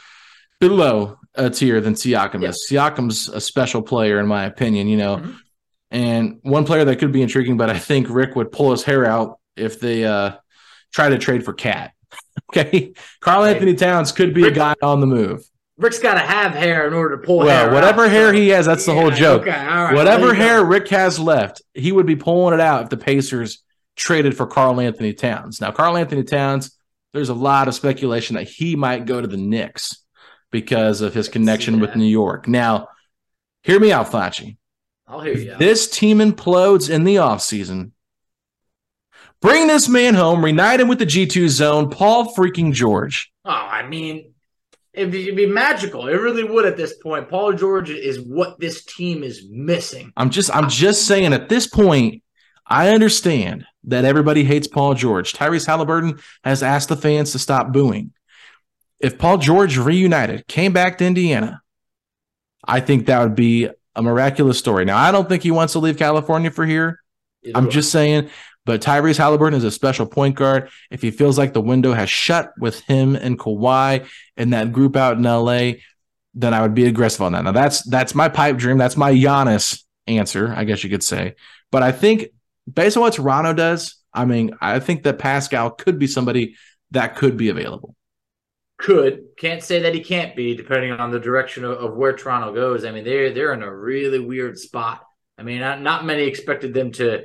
below 0.59 1.17
a 1.35 1.49
tier 1.49 1.81
than 1.81 1.93
Siakam 1.95 2.47
is. 2.47 2.67
Siakam's 2.69 3.27
a 3.29 3.41
special 3.41 3.81
player 3.81 4.19
in 4.19 4.27
my 4.27 4.45
opinion, 4.45 4.87
you 4.87 4.97
know. 4.97 5.17
Mhm. 5.17 5.35
And 5.89 6.39
one 6.43 6.65
player 6.65 6.85
that 6.85 6.97
could 6.99 7.11
be 7.11 7.21
intriguing, 7.21 7.57
but 7.57 7.69
I 7.69 7.77
think 7.79 8.07
Rick 8.09 8.35
would 8.35 8.51
pull 8.51 8.71
his 8.71 8.83
hair 8.83 9.05
out 9.05 9.39
if 9.57 9.79
they 9.79 10.05
uh 10.05 10.33
try 10.93 11.09
to 11.09 11.17
trade 11.17 11.43
for 11.43 11.53
KAT. 11.53 11.91
okay. 12.51 12.93
Karl-Anthony 13.21 13.75
Towns 13.75 14.11
could 14.11 14.33
be 14.33 14.45
a 14.47 14.51
guy 14.51 14.75
on 14.83 14.99
the 14.99 15.07
move. 15.07 15.43
Rick's 15.81 15.99
got 15.99 16.13
to 16.13 16.19
have 16.19 16.53
hair 16.53 16.87
in 16.87 16.93
order 16.93 17.17
to 17.17 17.25
pull 17.25 17.39
hair. 17.41 17.47
Well, 17.47 17.67
out, 17.67 17.73
whatever 17.73 18.07
hair 18.07 18.29
so- 18.29 18.33
he 18.33 18.49
has, 18.49 18.65
that's 18.65 18.85
the 18.85 18.93
whole 18.93 19.09
joke. 19.09 19.41
Okay, 19.41 19.51
all 19.51 19.85
right. 19.85 19.95
Whatever 19.95 20.27
you 20.27 20.33
go. 20.33 20.39
hair 20.39 20.63
Rick 20.63 20.89
has 20.89 21.17
left, 21.19 21.61
he 21.73 21.91
would 21.91 22.05
be 22.05 22.15
pulling 22.15 22.53
it 22.53 22.59
out 22.59 22.83
if 22.83 22.89
the 22.89 22.97
Pacers 22.97 23.63
traded 23.95 24.37
for 24.37 24.45
Karl-Anthony 24.45 25.13
Towns. 25.13 25.59
Now, 25.59 25.71
Karl-Anthony 25.71 26.23
Towns, 26.23 26.77
there's 27.13 27.29
a 27.29 27.33
lot 27.33 27.67
of 27.67 27.73
speculation 27.73 28.35
that 28.35 28.47
he 28.47 28.75
might 28.75 29.05
go 29.05 29.19
to 29.19 29.27
the 29.27 29.37
Knicks 29.37 29.97
because 30.51 31.01
of 31.01 31.13
his 31.13 31.27
connection 31.27 31.79
with. 31.79 31.95
New 31.95 32.05
York. 32.05 32.47
Now, 32.47 32.89
hear 33.63 33.79
me 33.79 33.91
out, 33.91 34.11
Fachi. 34.11 34.57
I'll 35.07 35.21
hear 35.21 35.37
you. 35.37 35.55
This 35.57 35.89
team 35.89 36.19
implodes 36.19 36.89
in 36.89 37.03
the 37.03 37.15
offseason, 37.15 37.91
bring 39.41 39.67
this 39.67 39.89
man 39.89 40.13
home, 40.13 40.43
reunite 40.43 40.79
him 40.79 40.87
with 40.87 40.99
the 40.99 41.05
G2 41.05 41.49
zone, 41.49 41.89
Paul 41.89 42.33
freaking 42.33 42.71
George. 42.71 43.31
Oh, 43.43 43.49
I 43.49 43.87
mean, 43.87 44.33
it'd 44.93 45.11
be, 45.11 45.45
magical. 45.45 46.07
It 46.07 46.15
really 46.15 46.43
would 46.43 46.65
at 46.65 46.77
this 46.77 46.95
point. 46.97 47.29
Paul 47.29 47.53
George 47.53 47.89
is 47.89 48.19
what 48.19 48.59
this 48.59 48.83
team 48.85 49.23
is 49.23 49.45
missing. 49.49 50.11
I'm 50.17 50.29
just 50.29 50.53
I'm 50.55 50.69
just 50.69 51.07
saying 51.07 51.33
at 51.33 51.49
this 51.49 51.67
point, 51.67 52.23
I 52.67 52.89
understand 52.89 53.65
that 53.85 54.05
everybody 54.05 54.43
hates 54.43 54.67
Paul 54.67 54.93
George. 54.93 55.33
Tyrese 55.33 55.65
Halliburton 55.65 56.19
has 56.43 56.63
asked 56.63 56.89
the 56.89 56.95
fans 56.95 57.31
to 57.31 57.39
stop 57.39 57.71
booing. 57.71 58.13
If 58.99 59.17
Paul 59.17 59.39
George 59.39 59.77
reunited, 59.77 60.47
came 60.47 60.73
back 60.73 60.99
to 60.99 61.05
Indiana, 61.05 61.61
I 62.63 62.79
think 62.79 63.07
that 63.07 63.21
would 63.21 63.35
be 63.35 63.69
a 63.95 64.01
miraculous 64.01 64.59
story. 64.59 64.85
Now, 64.85 64.97
I 64.97 65.11
don't 65.11 65.27
think 65.27 65.43
he 65.43 65.51
wants 65.51 65.73
to 65.73 65.79
leave 65.79 65.97
California 65.97 66.51
for 66.51 66.65
here. 66.65 66.99
Either 67.43 67.57
I'm 67.57 67.65
way. 67.65 67.71
just 67.71 67.91
saying, 67.91 68.29
but 68.65 68.81
Tyrese 68.81 69.17
Halliburton 69.17 69.57
is 69.57 69.63
a 69.63 69.71
special 69.71 70.05
point 70.05 70.35
guard. 70.35 70.69
If 70.89 71.01
he 71.01 71.11
feels 71.11 71.37
like 71.37 71.53
the 71.53 71.61
window 71.61 71.93
has 71.93 72.09
shut 72.09 72.51
with 72.59 72.79
him 72.81 73.15
and 73.15 73.39
Kawhi 73.39 74.07
and 74.37 74.53
that 74.53 74.71
group 74.71 74.95
out 74.95 75.17
in 75.17 75.23
LA, 75.23 75.79
then 76.33 76.53
I 76.53 76.61
would 76.61 76.75
be 76.75 76.85
aggressive 76.85 77.21
on 77.21 77.33
that. 77.33 77.43
Now 77.43 77.51
that's 77.51 77.83
that's 77.89 78.15
my 78.15 78.29
pipe 78.29 78.57
dream. 78.57 78.77
That's 78.77 78.97
my 78.97 79.11
Giannis 79.11 79.83
answer, 80.07 80.53
I 80.55 80.63
guess 80.63 80.83
you 80.83 80.89
could 80.89 81.03
say. 81.03 81.35
But 81.71 81.83
I 81.83 81.91
think 81.91 82.27
based 82.71 82.97
on 82.97 83.01
what 83.01 83.13
Toronto 83.13 83.53
does, 83.53 83.95
I 84.13 84.25
mean, 84.25 84.55
I 84.61 84.79
think 84.79 85.03
that 85.03 85.19
Pascal 85.19 85.71
could 85.71 85.97
be 85.97 86.07
somebody 86.07 86.55
that 86.91 87.15
could 87.15 87.37
be 87.37 87.49
available. 87.49 87.95
could 88.77 89.23
can't 89.37 89.63
say 89.63 89.79
that 89.83 89.93
he 89.93 90.03
can't 90.03 90.35
be 90.35 90.55
depending 90.55 90.91
on 90.91 91.11
the 91.11 91.19
direction 91.19 91.63
of, 91.63 91.71
of 91.71 91.95
where 91.95 92.13
Toronto 92.13 92.53
goes. 92.53 92.85
I 92.85 92.91
mean, 92.91 93.03
they're 93.03 93.33
they're 93.33 93.53
in 93.53 93.63
a 93.63 93.73
really 93.73 94.19
weird 94.19 94.57
spot. 94.57 95.03
I 95.37 95.43
mean, 95.43 95.59
not, 95.59 95.81
not 95.81 96.05
many 96.05 96.23
expected 96.23 96.73
them 96.73 96.91
to 96.93 97.23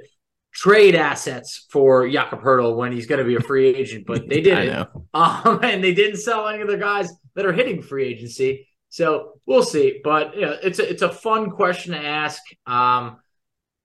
trade 0.57 0.95
assets 0.95 1.67
for 1.71 2.09
Jakob 2.09 2.41
Poeltl 2.41 2.77
when 2.77 2.91
he's 2.91 3.07
going 3.07 3.19
to 3.19 3.25
be 3.27 3.37
a 3.37 3.41
free 3.41 3.69
agent, 3.75 4.07
but 4.07 4.27
they 4.27 4.41
did 4.41 4.55
I 4.59 4.63
it. 4.63 4.67
know. 4.73 5.07
Um, 5.13 5.61
and 5.63 5.85
they 5.85 5.93
didn't 5.93 6.17
sell 6.17 6.49
any 6.49 6.63
of 6.63 6.69
the 6.69 6.79
guys 6.79 7.13
that 7.35 7.45
are 7.45 7.53
hitting 7.53 7.83
free 7.83 8.07
agency. 8.07 8.67
So 8.89 9.39
we'll 9.45 9.63
see. 9.63 10.01
But 10.03 10.35
you 10.35 10.43
know, 10.43 10.57
it's 10.63 10.79
a 10.79 10.89
it's 10.91 11.03
a 11.03 11.13
fun 11.13 11.51
question 11.51 11.93
to 11.93 11.99
ask. 11.99 12.41
Um, 12.67 13.19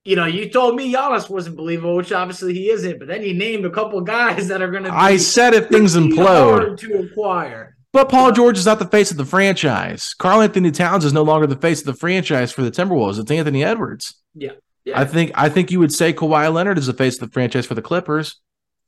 you 0.06 0.16
know, 0.16 0.26
you 0.26 0.50
told 0.50 0.76
me 0.76 0.92
Giannis 0.94 1.30
wasn't 1.30 1.58
believable, 1.58 1.96
which 1.98 2.12
obviously 2.14 2.54
he 2.54 2.70
isn't. 2.70 2.98
But 3.00 3.08
then 3.10 3.22
you 3.22 3.34
named 3.34 3.66
a 3.66 3.70
couple 3.70 4.00
of 4.00 4.06
guys 4.20 4.48
that 4.48 4.62
are 4.62 4.72
going 4.72 4.86
to. 4.86 4.94
I 4.94 5.18
said 5.18 5.54
if 5.54 5.68
things 5.68 5.96
implode. 5.96 6.60
hard 6.60 6.78
to 6.80 7.00
acquire. 7.00 7.76
But 7.94 8.08
Paul 8.08 8.32
George 8.32 8.58
is 8.58 8.66
not 8.66 8.80
the 8.80 8.88
face 8.88 9.12
of 9.12 9.18
the 9.18 9.26
franchise. 9.26 10.14
Karl-Anthony 10.14 10.72
Towns 10.72 11.04
is 11.04 11.12
no 11.12 11.24
longer 11.24 11.46
the 11.46 11.58
face 11.58 11.82
of 11.82 11.88
the 11.88 11.94
franchise 11.94 12.50
for 12.50 12.62
the 12.62 12.72
Timberwolves. 12.72 13.20
It's 13.20 13.30
Anthony 13.30 13.66
Edwards. 13.66 14.16
Yeah. 14.34 14.52
I 14.94 15.06
think 15.06 15.32
I 15.36 15.50
think 15.50 15.72
you 15.72 15.80
would 15.80 15.94
say 15.94 16.13
Kawhi 16.13 16.52
Leonard 16.54 16.78
is 16.78 16.88
the 16.88 16.94
face 16.94 17.15
of 17.22 17.30
the 17.30 17.34
franchise 17.34 17.65
for 17.65 17.76
the 17.76 17.82
Clippers, 17.82 18.39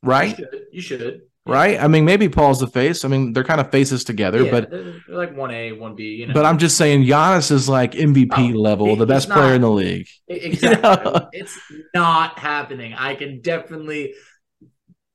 right? 0.02 0.36
You 0.38 0.44
should. 0.44 0.66
You 0.72 0.80
should. 0.80 1.20
Right? 1.46 1.78
I 1.78 1.88
mean, 1.88 2.06
maybe 2.06 2.30
Paul's 2.30 2.60
the 2.60 2.66
face. 2.66 3.04
I 3.04 3.08
mean, 3.08 3.34
they're 3.34 3.44
kind 3.44 3.60
of 3.60 3.70
faces 3.70 4.02
together, 4.02 4.44
Yeah, 4.44 4.50
but 4.50 4.70
they're, 4.70 4.94
like 5.08 5.36
one 5.36 5.50
A, 5.50 5.72
one 5.72 5.94
B. 5.94 6.04
You 6.14 6.26
know, 6.26 6.32
but 6.32 6.46
I'm 6.46 6.56
just 6.56 6.78
saying 6.78 7.04
Giannis 7.04 7.50
is 7.52 7.68
like 7.68 7.92
MVP 7.92 8.54
Oh, 8.54 8.58
level, 8.58 8.86
he- 8.86 8.94
the 8.96 9.04
best 9.04 9.26
he's 9.28 9.34
player 9.34 9.54
in 9.54 9.60
the 9.60 9.70
league. 9.70 10.08
Exactly. 10.26 10.82
know? 11.12 11.28
it's 11.32 11.54
not 11.94 12.38
happening. 12.38 12.94
I 12.94 13.14
can 13.14 13.42
definitely 13.42 14.14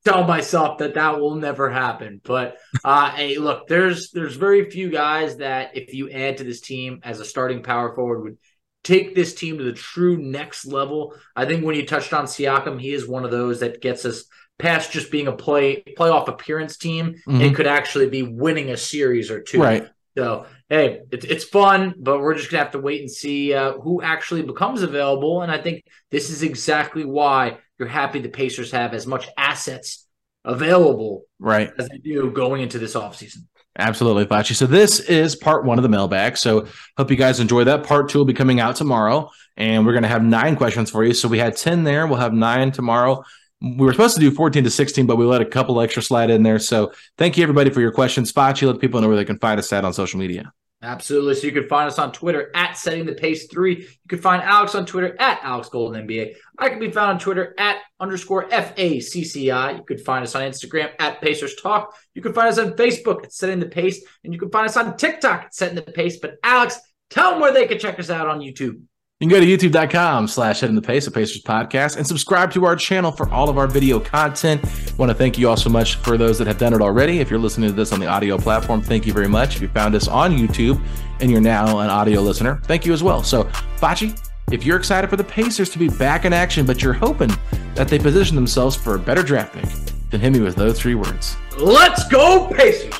tell 0.04 0.24
myself 0.24 0.78
that 0.78 0.94
that 0.94 1.18
will 1.20 1.34
never 1.34 1.68
happen. 1.68 2.20
But 2.22 2.58
uh, 2.84 3.10
hey, 3.10 3.38
look, 3.38 3.66
there's 3.66 4.12
there's 4.12 4.36
very 4.36 4.70
few 4.70 4.88
guys 4.90 5.38
that 5.38 5.76
if 5.76 5.94
you 5.94 6.10
add 6.10 6.36
to 6.38 6.44
this 6.44 6.60
team 6.60 7.00
as 7.02 7.18
a 7.18 7.24
starting 7.24 7.64
power 7.64 7.92
forward 7.94 8.22
would 8.22 8.38
take 8.82 9.14
this 9.14 9.34
team 9.34 9.58
to 9.58 9.64
the 9.64 9.72
true 9.72 10.16
next 10.16 10.66
level. 10.66 11.14
I 11.36 11.44
think 11.44 11.64
when 11.64 11.76
you 11.76 11.86
touched 11.86 12.12
on 12.12 12.24
Siakam, 12.24 12.80
he 12.80 12.92
is 12.92 13.06
one 13.06 13.24
of 13.24 13.30
those 13.30 13.60
that 13.60 13.80
gets 13.82 14.04
us 14.04 14.24
past 14.58 14.92
just 14.92 15.10
being 15.10 15.26
a 15.26 15.32
play 15.32 15.82
playoff 15.98 16.28
appearance 16.28 16.76
team 16.76 17.14
Mhm. 17.26 17.46
and 17.46 17.56
could 17.56 17.66
actually 17.66 18.08
be 18.08 18.22
winning 18.22 18.70
a 18.70 18.76
series 18.76 19.30
or 19.30 19.40
two. 19.42 19.60
Right. 19.60 19.88
So 20.16 20.46
hey, 20.68 21.00
it's 21.12 21.24
it's 21.24 21.44
fun, 21.44 21.94
but 21.98 22.20
we're 22.20 22.34
just 22.34 22.50
gonna 22.50 22.62
have 22.64 22.72
to 22.72 22.78
wait 22.78 23.00
and 23.00 23.10
see 23.10 23.54
uh, 23.54 23.72
who 23.74 24.02
actually 24.02 24.42
becomes 24.42 24.82
available. 24.82 25.42
And 25.42 25.50
I 25.50 25.58
think 25.58 25.84
this 26.10 26.30
is 26.30 26.42
exactly 26.42 27.04
why 27.04 27.58
you're 27.78 27.88
happy 27.88 28.18
the 28.20 28.28
Pacers 28.28 28.70
have 28.72 28.92
as 28.92 29.06
much 29.06 29.28
assets 29.38 30.06
available 30.44 31.24
Right. 31.38 31.70
as 31.78 31.88
they 31.88 31.98
do 31.98 32.30
going 32.30 32.62
into 32.62 32.78
this 32.78 32.94
offseason. 32.94 33.46
Absolutely, 33.80 34.26
Fachi. 34.26 34.54
So 34.54 34.66
this 34.66 35.00
is 35.00 35.34
part 35.34 35.64
one 35.64 35.78
of 35.78 35.82
the 35.82 35.88
mailbag. 35.88 36.36
So 36.36 36.66
hope 36.96 37.10
you 37.10 37.16
guys 37.16 37.40
enjoy 37.40 37.64
that. 37.64 37.82
Part 37.82 38.10
two 38.10 38.18
will 38.18 38.26
be 38.26 38.34
coming 38.34 38.60
out 38.60 38.76
tomorrow, 38.76 39.30
and 39.56 39.86
we're 39.86 39.92
going 39.92 40.02
to 40.02 40.08
have 40.08 40.22
nine 40.22 40.54
questions 40.54 40.90
for 40.90 41.02
you. 41.02 41.14
So 41.14 41.28
we 41.28 41.38
had 41.38 41.56
ten 41.56 41.84
there. 41.84 42.06
We'll 42.06 42.18
have 42.18 42.34
nine 42.34 42.72
tomorrow. 42.72 43.24
We 43.62 43.84
were 43.84 43.92
supposed 43.92 44.14
to 44.14 44.20
do 44.20 44.30
14 44.30 44.64
to 44.64 44.70
16, 44.70 45.06
but 45.06 45.16
we 45.16 45.26
let 45.26 45.42
a 45.42 45.44
couple 45.44 45.80
extra 45.82 46.02
slide 46.02 46.30
in 46.30 46.42
there. 46.42 46.58
So 46.58 46.92
thank 47.18 47.36
you 47.36 47.42
everybody 47.42 47.68
for 47.70 47.80
your 47.82 47.92
questions. 47.92 48.32
Fachi, 48.32 48.66
let 48.66 48.80
people 48.80 49.00
know 49.00 49.08
where 49.08 49.16
they 49.16 49.24
can 49.24 49.38
find 49.38 49.58
us 49.58 49.70
at 49.72 49.84
on 49.84 49.92
social 49.92 50.18
media. 50.18 50.52
Absolutely. 50.82 51.34
So 51.34 51.46
you 51.46 51.52
can 51.52 51.68
find 51.68 51.86
us 51.86 51.98
on 51.98 52.10
Twitter 52.10 52.50
at 52.54 52.76
setting 52.76 53.04
the 53.04 53.12
pace 53.12 53.46
three. 53.48 53.80
You 53.80 54.08
can 54.08 54.18
find 54.18 54.42
Alex 54.42 54.74
on 54.74 54.86
Twitter 54.86 55.14
at 55.20 55.40
Alex 55.42 55.68
Golden 55.68 56.06
NBA. 56.06 56.36
I 56.58 56.70
can 56.70 56.78
be 56.78 56.90
found 56.90 57.10
on 57.10 57.18
Twitter 57.18 57.54
at 57.58 57.78
underscore 57.98 58.48
FACCI. 58.48 59.76
You 59.76 59.84
could 59.84 60.00
find 60.00 60.22
us 60.22 60.34
on 60.34 60.40
Instagram 60.40 60.90
at 60.98 61.20
Pacers 61.20 61.54
Talk. 61.56 61.94
You 62.14 62.22
can 62.22 62.32
find 62.32 62.48
us 62.48 62.58
on 62.58 62.72
Facebook 62.72 63.22
at 63.24 63.32
setting 63.32 63.60
the 63.60 63.66
pace. 63.66 64.02
And 64.24 64.32
you 64.32 64.38
can 64.38 64.50
find 64.50 64.66
us 64.66 64.76
on 64.78 64.96
TikTok 64.96 65.44
at 65.44 65.54
setting 65.54 65.76
the 65.76 65.82
pace. 65.82 66.18
But 66.18 66.36
Alex, 66.42 66.80
tell 67.10 67.32
them 67.32 67.40
where 67.40 67.52
they 67.52 67.66
can 67.66 67.78
check 67.78 67.98
us 67.98 68.08
out 68.08 68.28
on 68.28 68.40
YouTube. 68.40 68.80
You 69.20 69.28
can 69.28 69.38
go 69.38 69.44
to 69.44 69.68
youtube.com 69.68 70.28
slash 70.28 70.60
setting 70.60 70.74
the 70.74 70.80
pace 70.80 71.06
of 71.06 71.12
Pacers 71.12 71.42
podcast 71.42 71.98
and 71.98 72.06
subscribe 72.06 72.50
to 72.52 72.64
our 72.64 72.74
channel 72.74 73.12
for 73.12 73.28
all 73.28 73.50
of 73.50 73.58
our 73.58 73.66
video 73.66 74.00
content. 74.00 74.64
I 74.64 74.94
want 74.96 75.10
to 75.10 75.14
thank 75.14 75.36
you 75.36 75.46
all 75.46 75.58
so 75.58 75.68
much 75.68 75.96
for 75.96 76.16
those 76.16 76.38
that 76.38 76.46
have 76.46 76.56
done 76.56 76.72
it 76.72 76.80
already. 76.80 77.18
If 77.18 77.28
you're 77.28 77.38
listening 77.38 77.68
to 77.68 77.76
this 77.76 77.92
on 77.92 78.00
the 78.00 78.06
audio 78.06 78.38
platform, 78.38 78.80
thank 78.80 79.06
you 79.06 79.12
very 79.12 79.28
much. 79.28 79.56
If 79.56 79.60
you 79.60 79.68
found 79.68 79.94
us 79.94 80.08
on 80.08 80.38
YouTube 80.38 80.82
and 81.20 81.30
you're 81.30 81.42
now 81.42 81.80
an 81.80 81.90
audio 81.90 82.22
listener, 82.22 82.62
thank 82.64 82.86
you 82.86 82.94
as 82.94 83.02
well. 83.02 83.22
So, 83.22 83.44
Fachi, 83.76 84.18
if 84.52 84.64
you're 84.64 84.78
excited 84.78 85.10
for 85.10 85.16
the 85.16 85.24
Pacers 85.24 85.68
to 85.68 85.78
be 85.78 85.90
back 85.90 86.24
in 86.24 86.32
action, 86.32 86.64
but 86.64 86.82
you're 86.82 86.94
hoping 86.94 87.30
that 87.74 87.88
they 87.88 87.98
position 87.98 88.36
themselves 88.36 88.74
for 88.74 88.94
a 88.94 88.98
better 88.98 89.22
draft 89.22 89.52
pick, 89.52 89.68
then 90.08 90.20
hit 90.20 90.32
me 90.32 90.40
with 90.40 90.56
those 90.56 90.80
three 90.80 90.94
words. 90.94 91.36
Let's 91.58 92.08
go, 92.08 92.48
Pacers! 92.54 92.94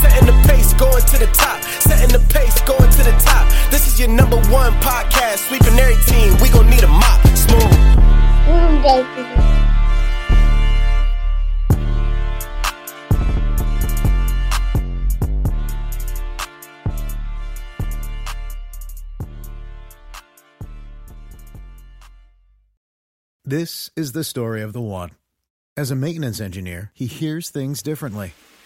Setting 0.00 0.26
the 0.26 0.44
pace, 0.48 0.72
going 0.72 1.04
to 1.04 1.18
the 1.18 1.30
top. 1.34 1.71
Setting 2.02 2.20
the 2.20 2.34
pace, 2.34 2.60
going 2.62 2.90
to 2.90 3.04
the 3.04 3.12
top. 3.24 3.48
This 3.70 3.86
is 3.86 4.00
your 4.00 4.08
number 4.08 4.36
one 4.50 4.72
podcast. 4.80 5.46
Sweeping 5.46 5.78
every 5.78 5.94
team. 6.04 6.36
We 6.42 6.48
gon' 6.48 6.68
need 6.68 6.82
a 6.82 6.88
mop. 6.88 7.24
Smooth. 7.28 7.62
Mm. 8.48 9.62
This 23.44 23.90
is 23.94 24.10
the 24.10 24.24
story 24.24 24.62
of 24.62 24.72
the 24.72 24.80
one. 24.80 25.10
As 25.76 25.92
a 25.92 25.96
maintenance 25.96 26.40
engineer, 26.40 26.90
he 26.94 27.06
hears 27.06 27.48
things 27.48 27.80
differently. 27.80 28.32